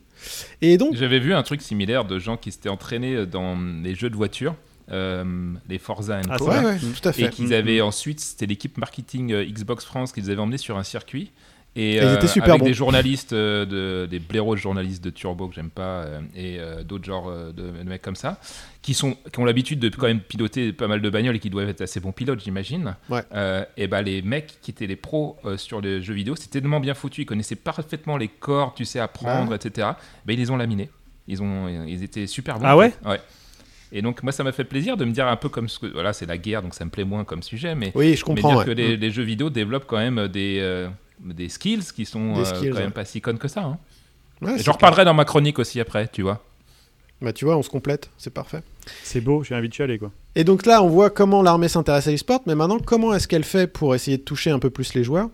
[0.61, 4.11] Et donc J'avais vu un truc similaire de gens qui s'étaient entraînés dans les jeux
[4.11, 4.55] de voiture,
[4.93, 6.49] euh, les Forza and Ah, Co.
[6.49, 7.23] ouais, ouais, tout à fait.
[7.23, 10.85] et qu'ils avaient ensuite, c'était l'équipe marketing euh, Xbox France qu'ils avaient emmené sur un
[10.85, 11.31] circuit.
[11.77, 12.67] Et Ils étaient super avec bons.
[12.67, 16.59] des journalistes, euh, de, des blaireaux de journalistes de Turbo que j'aime pas, euh, et
[16.59, 18.41] euh, d'autres genres euh, de, de mecs comme ça,
[18.83, 21.49] qui, sont, qui ont l'habitude de quand même piloter pas mal de bagnoles et qui
[21.49, 22.97] doivent être assez bons pilotes, j'imagine.
[23.09, 23.23] Ouais.
[23.35, 26.59] Euh, et bah les mecs qui étaient les pros euh, sur les jeux vidéo, c'était
[26.59, 29.91] tellement bien foutu, ils connaissaient parfaitement les cordes, tu sais, à prendre, etc.
[30.27, 30.91] Bah, ils les ont laminés.
[31.29, 32.65] Ils, ont, ils étaient super bons.
[32.67, 32.93] Ah ouais?
[33.07, 33.21] Ouais.
[33.93, 35.87] Et donc moi ça m'a fait plaisir de me dire un peu comme ce que
[35.87, 38.35] voilà c'est la guerre donc ça me plaît moins comme sujet mais, Oui, je mais
[38.35, 38.49] comprends.
[38.51, 38.65] dire ouais.
[38.65, 40.89] que les, les jeux vidéo développent quand même des euh,
[41.21, 42.83] des skills qui sont euh, skills, quand ouais.
[42.83, 43.63] même pas si connes que ça.
[43.63, 43.79] hein.
[44.41, 46.43] Ouais, Et c'est J'en reparlerai dans ma chronique aussi après tu vois.
[47.23, 48.63] Bah tu vois, on se complète, c'est parfait.
[49.03, 50.11] C'est beau, j'ai envie de chialer, quoi.
[50.37, 53.45] Et donc là, on voit comment l'armée s'intéresse à l'e-sport, mais maintenant, comment est-ce qu'elle
[53.45, 55.29] fait pour essayer de toucher un peu plus les joueurs?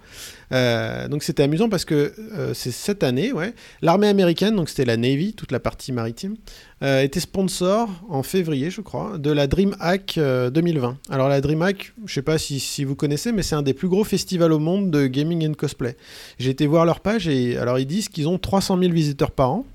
[0.52, 4.84] Euh, Donc c'était amusant parce que euh, c'est cette année, ouais, l'armée américaine, donc c'était
[4.86, 6.36] la Navy, toute la partie maritime,
[6.82, 10.96] euh, était sponsor en février, je crois, de la DreamHack euh, 2020.
[11.10, 13.88] Alors la DreamHack, je sais pas si, si vous connaissez, mais c'est un des plus
[13.88, 15.96] gros festivals au monde de gaming and cosplay.
[16.38, 19.50] J'ai été voir leur page et alors ils disent qu'ils ont 300 000 visiteurs par
[19.50, 19.66] an.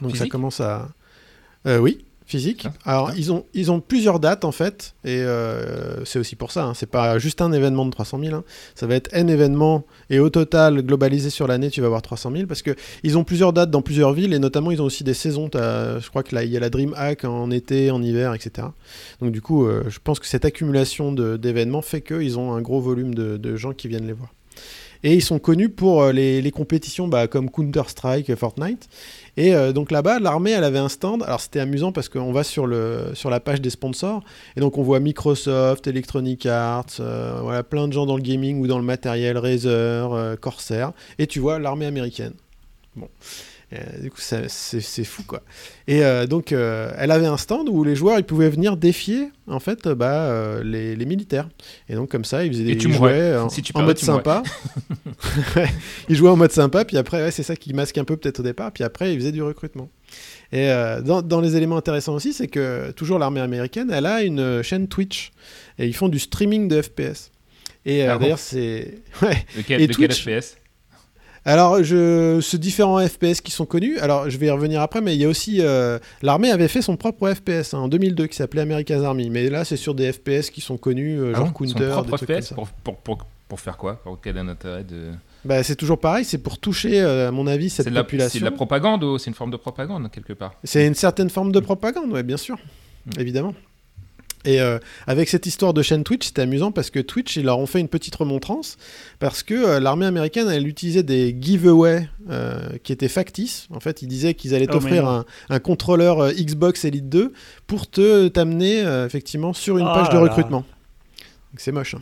[0.00, 0.88] Donc ça commence à...
[1.66, 2.66] Euh, oui, physique.
[2.84, 3.14] Ah, Alors, ah.
[3.16, 6.64] ils ont, ils ont plusieurs dates, en fait, et euh, c'est aussi pour ça.
[6.64, 6.74] hein.
[6.74, 8.34] C'est pas juste un événement de 300 000.
[8.34, 8.44] hein.
[8.74, 12.32] Ça va être N événements, et au total, globalisé sur l'année, tu vas avoir 300
[12.32, 15.04] 000, parce que ils ont plusieurs dates dans plusieurs villes, et notamment, ils ont aussi
[15.04, 15.48] des saisons.
[15.54, 18.68] Je crois que là, il y a la DreamHack en été, en hiver, etc.
[19.20, 22.80] Donc, du coup, euh, je pense que cette accumulation d'événements fait qu'ils ont un gros
[22.80, 24.32] volume de, de gens qui viennent les voir.
[25.04, 28.88] Et ils sont connus pour les, les compétitions bah, comme Counter-Strike, Fortnite.
[29.36, 31.22] Et euh, donc là-bas, l'armée, elle avait un stand.
[31.22, 34.22] Alors c'était amusant parce qu'on va sur, le, sur la page des sponsors
[34.56, 38.60] et donc on voit Microsoft, Electronic Arts, euh, voilà, plein de gens dans le gaming
[38.60, 40.92] ou dans le matériel, Razer, euh, Corsair.
[41.18, 42.34] Et tu vois l'armée américaine.
[42.94, 43.08] Bon.
[43.72, 45.42] Euh, du coup, c'est fou quoi.
[45.88, 49.30] Et euh, donc, euh, elle avait un stand où les joueurs ils pouvaient venir défier
[49.46, 51.48] en fait bah, euh, les, les militaires.
[51.88, 54.04] Et donc, comme ça, ils faisaient des tu jouaient en, Si tu en mode tu
[54.04, 54.42] sympa.
[56.08, 58.40] Ils jouaient en mode sympa, puis après, ouais, c'est ça qui masque un peu peut-être
[58.40, 59.88] au départ, puis après, ils faisaient du recrutement.
[60.52, 60.68] Et
[61.04, 64.88] dans, dans les éléments intéressants aussi, c'est que toujours l'armée américaine, elle a une chaîne
[64.88, 65.30] Twitch,
[65.78, 67.30] et ils font du streaming de FPS.
[67.86, 68.98] Et Ah bon d'ailleurs, c'est.
[69.22, 69.44] Ouais.
[69.56, 70.56] De quel, Et de quel FPS
[71.44, 72.38] Alors, je...
[72.40, 73.98] ce différents FPS qui sont connus.
[73.98, 75.58] Alors, je vais y revenir après, mais il y a aussi.
[75.60, 79.28] euh, L'armée avait fait son propre FPS hein, en 2002 qui s'appelait America's Army.
[79.30, 81.88] Mais là, c'est sur des FPS qui sont connus, euh, Ah genre bon Son Counter.
[81.90, 83.18] propre des FPS pour, pour, pour,
[83.48, 83.96] pour faire quoi?
[84.04, 85.10] Pour quel est l'intérêt de
[85.44, 88.04] Bah, c'est toujours pareil, c'est pour toucher, euh, à mon avis, cette de, la- c'est
[88.04, 88.40] population.
[88.40, 90.54] de la propagande ou c'est une forme de propagande quelque part?
[90.62, 92.56] C'est une certaine forme de propagande, ouais, bien sûr,
[93.04, 93.20] Mm.
[93.20, 93.54] évidemment.
[94.44, 97.58] Et euh, avec cette histoire de chaîne Twitch, c'était amusant parce que Twitch, ils leur
[97.58, 98.76] ont fait une petite remontrance
[99.20, 103.68] parce que euh, l'armée américaine, elle utilisait des giveaways euh, qui étaient factices.
[103.72, 107.32] En fait, ils disaient qu'ils allaient Oh, t'offrir un, un contrôleur Xbox Elite 2
[107.66, 110.64] pour te t'amener effectivement sur une Oh page de recrutement.
[111.56, 111.94] C'est moche.
[111.94, 112.00] hein.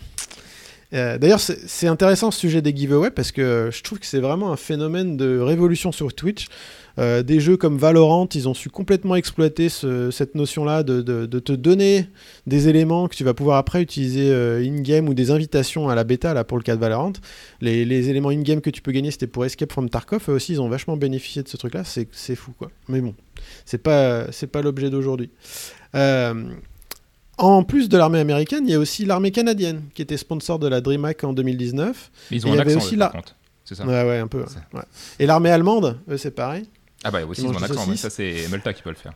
[0.92, 4.52] Euh, D'ailleurs, c'est intéressant ce sujet des giveaways parce que je trouve que c'est vraiment
[4.52, 6.46] un phénomène de révolution sur Twitch.
[6.98, 11.52] Euh, des jeux comme Valorant, ils ont su complètement exploiter ce- cette notion-là de, te
[11.52, 12.06] donner
[12.46, 16.04] des éléments que tu vas pouvoir après utiliser euh, in-game ou des invitations à la
[16.04, 17.12] bêta, là pour le cas de Valorant.
[17.60, 20.24] Les, éléments in-game que tu peux gagner, c'était pour Escape from Tarkov.
[20.28, 21.84] Eux aussi, ils ont vachement bénéficié de ce truc-là.
[21.84, 22.70] C'est fou, quoi.
[22.88, 23.14] Mais bon,
[23.64, 25.30] c'est pas, pas l'objet d'aujourd'hui.
[25.94, 26.34] Euh,
[27.42, 30.68] en plus de l'armée américaine, il y a aussi l'armée canadienne qui était sponsor de
[30.68, 32.10] la DreamHack en 2019.
[32.30, 33.36] Mais Ils Et ont il y un avait accent aussi eux, la- par contre.
[33.64, 34.44] C'est ça Ouais, ouais, un peu.
[34.74, 34.80] Ouais.
[35.18, 36.64] Et l'armée allemande, eux, c'est pareil.
[37.04, 39.12] Ah bah aussi Ils ont un accent, mais ça c'est Multa qui peut le faire.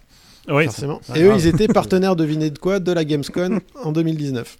[0.48, 1.00] Oui, forcément.
[1.14, 4.56] Et eux, ils étaient partenaires, devinez de quoi, de la Gamescom en 2019.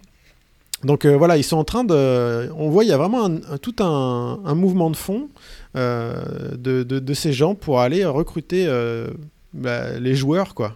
[0.83, 2.49] Donc euh, voilà, ils sont en train de.
[2.57, 5.29] On voit, il y a vraiment un- un- tout un, un mouvement de fond
[5.75, 6.13] euh,
[6.57, 9.07] de, de- de ces gens pour aller recruter euh,
[9.53, 10.75] bah, les joueurs, quoi.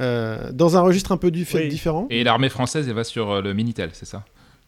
[0.00, 1.68] Euh, dans un registre un peu du Oui.
[1.68, 2.06] différent.
[2.10, 4.24] Et l'armée française, elle va sur euh, le Minitel, c'est ça?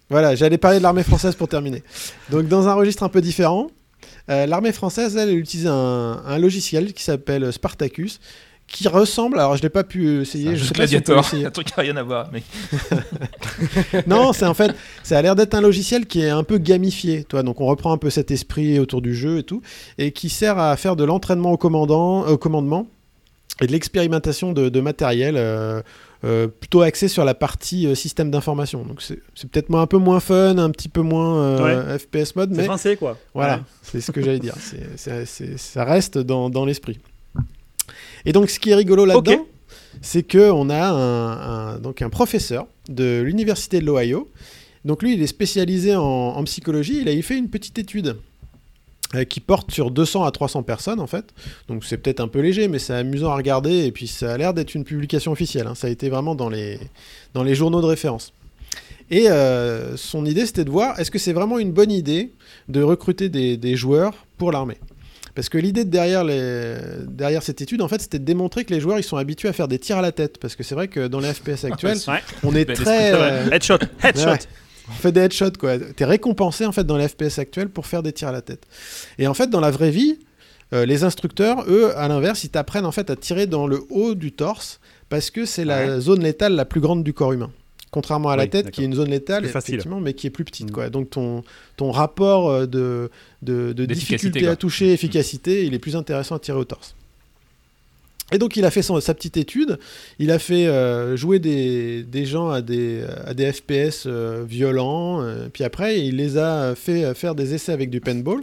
[0.08, 1.84] Voilà, j'allais parler de l'armée française pour terminer.
[2.30, 3.68] Donc, dans un registre un peu différent,
[4.28, 8.18] euh, l'armée française, elle, elle utilise un, un logiciel qui s'appelle Spartacus,
[8.66, 9.38] qui ressemble.
[9.38, 10.50] Alors, je l'ai pas pu essayer.
[10.50, 11.46] Un Je sais si Gladiator, essayer.
[11.46, 12.28] un truc qui n'a rien à voir.
[12.32, 12.42] Mais...
[14.06, 17.24] non, c'est en fait, ça a l'air d'être un logiciel qui est un peu gamifié,
[17.24, 17.42] toi.
[17.42, 19.62] Donc on reprend un peu cet esprit autour du jeu et tout,
[19.98, 22.86] et qui sert à faire de l'entraînement au, commandant, au commandement
[23.60, 25.34] et de l'expérimentation de, de matériel.
[25.36, 25.80] euh,
[26.22, 28.84] euh, plutôt axé sur la partie euh, système d'information.
[28.84, 29.16] Donc c'est
[29.50, 33.16] peut-être un peu moins fun, un petit peu moins FPS mode, C'est français, quoi.
[33.32, 33.60] voilà, Ouais.
[33.82, 34.54] c'est ce que j'allais dire.
[35.56, 36.98] Ça reste dans, dans l'esprit.
[38.26, 39.46] Et donc, ce qui est rigolo là-dedans, Ok.
[40.02, 44.30] c'est que on a un, un- donc un professeur de l'université de l'Ohio.
[44.84, 46.98] Donc lui, il est spécialisé en, en psychologie.
[47.00, 48.16] Il a fait une petite étude
[49.28, 51.24] qui porte sur 200 à 300 personnes en fait.
[51.68, 53.84] Donc c'est peut-être un peu léger, mais c'est amusant à regarder.
[53.86, 55.66] Et puis ça a l'air d'être une publication officielle.
[55.66, 55.74] hein.
[55.74, 56.78] Ça a été vraiment dans les,
[57.34, 58.32] dans les journaux de référence.
[59.10, 62.30] Et euh, son idée, c'était de voir est-ce que c'est vraiment une bonne idée
[62.68, 64.78] de recruter des, des joueurs pour l'armée?
[65.34, 66.74] Parce que l'idée de derrière, les,
[67.08, 69.52] derrière cette étude, en fait, c'était de démontrer que les joueurs, ils sont habitués à
[69.52, 70.38] faire des tirs à la tête.
[70.38, 73.12] Parce que c'est vrai que dans les FPS actuels, Ouais, on est très...
[73.14, 74.26] euh, Headshot, headshot.
[74.30, 74.38] Ouais.
[74.90, 75.78] On fait des headshots, quoi.
[75.78, 78.64] T'es récompensé, en fait, dans les FPS actuels pour faire des tirs à la tête.
[79.18, 80.18] Et en fait, dans la vraie vie,
[80.72, 84.14] euh, les instructeurs, eux, à l'inverse, ils t'apprennent, en fait, à tirer dans le haut
[84.14, 87.50] du torse parce que c'est la zone létale la plus grande du corps humain.
[87.90, 90.44] Contrairement à la Oui, tête, qui est une zone létale, effectivement, mais qui est plus
[90.44, 90.72] petite, Mm.
[90.72, 90.90] quoi.
[90.90, 91.42] Donc, ton,
[91.76, 93.10] ton rapport euh, de,
[93.42, 94.50] de, de D'efficacité, difficulté quoi.
[94.50, 96.94] à toucher, efficacité, il est plus intéressant à tirer au torse.
[98.32, 99.78] Et donc il a fait son- sa petite étude,
[100.18, 105.20] il a fait euh, jouer des, des gens à des, à des FPS euh, violents,
[105.22, 108.42] euh, puis après il les a fait euh, faire des essais avec du paintball.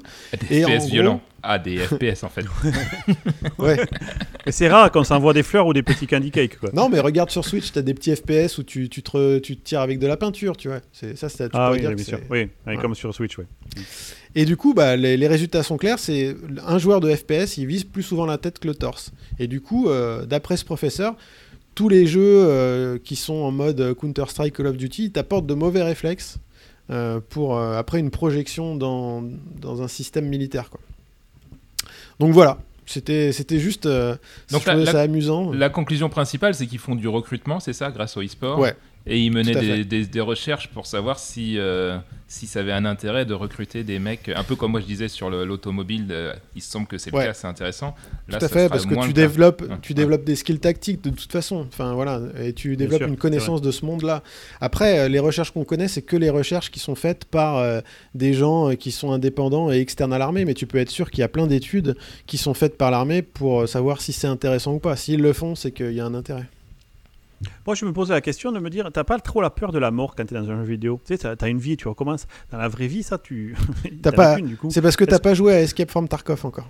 [0.49, 1.21] Des Et en FPS gros- violents.
[1.43, 2.43] Ah, des FPS en fait.
[3.57, 3.77] Ouais.
[4.45, 6.69] Et c'est rare quand on s'envoie des fleurs ou des petits candy cakes, quoi.
[6.73, 9.55] non mais regarde sur Switch, t'as des petits FPS où tu, tu, te, re- tu
[9.57, 10.79] te tires avec de la peinture, tu vois.
[10.91, 12.19] C'est ça, c'est- tu Ah oui, dire bien sûr.
[12.29, 12.77] oui, Ouais.
[12.77, 13.45] comme sur Switch, oui.
[14.39, 15.97] Et du coup, bah, les, les résultats sont clairs.
[15.99, 16.35] C'est
[16.65, 19.11] un joueur de FPS, il vise plus souvent la tête que le torse.
[19.39, 21.15] Et du coup, euh, d'après ce professeur,
[21.75, 25.53] tous les jeux euh, qui sont en mode Counter Strike, Call of Duty, t'apportent de
[25.55, 26.37] mauvais réflexes
[26.91, 29.23] euh, pour après une projection dans,
[29.59, 30.69] dans un système militaire.
[30.69, 30.79] Quoi.
[32.19, 32.59] Donc voilà.
[32.85, 33.85] C'était, c'était juste.
[33.85, 34.15] euh,
[34.49, 35.51] Donc je trouvais la- ça amusant.
[35.51, 38.59] La conclusion principale, c'est qu'ils font du recrutement, c'est ça, grâce au e-sport?
[38.59, 38.75] Ouais.
[39.09, 41.97] Et ils menaient des, des- des recherches pour savoir si, euh,
[42.27, 45.07] si ça avait un intérêt de recruter des mecs, un peu comme moi je disais
[45.07, 47.25] sur le- l'automobile, euh, il se semble que c'est le Ouais.
[47.25, 47.95] cas, c'est intéressant.
[48.27, 49.13] Là, Tout à ça fait, parce que tu cas.
[49.13, 49.95] développes, tu Ouais.
[49.95, 51.65] développes des skills tactiques de toute façon.
[51.69, 54.23] Enfin voilà, et tu développes sûr, une connaissance de ce monde-là.
[54.59, 57.79] Après, euh, les recherches qu'on connaît, c'est que les recherches qui sont faites par euh,
[58.13, 60.43] des gens qui sont indépendants et externes à l'armée.
[60.43, 61.95] Mais tu peux être sûr qu'il y a plein d'études
[62.25, 64.97] qui sont faites par l'armée pour savoir si c'est intéressant ou pas.
[64.97, 66.45] S'ils le font, c'est qu'il y a un intérêt.
[67.65, 69.79] Moi, je me posais la question de me dire, t'as pas trop la peur de
[69.79, 70.99] la mort quand t'es dans un jeu vidéo?
[71.05, 72.27] Tu sais, t'as- une vie, tu recommences.
[72.51, 73.55] Dans la vraie vie, ça, tu.
[74.01, 74.37] T'as pas-.
[74.69, 76.67] C'est parce que t'as pas joué à Escape from Tarkov encore.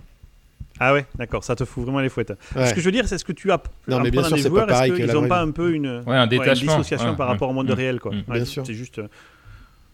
[0.80, 2.34] Ah ouais, d'accord, ça te fout vraiment les fouettes.
[2.56, 2.68] Ouais.
[2.68, 3.60] Ce que je veux dire, c'est ce que tu as.
[3.88, 5.42] Non, mais bien sûr, c'est pas joueurs, pareil est-ce que qu'ils la ont vraie pas
[5.42, 6.04] un peu une.
[6.06, 6.74] Ouais, un ouais, détachement.
[6.74, 7.74] une dissociation Ouais, par rapport au monde Mm.
[7.74, 8.12] réel, quoi.
[8.12, 8.16] Mm.
[8.28, 8.64] Ouais, Bien sûr.
[8.66, 9.02] C'est juste.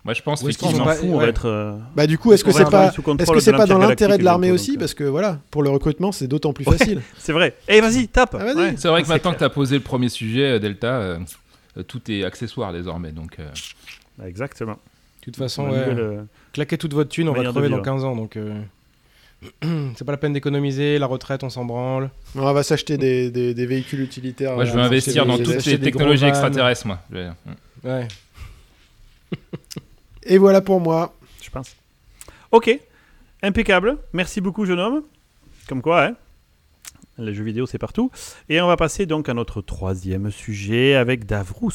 [0.06, 1.30] Moi, je pense qu'ils ont s'en foutent, ouais.
[1.30, 1.46] être.
[1.48, 4.24] euh, Bah du coup, est-ce que c'est pas, est-ce que c'est pas dans l'intérêt de
[4.24, 6.78] l'armée aussi Parce que voilà, pour le recrutement, c'est d'autant plus Ouais.
[6.78, 7.02] facile.
[7.18, 7.56] C'est vrai.
[7.70, 8.36] Eh, vas-y, tape.
[8.38, 8.44] Ah.
[8.54, 8.74] Ouais.
[8.78, 11.20] C'est vrai que C'est maintenant que tu as posé le premier sujet, euh, Delta, euh,
[11.78, 13.12] euh, tout est accessoire désormais.
[13.14, 13.48] Donc, euh,
[14.28, 14.74] Exactement.
[14.74, 14.78] De
[15.26, 17.82] toute façon, La ouais, nouvelle, euh, claquez toute votre thune, on va crever dans vivre.
[17.86, 18.16] 15 ans.
[18.18, 18.38] Donc,
[19.96, 21.00] c'est pas la peine d'économiser.
[21.00, 22.10] La retraite, on s'en branle.
[22.36, 24.56] On va s'acheter des, des- des véhicules utilitaires.
[24.56, 27.00] moi, je veux investir dans toutes les technologies extraterrestres, moi.
[27.86, 28.08] Ouais.
[30.26, 31.14] Et voilà pour moi.
[31.42, 31.76] je pense.
[32.52, 32.78] Ok,
[33.42, 33.98] impeccable.
[34.14, 35.04] Merci beaucoup, jeune homme.
[35.68, 36.16] Comme quoi, hein
[37.20, 38.12] les jeux vidéo, c'est partout.
[38.50, 41.72] Et on va passer donc à notre troisième sujet avec Davrous.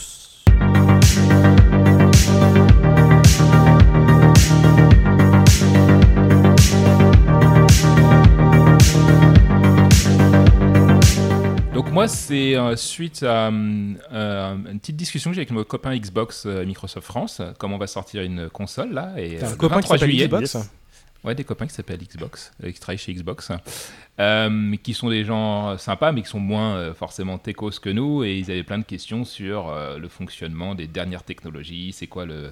[11.79, 15.63] Donc moi, c'est euh, suite à euh, euh, une petite discussion que j'ai avec mon
[15.63, 19.47] copain Xbox euh, Microsoft France, euh, comme on va sortir une console là, et euh,
[19.47, 20.71] un le copain qui 23 s'appelle juillet, Xbox yes.
[21.23, 23.53] Ouais, des copains qui s'appellent Xbox, euh, qui travaillent chez Xbox,
[24.19, 28.25] euh, qui sont des gens sympas, mais qui sont moins euh, forcément techos que nous,
[28.25, 32.25] et ils avaient plein de questions sur euh, le fonctionnement des dernières technologies, c'est quoi
[32.25, 32.51] le,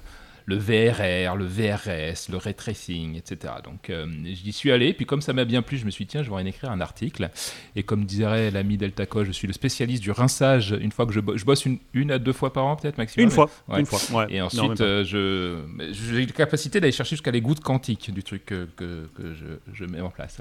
[0.48, 3.54] le VRR, le VRS, le ray tracing, etc.
[3.64, 6.10] Donc euh, j'y suis allé, puis comme ça m'a bien plu, je me suis dit,
[6.12, 7.30] tiens, je vais en écrire un article,
[7.74, 11.18] et comme dirait l'ami Deltaco, je suis le spécialiste du rinçage, une fois que je,
[11.18, 13.24] bo- je bosse une, une à deux fois par an peut-être maximum.
[13.24, 13.50] Une fois.
[13.68, 13.80] Ouais.
[13.80, 13.98] Une fois.
[14.24, 14.26] Ouais.
[14.32, 18.46] Et ensuite, euh, je j'ai la capacité d'aller chercher jusqu'à les gouttes quantiques du truc
[18.46, 20.40] que, que, que je, je mets en place.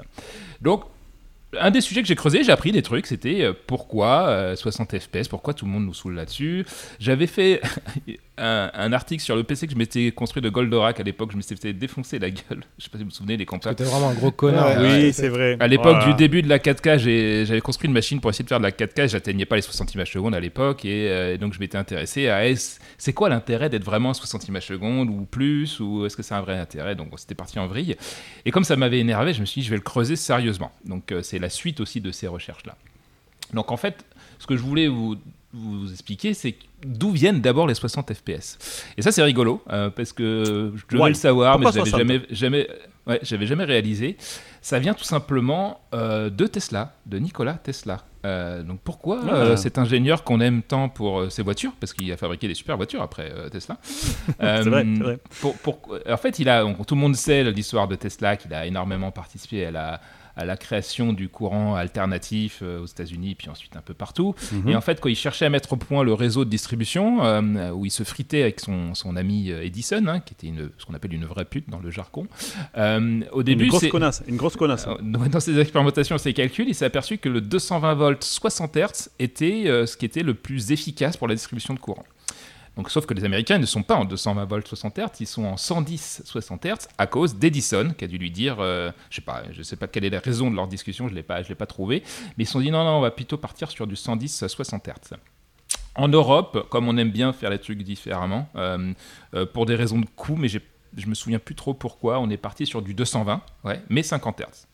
[0.60, 0.84] Donc,
[1.58, 4.98] un des sujets que j'ai creusé, j'ai appris des trucs, c'était euh, pourquoi euh, 60
[4.98, 6.66] FPS, pourquoi tout le monde nous saoule là-dessus.
[6.98, 7.60] J'avais fait
[8.38, 11.36] un, un article sur le PC que je m'étais construit de Goldorak à l'époque, je
[11.36, 12.62] m'étais fait défoncer la gueule.
[12.78, 13.78] Je sais pas si vous vous souvenez des compacts.
[13.78, 14.78] T'es vraiment un gros connard.
[14.80, 15.56] Ouais, Oui, c'est vrai.
[15.60, 16.06] À l'époque Voilà.
[16.06, 18.64] du début de la 4K, j'ai- j'avais construit une machine pour essayer de faire de
[18.64, 19.08] la 4K.
[19.08, 22.42] J'atteignais pas les 60 images secondes à l'époque et euh, donc je m'étais intéressé à
[22.98, 26.34] c'est quoi l'intérêt d'être vraiment à 60 images secondes ou plus ou est-ce que c'est
[26.34, 26.94] un vrai intérêt?
[26.94, 27.96] Donc c'était parti en vrille.
[28.44, 30.70] Et comme ça m'avait énervé, je me suis dit je vais le creuser sérieusement.
[30.84, 32.76] Donc euh, c'est la suite aussi de ces recherches là.
[33.54, 34.04] Donc en fait,
[34.38, 35.16] ce que je voulais vous,
[35.52, 38.58] vous expliquer, c'est d'où viennent d'abord les 60 FPS.
[38.96, 41.08] Et ça c'est rigolo euh, parce que je devais Ouais.
[41.10, 41.86] le savoir, mais 60?
[41.86, 42.68] jamais, jamais,
[43.06, 44.16] ouais, j'avais jamais réalisé.
[44.60, 48.02] Ça vient tout simplement euh, de Tesla, de Nikola Tesla.
[48.24, 49.56] Euh, donc pourquoi Ah.
[49.56, 53.00] cet ingénieur qu'on aime tant pour ses voitures, parce qu'il a fabriqué des super voitures
[53.00, 53.78] après Tesla.
[53.84, 55.18] C'est vrai, c'est vrai.
[55.40, 55.78] pour- pour-
[56.10, 59.12] en fait, il a, donc, tout le monde sait l'histoire de Tesla, qu'il a énormément
[59.12, 60.00] participé à la,
[60.36, 64.34] à la création du courant alternatif euh, aux États-Unis, puis ensuite un peu partout.
[64.52, 64.68] Mhm.
[64.68, 67.70] Et en fait, quand il cherchait à mettre au point le réseau de distribution, euh,
[67.70, 70.84] où il se fritait avec son, son ami euh, Edison, hein, qui était une, ce
[70.84, 72.26] qu'on appelle une vraie pute dans le jargon,
[72.76, 74.22] euh, au début, une grosse connasse.
[74.26, 74.86] Une grosse connasse.
[75.02, 79.86] Dans ses expérimentations ses calculs, il s'est aperçu que le 220 volts 60 Hz était
[79.86, 82.04] ce qui était le plus efficace pour la distribution de courant.
[82.76, 85.44] Donc, sauf que les Américains ne sont pas en 220 volts 60 Hz, ils sont
[85.44, 89.22] en 110 60 Hz à cause d'Edison qui a dû lui dire, euh, je sais
[89.62, 92.02] sais pas quelle est la raison de leur discussion, je l'ai l'ai pas trouvé,
[92.36, 94.88] mais ils se sont dit non non, on va plutôt partir sur du 110 60
[94.88, 95.16] Hz.
[95.94, 98.92] En Europe, comme on aime bien faire les trucs différemment, euh,
[99.34, 100.60] euh, pour des raisons de coût, mais j'ai-
[100.96, 104.40] je me souviens plus trop pourquoi, on est parti sur du 220, ouais, mais 50
[104.40, 104.66] Hz.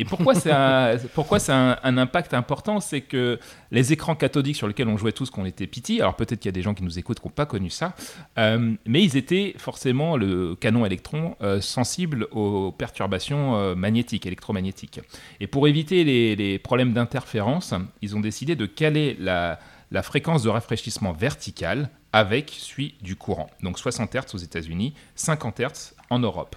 [0.00, 3.38] Et pourquoi c'est un, pourquoi c'est un, un impact important C'est que
[3.70, 6.48] les écrans cathodiques sur lesquels on jouait tous quand on était petit, alors peut-être qu'il
[6.48, 7.94] y a des gens qui nous écoutent qui n'ont pas connu ça,
[8.38, 15.00] euh, mais ils étaient forcément, le canon électron, euh, sensible aux perturbations euh, magnétiques, électromagnétiques.
[15.38, 19.58] Et pour éviter les, les problèmes d'interférence, ils ont décidé de caler la,
[19.90, 23.50] la fréquence de rafraîchissement verticale avec celui du courant.
[23.62, 26.56] Donc 60 Hz aux États-Unis, 50 Hz en Europe.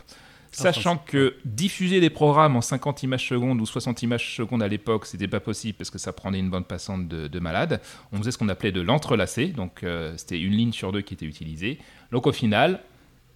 [0.53, 5.05] Sachant que diffuser des programmes en 50 images secondes ou 60 images secondes à l'époque,
[5.05, 7.81] c'était pas possible parce que ça prenait une bande passante de, de malade.
[8.11, 11.15] On faisait ce qu'on appelait de l'entrelacé, donc euh, c'était une ligne sur deux qui
[11.15, 11.79] était utilisée.
[12.11, 12.79] Donc au final,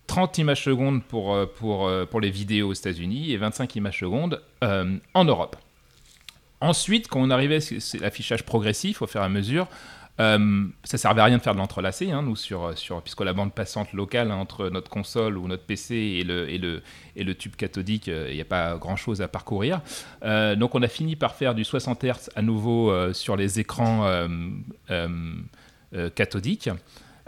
[0.07, 3.99] 30 images secondes pour, euh, pour, euh, pour les vidéos aux États-Unis et 25 images
[3.99, 5.57] secondes euh, en Europe.
[6.59, 9.67] Ensuite, quand on arrivait, c'est l'affichage progressif au fur et à mesure.
[10.19, 12.35] Euh, ça servait à rien de faire de l'entrelacé, hein, nous,
[13.03, 17.55] puisque la bande passante locale hein, entre notre console ou notre PC et le, tube
[17.55, 19.81] cathodique, il n'y a pas grand-chose à parcourir.
[20.23, 23.59] Euh, donc on a fini par faire du 60 Hz à nouveau euh, sur les
[23.59, 24.27] écrans euh,
[24.89, 25.07] euh,
[25.93, 26.69] euh, cathodiques,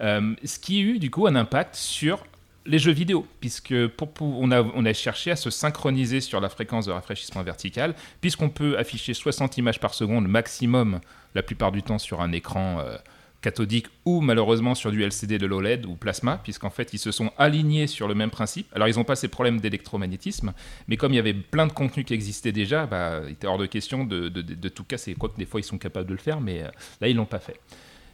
[0.02, 2.26] Euh, ce qui a eu du coup un impact sur
[2.70, 6.92] les jeux vidéo, puisque pour, on, a, cherché à se synchroniser sur la fréquence de
[6.92, 11.00] rafraîchissement vertical, puisqu'on peut afficher 60 images par seconde maximum
[11.36, 12.96] la plupart du temps sur un écran euh,
[13.42, 17.32] cathodique ou malheureusement sur du LCD de l'OLED ou plasma, puisqu'en fait ils se sont
[17.38, 18.68] alignés sur le même principe.
[18.76, 20.54] Alors ils n'ont pas ces problèmes d'électromagnétisme,
[20.88, 23.58] mais comme il y avait plein de contenus qui existaient déjà, bah, il était hors
[23.58, 25.16] de question de, de- de- de tout casser.
[25.16, 26.68] Quoique des fois ils sont capables de le faire, mais euh,
[27.02, 27.60] là ils l'ont pas fait.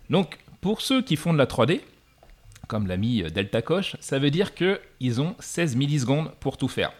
[0.09, 1.81] Donc pour ceux qui font de la 3D,
[2.67, 6.67] comme l'a mis euh, Delta Coche, ça veut dire qu'ils ont 16 millisecondes pour tout
[6.67, 6.91] faire.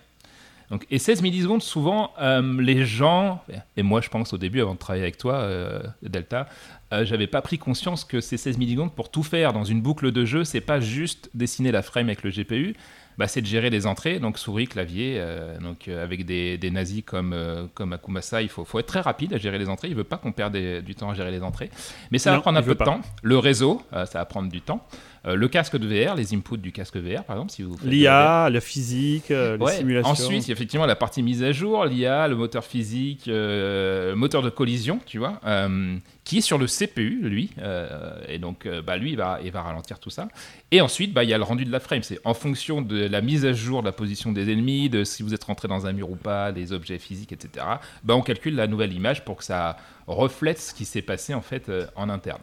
[0.72, 3.44] Donc, et 16 millisecondes, souvent, euh, les gens,
[3.78, 6.48] et moi je pense au début, avant de travailler avec toi, euh, Delta,
[6.92, 10.12] euh, j'avais pas pris conscience que ces 16 millisecondes, pour tout faire dans une boucle
[10.12, 12.76] de jeu, c'est pas juste dessiner la frame avec le GPU,
[13.20, 15.24] bah, c'est de gérer les entrées, donc souris, clavier,
[15.62, 19.38] donc avec des, des nazis comme, comme Akumasa, il faut, faut être très rapide à
[19.38, 21.70] gérer les entrées, il veut pas qu'on perde des- du temps à gérer les entrées,
[22.10, 22.86] mais ça va prendre un peu de pas.
[22.86, 24.86] temps, le réseau, ça va prendre du temps,
[25.34, 27.76] le casque de VR, les inputs du casque VR, par exemple, si vous.
[27.84, 30.12] L'IA, la physique, euh, les Ouais, simulations.
[30.12, 34.50] Ensuite, effectivement, la partie mise à jour, l'IA, le moteur physique, euh, le moteur de
[34.52, 37.50] collision, tu vois, euh, qui est sur le CPU, lui.
[37.60, 40.28] euh, et donc, euh, bah, lui, il va, il va ralentir tout ça.
[40.72, 42.04] Et ensuite, bah, il y a le rendu de la frame.
[42.04, 45.24] C'est en fonction de la mise à jour de la position des ennemis, de si
[45.24, 47.66] vous êtes rentré dans un mur ou pas, des objets physiques, etc.
[48.04, 51.42] Bah, on calcule la nouvelle image pour que ça reflète ce qui s'est passé en
[51.42, 52.42] fait euh, en interne.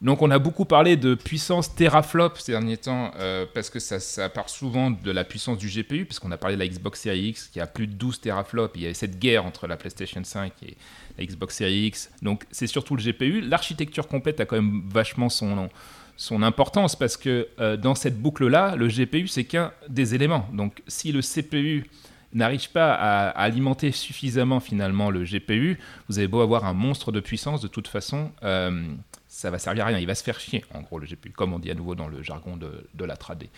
[0.00, 3.98] Donc on a beaucoup parlé de puissance teraflop ces derniers temps euh, parce que ça,
[3.98, 7.30] ça part souvent de la puissance du GPU puisqu'on a parlé de la Xbox Series
[7.30, 8.76] X qui a plus de 12 teraflops.
[8.76, 10.76] Il y avait cette guerre entre la PlayStation 5 et
[11.18, 12.10] la Xbox Series X.
[12.22, 13.40] Donc c'est surtout le GPU.
[13.40, 15.68] L'architecture complète a quand même vachement son,
[16.16, 20.48] son importance parce que euh, dans cette boucle-là, le GPU c'est qu'un des éléments.
[20.52, 21.90] Donc si le CPU
[22.34, 25.78] n'arrive pas à, à alimenter suffisamment finalement le GPU,
[26.08, 28.84] vous avez beau avoir un monstre de puissance, de toute façon, euh,
[29.28, 29.98] ça va servir à rien.
[29.98, 32.08] Il va se faire chier, en gros, le GPU, comme on dit à nouveau dans
[32.08, 33.48] le jargon de, de la 3D.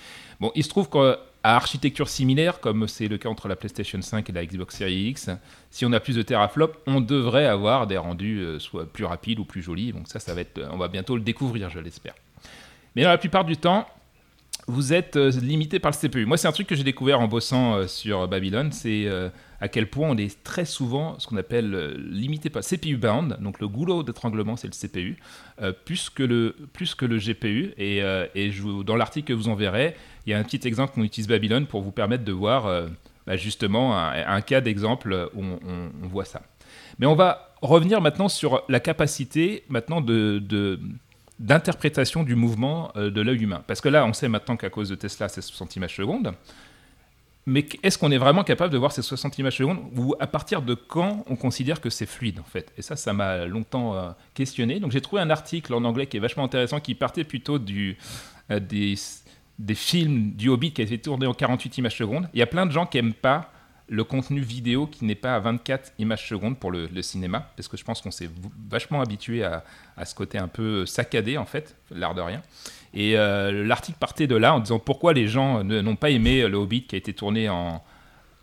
[0.40, 4.02] Bon, il se trouve que à architecture similaire, comme c'est le cas entre la PlayStation
[4.02, 5.30] 5 et la Xbox Series X,
[5.70, 9.38] si on a plus de teraflops, on devrait avoir des rendus euh, soit plus rapides
[9.38, 9.92] ou plus jolis.
[9.92, 12.14] Donc ça, ça va être, on va bientôt le découvrir, je l'espère.
[12.94, 13.86] Mais dans la plupart du temps,
[14.66, 16.26] vous êtes euh, limité par le CPU.
[16.26, 19.08] Moi, c'est un truc que j'ai découvert en bossant euh, sur Babylon, c'est
[19.60, 23.60] à quel point on est très souvent ce qu'on appelle limité par CPU bound, donc
[23.60, 25.18] le goulot d'étranglement, c'est le CPU,
[25.84, 27.74] plus, que le, plus que le GPU.
[27.76, 28.02] Et,
[28.86, 29.94] dans l'article que vous enverrez,
[30.24, 32.88] il y a un petit exemple qu'on utilise Babylon pour vous permettre de voir
[33.26, 36.40] bah, justement un, cas d'exemple où on, voit ça.
[36.98, 40.80] Mais on va revenir maintenant sur la capacité maintenant de,
[41.40, 43.64] d'interprétation du mouvement euh, de l'œil humain.
[43.66, 46.34] Parce que là, on sait maintenant qu'à cause de Tesla, c'est 60 images secondes.
[47.46, 50.60] Mais est-ce qu'on est vraiment capable de voir ces 60 images secondes Ou à partir
[50.60, 52.70] de quand on considère que c'est fluide, en fait?
[52.76, 54.78] Et ça, ça m'a longtemps euh, questionné.
[54.80, 57.96] Donc j'ai trouvé un article en anglais qui est vachement intéressant, qui partait plutôt du,
[58.50, 58.94] euh, des,
[59.74, 62.28] films du Hobbit qui a été tourné en 48 images secondes.
[62.34, 63.50] Il y a plein de gens qui n'aiment pas
[63.90, 67.76] le contenu vidéo qui n'est pas à 24 images secondes pour le, cinéma, parce que
[67.76, 68.30] je pense qu'on s'est
[68.70, 69.64] vachement habitué à,
[70.04, 72.40] ce côté un peu saccadé, en fait, l'art de rien.
[72.94, 76.56] Et euh, l'article partait de là en disant pourquoi les gens n'ont pas aimé le
[76.56, 77.82] Hobbit qui a été tourné en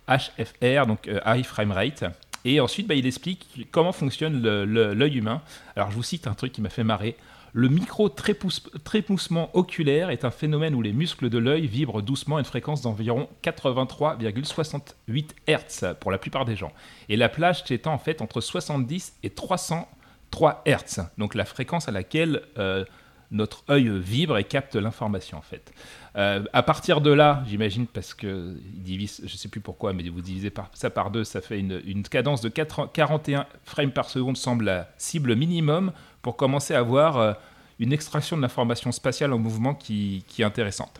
[0.09, 2.03] HFR, donc euh, High Frame Rate.
[2.43, 5.41] Et ensuite, bah, il explique comment fonctionne l'œil humain.
[5.75, 7.15] Alors, je vous cite un truc qui m'a fait marrer.
[7.53, 12.45] Le micro-trépoussement oculaire est un phénomène où les muscles de l'œil vibrent doucement à une
[12.45, 16.71] fréquence d'environ 83,68 Hz pour la plupart des gens.
[17.09, 21.91] Et la plage s'étend en fait entre 70 et 303 Hz, donc la fréquence à
[21.91, 22.83] laquelle euh,
[23.31, 25.73] notre œil vibre et capte l'information en fait.
[26.15, 30.21] Euh, à partir de là, j'imagine, parce que je ne sais plus pourquoi, mais vous
[30.21, 34.89] divisez ça par deux, ça fait une, cadence de 41 frames par seconde semble la
[34.97, 35.91] cible minimum
[36.21, 37.33] pour commencer à avoir euh,
[37.79, 40.99] une extraction de l'information spatiale en mouvement qui, est intéressante.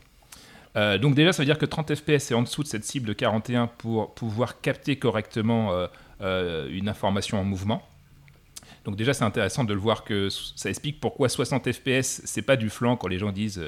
[0.76, 3.08] Euh, donc déjà, ça veut dire que 30 fps est en dessous de cette cible
[3.08, 5.88] de 41 pour pouvoir capter correctement
[6.22, 7.82] euh, une information en mouvement.
[8.86, 12.56] Donc déjà, c'est intéressant de le voir que ça explique pourquoi 60 fps, c'est pas
[12.56, 13.62] du flanc quand les gens disent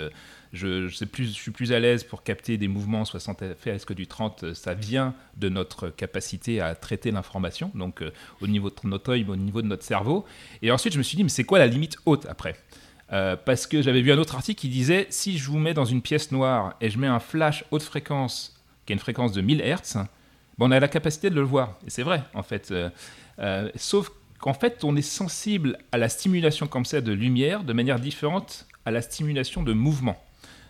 [0.52, 4.54] je, suis plus à l'aise pour capter des mouvements 60 fps que du 30.
[4.54, 9.26] Ça vient de notre capacité à traiter l'information, donc euh, au niveau de notre œil,
[9.28, 10.26] au niveau de notre cerveau.
[10.62, 12.56] Et ensuite, je me suis dit, mais c'est quoi la limite haute après?
[13.12, 15.86] Euh, parce que j'avais vu un autre article qui disait si je vous mets dans
[15.86, 19.41] une pièce noire et je mets un flash haute fréquence qui a une fréquence de
[19.41, 20.06] 1000 Hz,
[20.58, 21.78] bon, on a la capacité de le voir.
[21.86, 22.72] Et c'est vrai, en fait.
[22.72, 27.74] Euh, sauf qu'en fait, on est sensible à la stimulation comme ça de lumière de
[27.74, 30.18] manière différente à la stimulation de mouvement.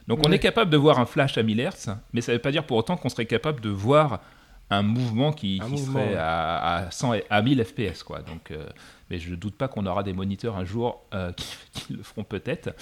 [0.10, 2.41] Donc on est capable de voir un flash à 1000 Hz, mais ça ne veut
[2.41, 4.22] pas dire pour autant qu'on serait capable de voir
[4.72, 8.03] un mouvement qui, serait à, 100, à 1000 fps.
[8.03, 8.20] Quoi.
[8.20, 8.68] Donc, euh,
[9.10, 11.32] mais je ne doute pas qu'on aura des moniteurs un jour euh,
[11.74, 12.76] qui, le feront peut-être.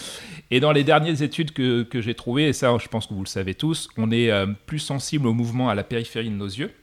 [0.51, 3.23] Et dans les dernières études que, que j'ai trouvées, et ça je pense que vous
[3.23, 6.47] le savez tous, on est euh, plus sensible au mouvement à la périphérie de nos
[6.47, 6.73] yeux.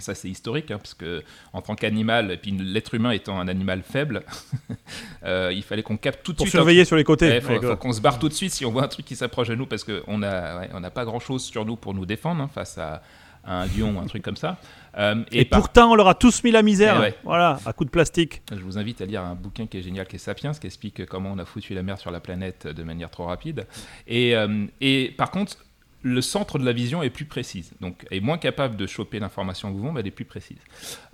[0.00, 3.48] Ça, c'est historique, hein, parce que en tant qu'animal, et puis l'être humain étant un
[3.48, 4.22] animal faible,
[5.24, 6.46] euh, il fallait qu'on capte tout de suite.
[6.46, 7.36] Pour surveiller sur les côtés.
[7.36, 9.48] Il faut, qu'on se barre tout de suite si on voit un truc qui s'approche
[9.48, 12.78] de nous, parce qu'on n'a on pas grand-chose sur nous pour nous défendre hein, face
[12.78, 13.02] à,
[13.44, 14.58] un lion ou un truc comme ça.
[14.96, 17.02] Euh, et, pourtant, on leur a tous mis la misère.
[17.04, 18.42] Eh voilà, à coup de plastique.
[18.50, 21.06] Je vous invite à lire un bouquin qui est génial, qui est Sapiens, qui explique
[21.06, 23.66] comment on a foutu la mer sur la planète de manière trop rapide.
[24.06, 25.56] Et, euh, et par contre,
[26.02, 29.68] le centre de la vision est plus précise, donc est moins capable de choper l'information
[29.68, 30.58] en mouvement, mais elle est plus précise.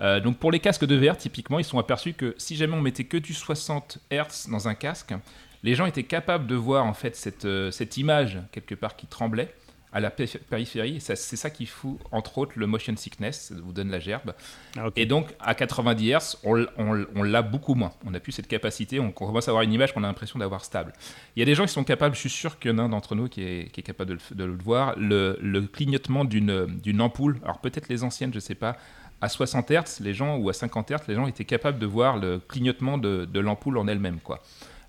[0.01, 2.83] Euh, donc pour les casques de VR, typiquement, ils sont aperçus que si jamais on
[2.83, 5.15] mettait que du 60 Hz dans un casque,
[5.63, 9.07] les gens étaient capables de voir en fait cette, euh, cette image quelque part qui
[9.07, 9.55] tremblait,
[9.95, 11.01] à la périphérie.
[11.01, 14.35] C'est ça qui fout, entre autres, le motion sickness, ça vous donne la gerbe.
[14.77, 17.93] Ah, Et donc, à 90 Hz, on, l'a beaucoup moins.
[18.05, 20.65] On n'a plus cette capacité, on commence à avoir une image qu'on a l'impression d'avoir
[20.65, 20.93] stable.
[21.37, 22.83] Il y a des gens qui sont capables, je suis sûr qu'il y en a
[22.83, 27.39] un d'entre nous qui est, capable de le, voir, le, clignotement d'une ampoule.
[27.45, 28.77] Alors peut-être les anciennes, je ne sais pas,
[29.21, 32.19] à 60 Hz, les gens, ou à 50 Hz, les gens étaient capables de voir
[32.19, 34.19] le clignotement de, l'ampoule en elle-même.
[34.19, 34.43] quoi.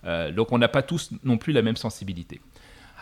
[0.05, 2.41] Euh, donc on n'a pas tous non plus la même sensibilité.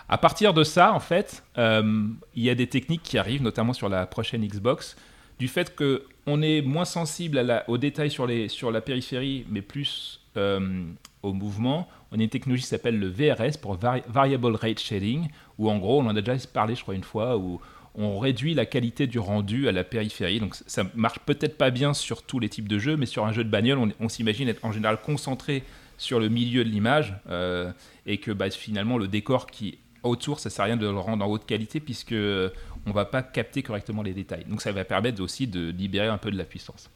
[0.09, 3.73] À partir de ça, en fait, euh, il y a des techniques qui arrivent, notamment
[3.73, 4.95] sur la prochaine Xbox,
[5.39, 10.21] du fait qu'on est moins sensible à la, aux détails sur la périphérie, mais plus
[10.37, 10.83] euh,
[11.21, 11.87] au mouvement.
[12.11, 16.01] On a une technologie qui s'appelle le VRS, pour Variable Rate Shading, où en gros,
[16.01, 17.59] on en a déjà parlé, je crois, une fois, où
[17.95, 20.39] on réduit la qualité du rendu à la périphérie.
[20.39, 23.31] Donc ça marche peut-être pas bien sur tous les types de jeux, mais sur un
[23.31, 25.63] jeu de bagnole, on, s'imagine être en général concentré
[25.97, 27.71] sur le milieu de l'image euh,
[28.05, 31.25] et que bah, finalement le décor qui autour, ça sert à rien de le rendre
[31.25, 32.49] en haute qualité puisque euh,
[32.85, 34.45] on va pas capter correctement les détails.
[34.45, 36.89] Donc ça va permettre aussi de libérer un peu de la puissance.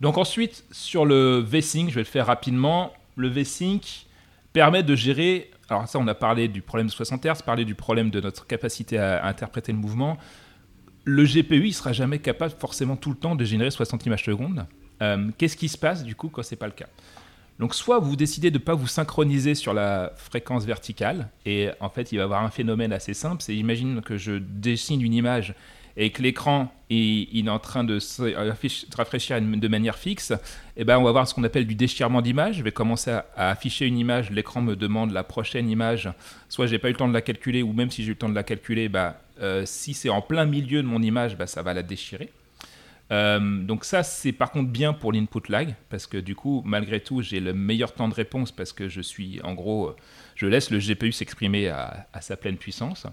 [0.00, 2.92] Donc ensuite, sur le V-Sync, je vais le faire rapidement.
[3.16, 4.06] Le V-Sync
[4.52, 7.74] permet de gérer alors ça, on a parlé du problème de 60 Hz, parlé du
[7.74, 10.16] problème de notre capacité à, interpréter le mouvement.
[11.04, 14.66] Le GPU, il sera jamais capable forcément tout le temps de générer 60 images secondes.
[15.02, 16.86] Euh, Qu'est-ce qui se passe du coup quand c'est pas le cas?
[17.58, 21.88] Donc soit vous décidez de ne pas vous synchroniser sur la fréquence verticale, et en
[21.88, 25.14] fait il va y avoir un phénomène assez simple, c'est imagine que je dessine une
[25.14, 25.54] image
[25.96, 30.32] et que l'écran est en train de se de rafraîchir de manière fixe,
[30.76, 32.56] et ben on va avoir ce qu'on appelle du déchirement d'image.
[32.56, 36.10] Je vais commencer à, afficher une image, l'écran me demande la prochaine image,
[36.50, 38.18] soit j'ai pas eu le temps de la calculer, ou même si j'ai eu le
[38.18, 41.46] temps de la calculer, bah, euh, si c'est en plein milieu de mon image, bah,
[41.46, 42.30] ça va la déchirer.
[43.12, 47.00] Euh, donc ça, c'est par contre bien pour l'input lag, parce que du coup, malgré
[47.00, 49.96] tout, j'ai le meilleur temps de réponse, parce que je suis, en gros, euh,
[50.34, 53.06] je laisse le GPU s'exprimer à, sa pleine puissance.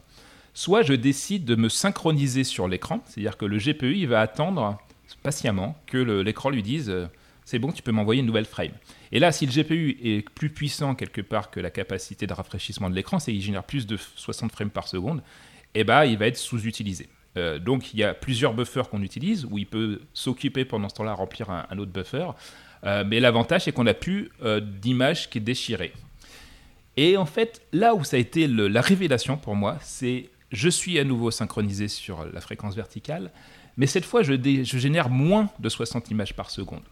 [0.56, 4.80] Soit je décide de me synchroniser sur l'écran, c'est-à-dire que le GPU, il va attendre
[5.22, 7.08] patiemment que l'écran lui dise euh,
[7.46, 8.72] c'est bon, tu peux m'envoyer une nouvelle frame.
[9.12, 12.90] Et là, si le GPU est plus puissant quelque part que la capacité de rafraîchissement
[12.90, 15.22] de l'écran, c'est qu'il génère plus de 60 frames par seconde,
[15.76, 17.10] et ben il va être sous-utilisé.
[17.38, 20.96] Euh, donc il y a plusieurs buffers qu'on utilise, où il peut s'occuper pendant ce
[20.96, 22.28] temps-là à remplir un, autre buffer.
[22.86, 25.94] Euh, mais l'avantage, c'est qu'on n'a plus euh, d'image qui est déchirée.
[26.96, 31.00] Et en fait, là où ça a été la révélation pour moi, c'est je suis
[31.00, 33.32] à nouveau synchronisé sur la fréquence verticale,
[33.78, 36.84] mais cette fois, je, je génère moins de 60 images par seconde.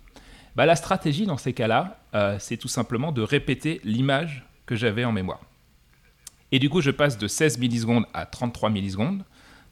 [0.56, 2.00] Bah, la stratégie dans ces cas-là,
[2.40, 5.42] c'est tout simplement de répéter l'image que j'avais en mémoire.
[6.52, 9.24] Et du coup, je passe de 16 millisecondes à 33 millisecondes.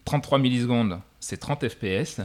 [0.05, 2.21] 33 millisecondes, c'est 30 fps.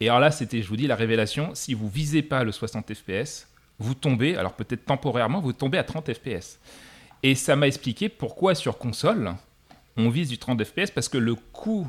[0.00, 1.50] Et alors là, c'était, je vous dis, la révélation.
[1.54, 3.48] Si vous visez pas le 60 fps,
[3.78, 6.58] vous tombez, alors peut-être temporairement, vous tombez à 30 fps.
[7.22, 9.34] Et ça m'a expliqué pourquoi sur console,
[9.96, 11.86] on vise du 30 fps, parce que le coût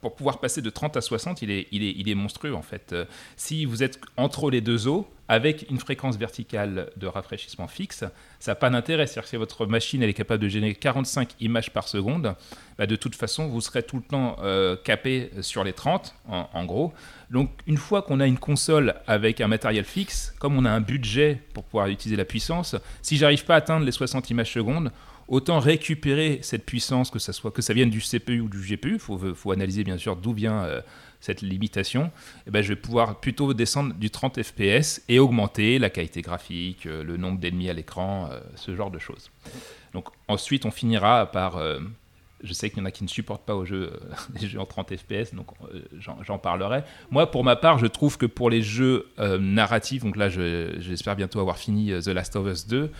[0.00, 2.92] pour pouvoir passer de 30 à 60, il est, monstrueux en fait.
[2.92, 3.04] Euh,
[3.36, 8.04] si vous êtes entre les deux os, avec une fréquence verticale de rafraîchissement fixe,
[8.38, 9.06] ça n'a pas d'intérêt.
[9.06, 12.34] C'est-à-dire que si votre machine elle est capable de générer 45 images par seconde,
[12.76, 16.48] bah, de toute façon, vous serez tout le temps euh, capé sur les 30, en,
[16.52, 16.92] en gros.
[17.30, 20.80] Donc, une fois qu'on a une console avec un matériel fixe, comme on a un
[20.80, 24.92] budget pour pouvoir utiliser la puissance, si j'arrive pas à atteindre les 60 images secondes,
[25.28, 28.94] autant récupérer cette puissance, que ça, soit, que ça vienne du CPU ou du GPU,
[28.94, 30.80] il faut, analyser bien sûr d'où vient euh,
[31.20, 32.10] cette limitation,
[32.46, 36.86] et ben, je vais pouvoir plutôt descendre du 30 fps et augmenter la qualité graphique,
[36.86, 39.30] euh, le nombre d'ennemis à l'écran, euh, ce genre de choses.
[39.94, 41.58] Donc ensuite, on finira par...
[42.42, 43.92] je sais qu'il y en a qui ne supportent pas aux jeux,
[44.40, 45.46] les jeux en 30 fps, donc
[46.26, 46.82] j'en parlerai.
[47.10, 49.08] Moi, pour ma part, je trouve que pour les jeux
[49.40, 52.90] narratifs, donc là, je- j'espère bientôt avoir fini The Last of Us 2,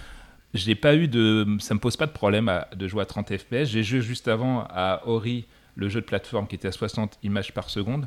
[0.55, 3.37] j'ai pas eu de, ça me pose pas de problème à- de jouer à 30
[3.37, 3.65] fps.
[3.65, 5.47] J'ai joué juste avant à Ori,
[5.77, 8.07] le jeu de plateforme qui était à 60 images par seconde.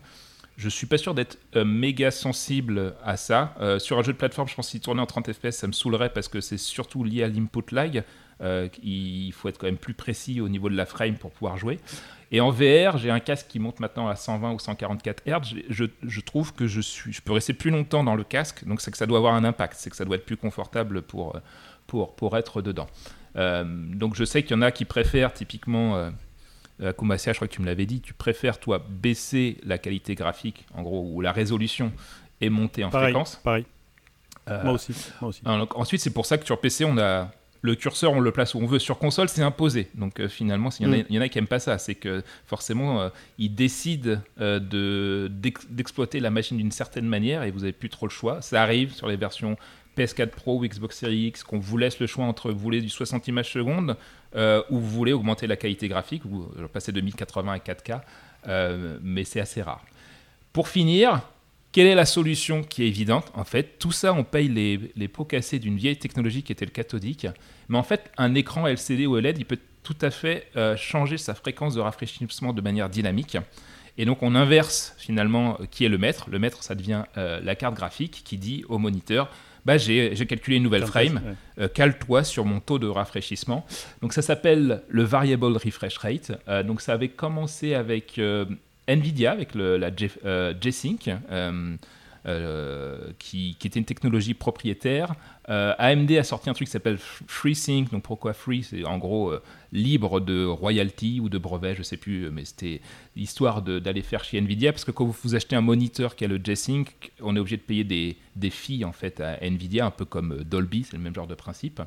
[0.55, 3.53] Je suis pas sûr d'être euh, méga sensible à ça.
[3.61, 5.71] Euh, sur un jeu de plateforme, je pense qu'il tournait en 30 fps, ça me
[5.73, 8.03] saoulerait parce que c'est surtout lié à l'input lag.
[8.41, 11.57] Euh, il faut être quand même plus précis au niveau de la frame pour pouvoir
[11.57, 11.79] jouer.
[12.31, 15.55] Et en VR, j'ai un casque qui monte maintenant à 120 ou 144 Hz.
[15.69, 18.81] Je, je trouve que je, suis, je peux rester plus longtemps dans le casque, donc
[18.81, 21.39] c'est que ça doit avoir un impact, c'est que ça doit être plus confortable pour,
[21.87, 22.87] pour, pour être dedans.
[23.35, 26.09] Euh, donc je sais qu'il y en a qui préfèrent typiquement, euh,
[26.81, 30.15] euh, Kumasia, je crois que tu me l'avais dit, tu préfères toi baisser la qualité
[30.15, 31.91] graphique, en gros, ou la résolution,
[32.41, 33.39] et monter en Pareil, fréquence.
[33.43, 33.65] pareil.
[34.49, 34.93] Euh, Moi aussi.
[35.21, 35.41] Moi aussi.
[35.45, 37.29] alors, donc, ensuite, c'est pour ça que sur PC, on a
[37.61, 38.79] le curseur, on le place où on veut.
[38.79, 39.89] Sur console, c'est imposé.
[39.95, 41.05] Donc euh, finalement, il y, en a- Mm.
[41.09, 41.77] il y en a qui aiment pas ça.
[41.79, 43.09] C'est que forcément, euh,
[43.39, 48.05] ils décident de- d'ex- d'exploiter la machine d'une certaine manière et vous avez plus trop
[48.05, 48.41] le choix.
[48.41, 49.57] Ça arrive sur les versions
[49.97, 52.89] PS4 Pro ou Xbox Series X qu'on vous laisse le choix entre vous voulez du
[52.89, 53.97] 60 images secondes
[54.35, 58.01] euh, ou vous voulez augmenter la qualité graphique ou euh, passer de 1080 à 4K.
[58.47, 59.83] euh, mais c'est assez rare.
[60.53, 61.21] Pour finir,
[61.71, 63.31] quelle est la solution qui est évidente?
[63.33, 66.65] En fait, tout ça, on paye les, les pots cassés d'une vieille technologie qui était
[66.65, 67.27] le cathodique.
[67.69, 71.17] Mais en fait, un écran LCD ou LED, il peut tout à fait euh, changer
[71.17, 73.37] sa fréquence de rafraîchissement de manière dynamique.
[73.97, 76.29] Et donc, on inverse finalement qui est le maître.
[76.29, 79.31] Le maître, ça devient la carte graphique qui dit au moniteur
[79.67, 81.63] bah, j'ai calculé une nouvelle frame, Ouais.
[81.65, 83.65] euh, cale-toi sur mon taux de rafraîchissement.
[84.01, 86.31] Donc ça s'appelle le Variable Refresh Rate.
[86.47, 88.45] Euh, donc ça avait commencé avec euh,
[88.87, 91.09] NVIDIA, avec le- la G-Sync,
[93.19, 95.15] qui, qui était une technologie propriétaire.
[95.49, 97.89] Euh, AMD a sorti un truc qui s'appelle FreeSync.
[97.91, 98.63] Donc pourquoi Free?
[98.63, 102.81] C'est en gros euh, libre de royalty ou de brevet, je sais plus, mais c'était
[103.15, 106.39] l'histoire d'aller faire chez Nvidia parce que quand vous, achetez un moniteur qui a le
[106.43, 110.05] G-Sync, on est obligé de payer des, des fees en fait à Nvidia, un peu
[110.05, 111.81] comme euh, Dolby, c'est le même genre de principe.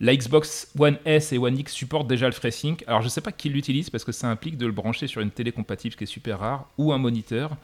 [0.00, 2.82] La Xbox One S et One X supportent déjà le FreeSync.
[2.86, 5.20] Alors je ne sais pas qui l'utilise parce que ça implique de le brancher sur
[5.20, 7.56] une télé compatible, ce qui est super rare, ou un moniteur.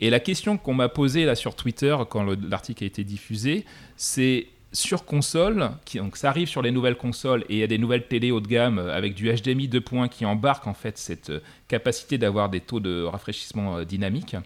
[0.00, 3.64] Et la question qu'on m'a posée là sur Twitter quand le- l'article a été diffusé,
[3.96, 7.78] c'est sur console, donc ça arrive sur les nouvelles consoles et il y a des
[7.78, 10.98] nouvelles télé haut de gamme euh, avec du HDMI 2 points qui embarquent en fait
[10.98, 14.36] cette euh, capacité d'avoir des taux de rafraîchissement euh, dynamique.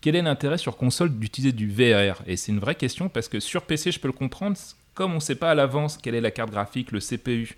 [0.00, 3.38] Quel est l'intérêt sur console d'utiliser du VRR Et c'est une vraie question parce que
[3.38, 4.56] sur PC, je peux le comprendre,
[4.94, 7.54] comme on ne sait pas à l'avance quelle est la carte graphique, le CPU.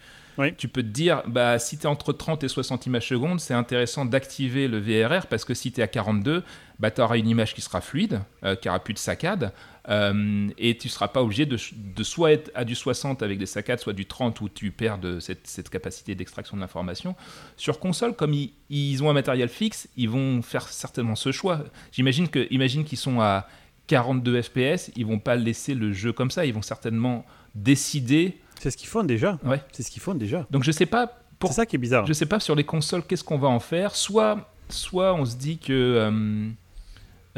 [0.56, 3.54] Tu peux te dire, bah, si tu es entre 30 et 60 images secondes, c'est
[3.54, 6.42] intéressant d'activer le VRR parce que si tu es à 42,
[6.78, 9.52] bah, tu auras une image qui sera fluide, euh, qui aura plus de saccades,
[9.88, 11.56] euh, et tu seras pas obligé de,
[12.02, 15.68] soit être à du 60 avec des saccades, soit du 30 où tu perds cette,
[15.70, 17.14] capacité d'extraction de l'information.
[17.56, 18.34] Sur console, comme
[18.70, 21.64] ils, ont un matériel fixe, ils vont faire certainement ce choix.
[21.92, 23.48] J'imagine que, imagine qu'ils sont à
[23.88, 27.24] 42 FPS, ils vont pas laisser le jeu comme ça, ils vont certainement
[27.54, 28.38] décider.
[28.62, 29.38] C'est ce qu'ils font déjà.
[29.44, 29.60] Ouais.
[29.72, 30.46] C'est ce qu'ils font déjà.
[30.50, 32.06] Donc je sais pas pour C'est ça qui est bizarre.
[32.06, 33.96] je sais pas sur les consoles qu'est-ce qu'on va en faire.
[33.96, 36.48] Soit, soit on se dit que euh,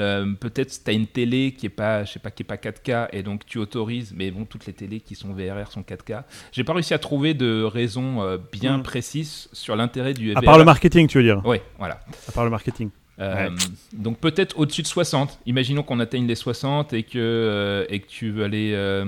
[0.01, 2.57] euh, peut-être tu as une télé qui est pas, je sais pas, qui est pas
[2.57, 4.13] 4K et donc tu autorises.
[4.15, 6.25] Mais bon, toutes les télés qui sont VRR sont 4K.
[6.53, 8.83] J'ai pas réussi à trouver de raison euh, bien Mm.
[8.83, 10.45] précise sur l'intérêt du À VRR.
[10.45, 12.01] part le marketing, tu veux dire Ouais, voilà.
[12.29, 12.91] À part le marketing.
[13.21, 13.57] Euh, Ouais.
[13.93, 15.39] Donc peut-être au-dessus de 60.
[15.47, 19.05] Imaginons qu'on atteigne les 60 et que, euh, et que tu veux aller euh,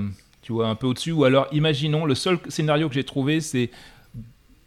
[0.47, 1.11] tu vois, un peu au-dessus.
[1.11, 3.68] Ou alors imaginons, le seul scénario que j'ai trouvé, c'est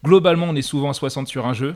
[0.04, 1.74] globalement on est souvent à 60 sur un jeu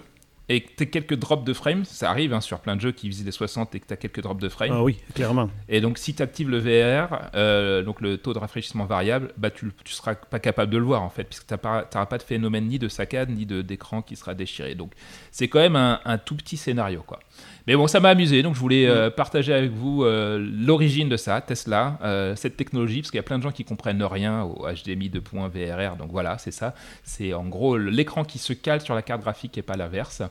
[0.50, 1.86] et que tu as quelques drops de frames.
[1.86, 3.98] Ça arrive hein, sur plein de jeux qui visent les 60 et que tu as
[3.98, 4.72] quelques drops de frames.
[4.74, 5.50] Ah oui, clairement.
[5.70, 9.50] Et donc si tu actives le VR, euh, donc le taux de rafraîchissement variable, bah,
[9.52, 12.24] tu ne seras pas capable de le voir en fait, puisque tu n'auras pas de
[12.24, 14.76] phénomène ni de saccade, ni de- d'écran qui sera déchiré.
[14.76, 14.92] Donc
[15.32, 17.04] c'est quand même un, un tout petit scénario.
[17.08, 17.20] quoi.
[17.66, 21.16] Mais bon, ça m'a amusé, donc je voulais euh, partager avec vous euh, l'origine de
[21.16, 21.98] ça, Tesla,
[22.36, 25.50] cette technologie, parce qu'il y a plein de gens qui comprennent rien au HDMI 2.1
[25.50, 26.76] VRR, donc voilà, c'est ça.
[27.04, 30.22] C'est en gros l'écran qui se cale sur la carte graphique et pas l'inverse.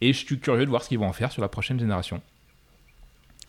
[0.00, 2.20] Et je suis curieux de voir ce qu'ils vont en faire sur la prochaine génération.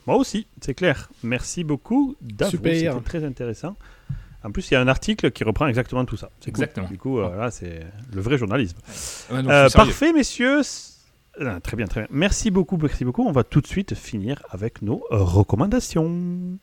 [0.08, 1.10] Moi aussi, c'est clair.
[1.24, 2.16] Merci beaucoup.
[2.50, 2.50] Super.
[2.50, 3.76] C'était très intéressant.
[4.43, 6.30] En plus, il y a un article qui reprend exactement tout ça.
[6.39, 6.64] C'est cool.
[6.64, 6.88] Exactement.
[6.88, 7.80] Du coup, euh, là, c'est
[8.14, 8.78] le vrai journalisme.
[9.32, 10.62] Ouais, donc, je Euh, parfait, messieurs.
[11.41, 12.08] Ah, très bien, très bien.
[12.12, 13.28] Merci beaucoup, merci beaucoup.
[13.28, 16.60] On va tout de suite finir avec nos recommandations.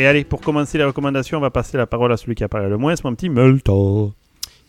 [0.00, 2.48] Et allez, pour commencer les recommandations, on va passer la parole à celui qui a
[2.48, 4.14] parlé le moins, c'est mon petit Multo.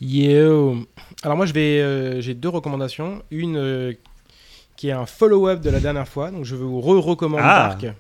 [0.01, 0.75] Yo
[1.23, 3.21] Alors moi je vais, euh, j'ai deux recommandations.
[3.31, 3.93] Une euh,
[4.75, 7.77] qui est un follow-up de la dernière fois, donc je vous re-recommande Ah.
[7.81, 7.95] Dark.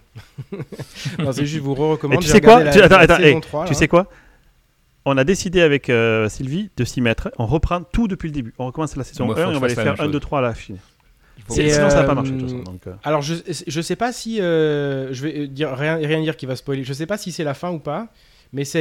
[1.19, 2.19] non, c'est juste je vous re-recommande.
[2.21, 3.79] Tu sais quoi Tu- la- attends, la attends, hey, 3, Tu là.
[3.79, 4.07] sais quoi?
[5.05, 7.31] On a décidé avec euh, Sylvie de s'y mettre.
[7.39, 8.53] On reprend tout depuis le début.
[8.59, 10.05] On recommence la saison Moi, 1 faut que et on va la faire même 1,
[10.07, 10.21] 2, chose.
[10.21, 10.73] 3 à la fin.
[11.57, 12.31] Et, Sinon, ça va pas euh, marcher.
[12.31, 12.93] de toute façon, donc, euh.
[13.03, 13.35] Alors je,
[13.67, 16.83] je sais pas si euh, je vais dire rien, rien dire qui va spoiler.
[16.83, 18.07] Je sais pas si c'est la fin ou pas,
[18.53, 18.79] mais ça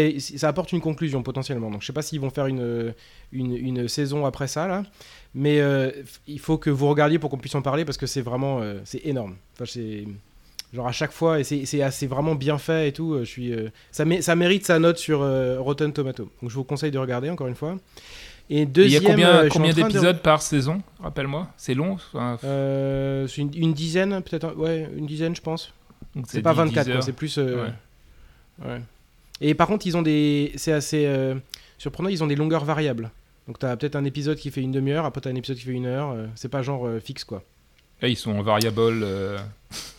[0.48, 1.70] apporte une conclusion potentiellement.
[1.70, 2.94] Donc je sais pas s'ils vont faire une,
[3.32, 4.82] une, une saison après ça là,
[5.34, 5.90] mais euh,
[6.26, 8.80] il faut que vous regardiez pour qu'on puisse en parler parce que c'est vraiment euh,
[8.84, 9.36] c'est énorme.
[9.54, 10.04] Enfin c'est
[10.72, 13.14] genre à chaque fois et c'est assez vraiment bien fait et tout.
[13.14, 16.30] euh, Je suis euh, ça mé- ça mérite sa note sur euh, Rotten Tomato.
[16.42, 17.76] Donc je vous conseille de regarder encore une fois.
[18.53, 21.48] Et Il y a deuxième, combien, euh, combien de- d'épisodes par saison Rappelle-moi?
[21.57, 25.72] C'est long enfin, Euh, c'est une, une dizaine peut-être, ouais, une dizaine je pense.
[26.26, 27.03] C'est pas 10 24, quoi, heures.
[27.05, 27.38] c'est plus.
[27.38, 27.66] euh,
[28.62, 28.68] Ouais.
[28.68, 28.80] ouais.
[29.40, 30.53] Et par contre, ils ont des.
[30.57, 31.36] C'est assez euh,
[31.78, 33.11] surprenant, ils ont des longueurs variables.
[33.46, 35.70] Donc t'as peut-être un épisode qui fait une demi-heure, après t'as un épisode qui fait
[35.72, 36.14] une heure.
[36.34, 37.42] c'est pas genre fixe quoi.
[38.03, 39.07] Là, ils sont en variable.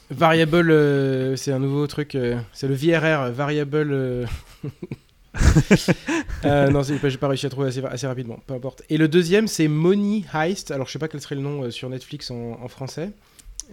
[0.09, 2.17] Variable, c'est un nouveau truc.
[2.51, 4.27] c'est le VRR, variable.
[6.45, 8.39] euh, non, j'ai pas réussi à trouver assez, assez rapidement.
[8.47, 8.83] Peu importe.
[8.89, 10.71] Et le deuxième, c'est Money Heist.
[10.71, 13.11] Alors je sais pas quel serait le nom euh, sur Netflix en, en français.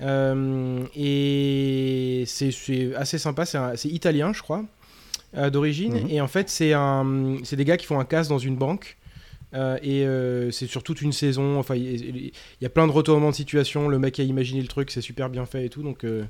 [0.02, 3.44] Euh, et c'est assez sympa.
[3.46, 4.64] C'est italien, je crois,
[5.36, 5.94] euh, d'origine.
[5.94, 6.10] Mhm.
[6.10, 6.72] Et en fait, c'est
[7.56, 8.96] des gars qui font un casse dans une banque.
[9.54, 11.58] Euh, et euh, c'est sur toute une saison.
[11.58, 13.88] Enfin, il y a plein de retournements de situation.
[13.88, 15.82] Le mec a imaginé le truc, c'est super bien fait et tout.
[15.82, 16.24] Donc, euh,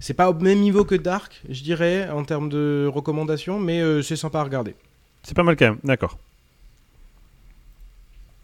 [0.00, 4.02] c'est pas au même niveau que Dark, je dirais, en termes de recommandations, mais euh,
[4.02, 4.74] c'est sympa à regarder.
[5.22, 5.78] C'est pas mal quand même.
[5.84, 6.18] D'accord.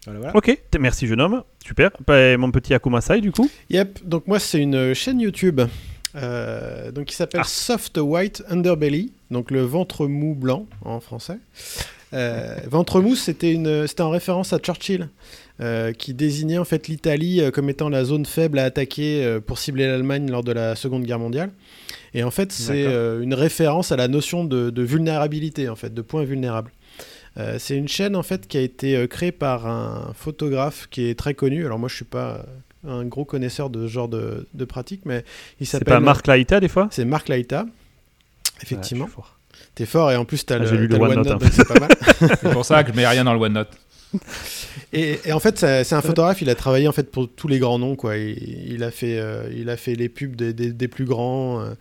[0.04, 0.36] Voilà, voilà.
[0.36, 1.42] Ok, merci jeune homme.
[1.64, 1.90] Super.
[2.06, 3.50] Bah, mon petit Akuma Sai, du coup.
[3.68, 5.61] Yep, donc moi c'est une chaîne YouTube
[6.14, 7.48] euh, donc qui s'appelle Ah.
[7.48, 11.38] Soft White Underbelly, donc le ventre mou blanc en français.
[12.14, 15.09] Euh, ventre mou, c'était une, c'était en référence à Churchill,
[15.61, 19.40] euh, qui désignait en fait l'Italie euh, comme étant la zone faible à attaquer euh,
[19.40, 21.50] pour cibler l'Allemagne lors de la Seconde Guerre mondiale.
[22.14, 26.00] Et en fait, c'est une référence à la notion de, de vulnérabilité, en fait, de
[26.02, 26.70] point vulnérable.
[27.36, 31.18] Euh, c'est une chaîne en fait qui a été créée par un photographe qui est
[31.18, 31.66] très connu.
[31.66, 32.46] Alors moi, je suis pas
[32.86, 35.22] un gros connaisseur de ce genre de, de pratique, mais
[35.61, 35.94] il C'est s'appelle.
[35.94, 36.88] pas Marc Laïta, des fois?
[36.90, 37.66] C'est Marc Laïta,
[38.62, 39.04] effectivement.
[39.04, 39.24] Ouais.
[39.74, 41.42] T'es fort et en plus t'as Ah, le, j'ai lu t'as le le OneNote, OneNote,
[41.44, 41.48] hein.
[41.52, 41.90] c'est pas mal.
[42.40, 43.68] C'est pour ça que je mets rien dans le OneNote.
[44.92, 46.40] Et, et en fait, c'est un photographe.
[46.40, 48.16] Il a travaillé en fait pour tous les grands noms, quoi.
[48.16, 51.61] Il, il a fait, euh, il a fait les pubs des, des- des plus grands.
[51.61, 51.74] euh.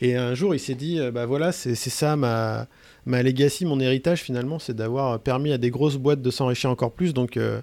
[0.00, 2.68] et un jour, il s'est dit, euh, bah voilà, c'est c'est ça ma
[3.04, 6.92] ma legacy, mon héritage finalement, c'est d'avoir permis à des grosses boîtes de s'enrichir encore
[6.92, 7.12] plus.
[7.14, 7.60] Donc, euh,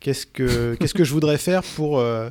[0.00, 2.28] qu'est-ce que qu'est-ce que je voudrais faire pour euh,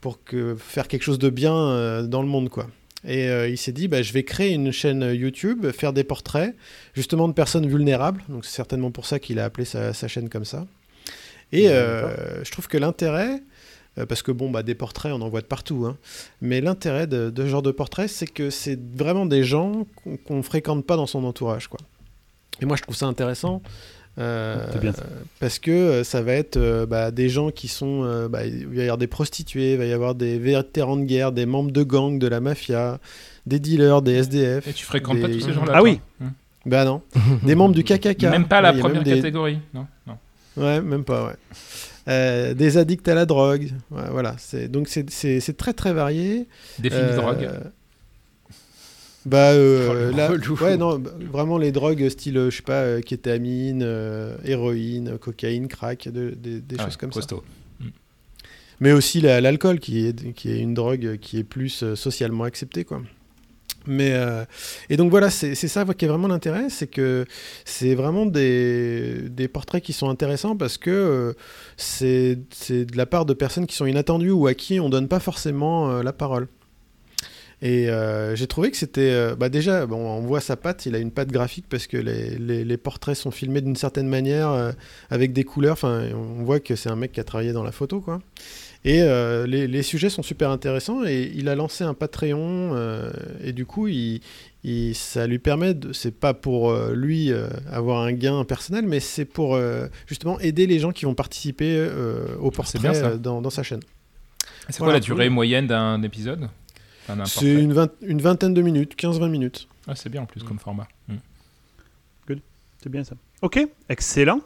[0.00, 2.66] pour que faire quelque chose de bien euh, dans le monde, quoi.
[3.06, 6.54] Et euh, il s'est dit, bah, je vais créer une chaîne YouTube, faire des portraits,
[6.94, 8.22] justement de personnes vulnérables.
[8.28, 10.66] Donc c'est certainement pour ça qu'il a appelé sa, sa chaîne comme ça.
[11.52, 13.40] Et euh, je trouve que l'intérêt,
[13.98, 15.96] euh, parce que bon, bah, des portraits, on en voit de partout, hein,
[16.40, 20.16] mais l'intérêt de, de ce genre de portraits, c'est que c'est vraiment des gens qu'on
[20.16, 21.68] qu'on fréquente pas dans son entourage.
[21.68, 21.78] Quoi.
[22.60, 23.62] Et moi, je trouve ça intéressant.
[24.18, 25.02] Euh, C'est bien ça.
[25.40, 28.02] Parce que euh, ça va être euh, bah, des gens qui sont.
[28.04, 31.04] euh, bah, il va y avoir des prostituées, il va y avoir des vétérans de
[31.04, 32.98] guerre, des membres de gangs, de la mafia,
[33.46, 34.66] des dealers, des SDF.
[34.68, 36.00] Et tu fréquentes pas des- tous ces gens-là Ah oui.
[36.20, 36.28] Hmm.
[36.64, 37.02] Bah non.
[37.44, 38.22] des membres du KKK.
[38.24, 39.58] Même pas la Ouais, première des- catégorie.
[39.74, 40.14] Non, non.
[40.56, 41.34] Ouais, même pas, ouais.
[42.08, 43.70] Euh, des addicts à la drogue.
[43.90, 44.34] Ouais, voilà.
[44.38, 46.48] C'est, donc c'est, très très varié.
[46.78, 47.48] Définis Euh, drogue.
[49.26, 50.30] Bah, euh, Oh, là,
[50.62, 55.18] ouais, non, bah, vraiment les drogues style, euh, je sais pas, euh, kétamine, euh, héroïne,
[55.18, 57.20] cocaïne, crack, de- des- des Ah choses ouais, comme ça.
[57.20, 57.42] costaud.
[58.78, 62.44] Mais aussi la- l'alcool, qui est, qui est une drogue qui est plus euh, socialement
[62.44, 63.02] acceptée, quoi.
[63.88, 64.44] Mais euh,
[64.90, 67.24] et donc voilà, c'est ça qui est vraiment l'intérêt, c'est que
[67.64, 71.32] c'est vraiment des, des portraits qui sont intéressants parce que euh,
[71.76, 75.06] c'est c'est de la part de personnes qui sont inattendues ou à qui on donne
[75.06, 76.48] pas forcément euh, la parole.
[77.66, 80.94] Et euh, j'ai trouvé que c'était euh, bah déjà, bon, on voit sa patte, il
[80.94, 84.50] a une patte graphique parce que les, les- les portraits sont filmés d'une certaine manière
[84.50, 84.70] euh,
[85.10, 85.72] avec des couleurs.
[85.72, 88.20] Enfin, on voit que c'est un mec qui a travaillé dans la photo, quoi.
[88.84, 93.10] Et euh, les, les sujets sont super intéressants et il a lancé un Patreon euh,
[93.42, 94.20] et du coup il,
[94.62, 98.84] il- ça lui permet de c'est pas pour euh, lui euh, avoir un gain personnel
[98.86, 102.92] mais c'est pour euh, justement aider les gens qui vont participer euh, au portrait bien,
[102.94, 103.16] ça.
[103.16, 103.80] dans, dans sa chaîne.
[104.68, 106.48] C'est quoi la durée moyenne d'un épisode?
[107.26, 109.68] C'est une, vingt- une vingtaine de minutes, 15-20 minutes.
[109.86, 110.88] Ah, c'est bien en plus comme format.
[111.08, 111.14] Hmm.
[112.82, 113.16] C'est bien ça.
[113.42, 114.40] Ok, excellent.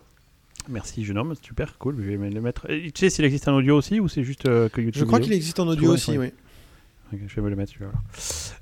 [0.69, 1.35] Merci, jeune homme.
[1.43, 1.97] Super, cool.
[1.99, 2.71] Je vais le mettre.
[2.71, 5.05] Et tu sais s'il existe en audio aussi ou c'est juste euh, que YouTube Je
[5.05, 6.33] crois qu'il existe en audio aussi, oui.
[7.13, 7.73] Je vais me le mettre.
[7.73, 7.91] celui-là.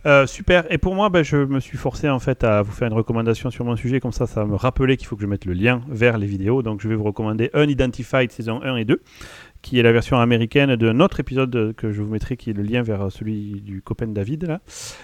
[0.07, 0.65] Euh, super.
[0.73, 3.51] Et pour moi, ben, je me suis forcé en fait à vous faire une recommandation
[3.51, 4.01] sur mon sujet.
[4.01, 6.63] Comme ça, ça me rappelait qu'il faut que je mette le lien vers les vidéos.
[6.63, 9.01] Donc, je vais vous recommander Unidentified saison 1 et 2,
[9.69, 12.63] qui est la version américaine d'un autre épisode que je vous mettrai, qui est le
[12.63, 14.61] lien vers celui du copain David là.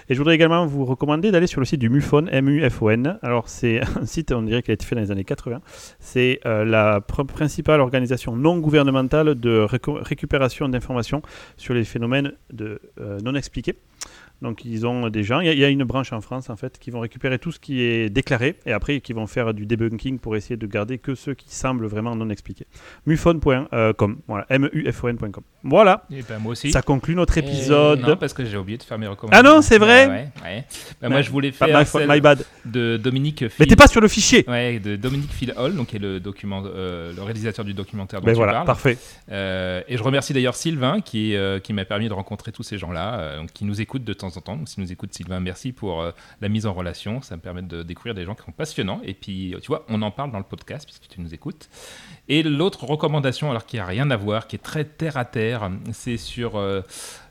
[0.09, 3.19] Et je voudrais également vous recommander d'aller sur le site du MUFON, M-U-F-O-N.
[3.21, 5.61] Alors, c'est un site, on dirait qu'il a été fait dans les années 80.
[5.99, 11.21] C'est euh, la pr- principale organisation non gouvernementale de récu- récupération d'informations
[11.57, 13.75] sur les phénomènes de, euh, non expliqués.
[14.41, 16.49] Donc ils ont des gens, il y, a- il y a une branche en France
[16.49, 19.53] en fait qui vont récupérer tout ce qui est déclaré et après qui vont faire
[19.53, 22.67] du debunking pour essayer de garder que ceux qui semblent vraiment non expliqués.
[23.05, 25.43] Mufon.com, voilà, M-U-F-O-N.com.
[25.63, 26.71] Voilà, Et ben, moi aussi.
[26.71, 28.01] ça conclut notre Et épisode.
[28.01, 29.49] Non, parce que j'ai oublié de faire mes recommandations.
[29.49, 30.65] Ah non, c'est vrai Ouais, ouais.
[31.01, 32.45] Bah, Moi, je voulais faire my, celle my bad.
[32.65, 34.45] de Dominique Mais Phil- t'es pas sur le fichier.
[34.47, 38.19] Ouais, de Dominique Phil Hall, donc qui est le, document, euh, le réalisateur du documentaire
[38.21, 38.65] dont Ben tu voilà, parles.
[38.67, 38.97] parfait.
[39.31, 42.77] Euh, et je remercie d'ailleurs Sylvain qui, euh, qui m'a permis de rencontrer tous ces
[42.77, 44.55] gens-là, euh, donc, qui nous écoutent de temps en temps.
[44.55, 46.11] Donc, si nous écoute Sylvain, merci pour euh,
[46.41, 47.21] la mise en relation.
[47.21, 49.01] Ça me permet de découvrir des gens qui sont passionnants.
[49.03, 51.69] Et puis, tu vois, on en parle dans le podcast puisque tu nous écoutes.
[52.27, 55.69] Et l'autre recommandation, alors qui a rien à voir, qui est très terre à terre,
[55.91, 56.81] c'est sur euh,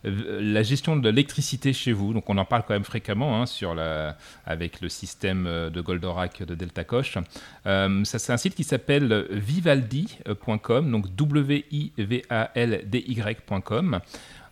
[0.05, 2.13] euh, la gestion de l'électricité chez vous.
[2.13, 5.81] Donc, on en parle quand même fréquemment hein, sur la, avec le système euh, de
[5.81, 7.19] Goldorak de Delta Koch.
[7.67, 14.01] Euh, ça, c'est un site qui s'appelle vivaldi.com, donc W-I-V-A-L-D-Y.com.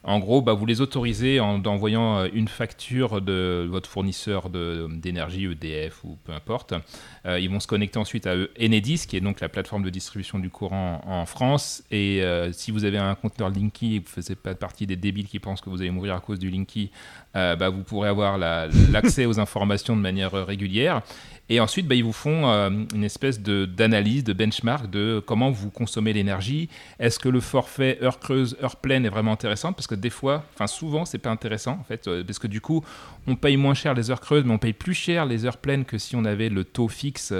[0.04, 5.46] En gros, bah, vous les autorisez en envoyant euh, une facture de votre fournisseur d'énergie,
[5.46, 6.74] EDF ou peu importe.
[7.24, 10.40] Euh, ils vont se connecter ensuite à Enedis, qui est donc la plateforme de distribution
[10.40, 11.84] du courant en France.
[11.90, 15.28] Et euh, si vous avez un compteur Linky vous ne faites pas partie des débiles
[15.28, 16.90] qui pensent que vous allez mourir à cause du Linky,
[17.36, 21.02] euh, bah, vous pourrez avoir la- l'accès aux informations de manière régulière.
[21.48, 25.70] Et ensuite, bah, ils vous font euh, une espèce d'analyse, de, benchmark de comment vous
[25.70, 26.68] consommez l'énergie.
[26.98, 29.72] Est-ce que le forfait heure creuse, heure pleine est vraiment intéressant?
[29.72, 32.60] Parce que des fois, enfin souvent, c'est pas intéressant en fait, euh, parce que du
[32.60, 32.84] coup,
[33.26, 35.84] on paye moins cher les heures creuses, mais on paye plus cher les heures pleines
[35.84, 37.34] que si on avait le taux fixe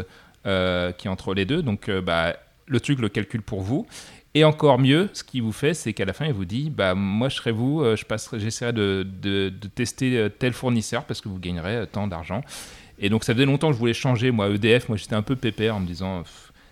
[0.45, 1.62] qui est entre les deux.
[1.62, 2.34] Donc, bah,
[2.66, 3.86] le truc le calcule pour vous.
[4.34, 6.94] Et encore mieux, ce qu'il vous fait, c'est qu'à la fin, il vous dit bah,
[6.94, 8.04] Moi, je serai vous, euh, je
[8.38, 12.42] j'essaierai de, de- de tester euh, tel fournisseur parce que vous gagnerez euh, tant d'argent.
[12.98, 14.30] Et donc, ça faisait longtemps que je voulais changer.
[14.30, 16.22] Moi, EDF, moi, j'étais un peu pépère en me disant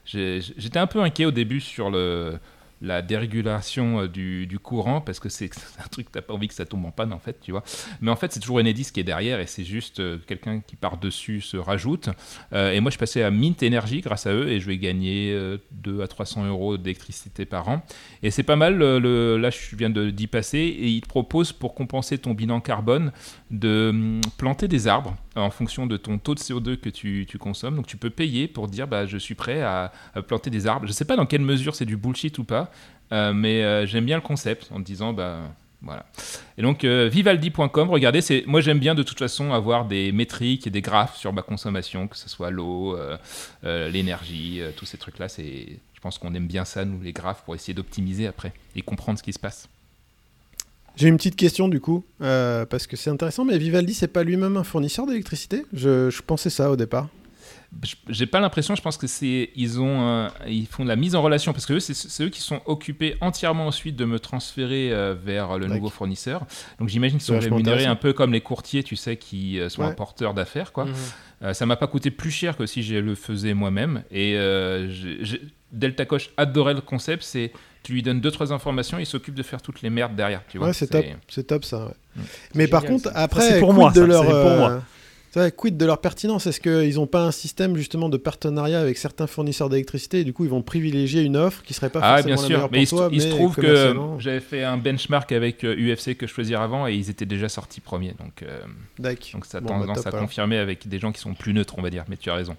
[0.06, 2.38] J'étais un peu inquiet au début sur le
[2.80, 5.50] la dérégulation euh, du, courant parce que c'est
[5.84, 7.62] un truc t'as pas envie que ça tombe en panne en fait tu vois.
[8.00, 10.76] Mais en fait c'est toujours Enedis qui est derrière et c'est juste euh, quelqu'un qui
[10.76, 12.08] par dessus se rajoute.
[12.52, 15.32] Euh, et moi je passais à Mint Energy grâce à eux et je vais gagner
[15.32, 17.82] euh, 2 à 300 euros d'électricité par an.
[18.22, 21.74] Et c'est pas mal le, là je viens d'y passer et ils te proposent pour
[21.74, 23.12] compenser ton bilan carbone
[23.50, 27.76] de hum, planter des arbres en fonction de ton taux de CO2 que tu, consommes
[27.76, 29.92] donc tu peux payer pour dire bah je suis prêt à,
[30.26, 32.70] planter des arbres je sais pas dans quelle mesure c'est du bullshit ou pas
[33.12, 35.40] euh, mais euh, j'aime bien le concept en te disant bah
[35.82, 36.04] voilà.
[36.58, 40.66] Et donc euh, vivaldi.com, regardez, c'est moi j'aime bien de toute façon avoir des métriques
[40.66, 42.98] et des graphes sur ma consommation, que ce soit l'eau,
[43.62, 45.28] l'énergie, tous ces trucs-là.
[45.28, 48.82] C'est, je pense qu'on aime bien ça nous les graphes pour essayer d'optimiser après et
[48.82, 49.68] comprendre ce qui se passe.
[51.00, 54.22] J'ai une petite question du coup, euh, parce que c'est intéressant, mais Vivaldi, c'est pas
[54.22, 55.64] lui-même un fournisseur d'électricité?
[55.72, 57.08] Je, je pensais ça au départ.
[57.84, 60.96] Je- J'ai pas l'impression, je pense que c'est ils ont euh, ils font de la
[60.96, 64.04] mise en relation parce que eux, c'est c'est eux qui sont occupés entièrement ensuite de
[64.04, 66.46] me transférer euh, vers le nouveau fournisseur.
[66.80, 69.82] Donc j'imagine qu'ils sont rémunérés un peu comme les courtiers, tu sais, qui euh, sont
[69.82, 69.88] Ouais.
[69.88, 70.86] un porteur d'affaires quoi.
[71.42, 74.02] Euh, ça m'a pas coûté plus cher que si je le faisais moi-même.
[74.10, 75.40] Et euh, j'ai- j'ai-
[75.72, 77.22] Delta Coche adorait le concept.
[77.22, 80.42] C'est tu lui donnes deux trois informations, il s'occupe de faire toutes les merdes derrière.
[80.48, 81.86] Tu vois, Ouais, c'est top, c'est top ça.
[81.86, 82.22] ouais.
[82.54, 83.18] Mais par génial, contre, ça.
[83.18, 85.50] après, Ça, c'est pour quid moi, de ça, leur, c'est pour euh, moi.
[85.52, 86.46] quid de leur pertinence?
[86.46, 90.32] Est-ce qu'ils n'ont pas un système justement de partenariat avec certains fournisseurs d'électricité et du
[90.32, 92.82] coup ils vont privilégier une offre qui serait pas Ah, forcément bien la meilleure Mais
[92.82, 96.16] il, pour toi, il se mais trouve que j'avais fait un benchmark avec euh, UFC
[96.16, 98.14] que je choisissais avant et ils étaient déjà sortis premiers.
[98.18, 98.60] Donc, euh,
[99.32, 100.20] donc ça a Bon, bah, tendance top, à alors.
[100.22, 102.04] confirmer avec des gens qui sont plus neutres, on va dire.
[102.08, 102.56] Mais tu as raison.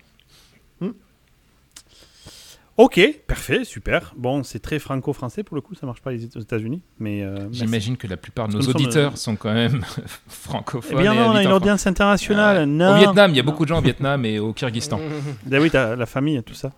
[2.83, 4.11] Ok, parfait, super.
[4.17, 7.21] Bon, c'est très franco-français pour le coup, ça marche pas aux États-Unis, mais.
[7.21, 7.47] euh.
[7.51, 10.97] J'imagine que la plupart de nos auditeurs euh, sont quand même Eh francophones.
[10.99, 12.65] bien et non, on a une en audience internationale.
[12.65, 12.95] Non.
[12.95, 14.99] Au Vietnam, il y a beaucoup de gens au Vietnam et au Kyrgyzstan.
[14.99, 16.71] Ah oui, t'as la famille, tout ça.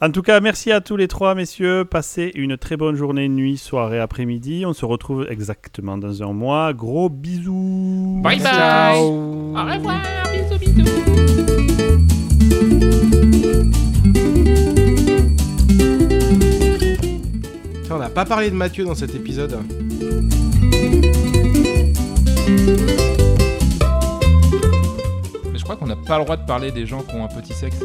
[0.00, 1.84] En tout cas, merci à tous les trois, messieurs.
[1.84, 4.64] Passez une très bonne journée, nuit, soirée, après-midi.
[4.66, 6.72] On se retrouve exactement dans un mois.
[6.72, 8.18] Gros bisous.
[8.24, 8.46] Bye bye.
[8.52, 8.98] Ciao.
[8.98, 11.02] Au revoir, bisous, bisous.
[17.94, 19.58] On n'a pas parlé de Mathieu dans cet épisode.
[25.52, 27.28] Mais je crois qu'on n'a pas le droit de parler des gens qui ont un
[27.28, 27.76] petit sexe.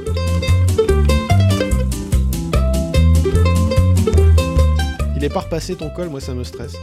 [5.18, 6.78] Il est pas repassé ton col, moi ça me stresse.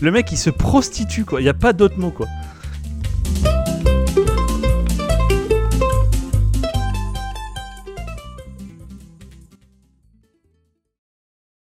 [0.00, 1.40] Le mec, il se prostitue, quoi.
[1.40, 2.26] Il n'y a pas d'autre mot, quoi.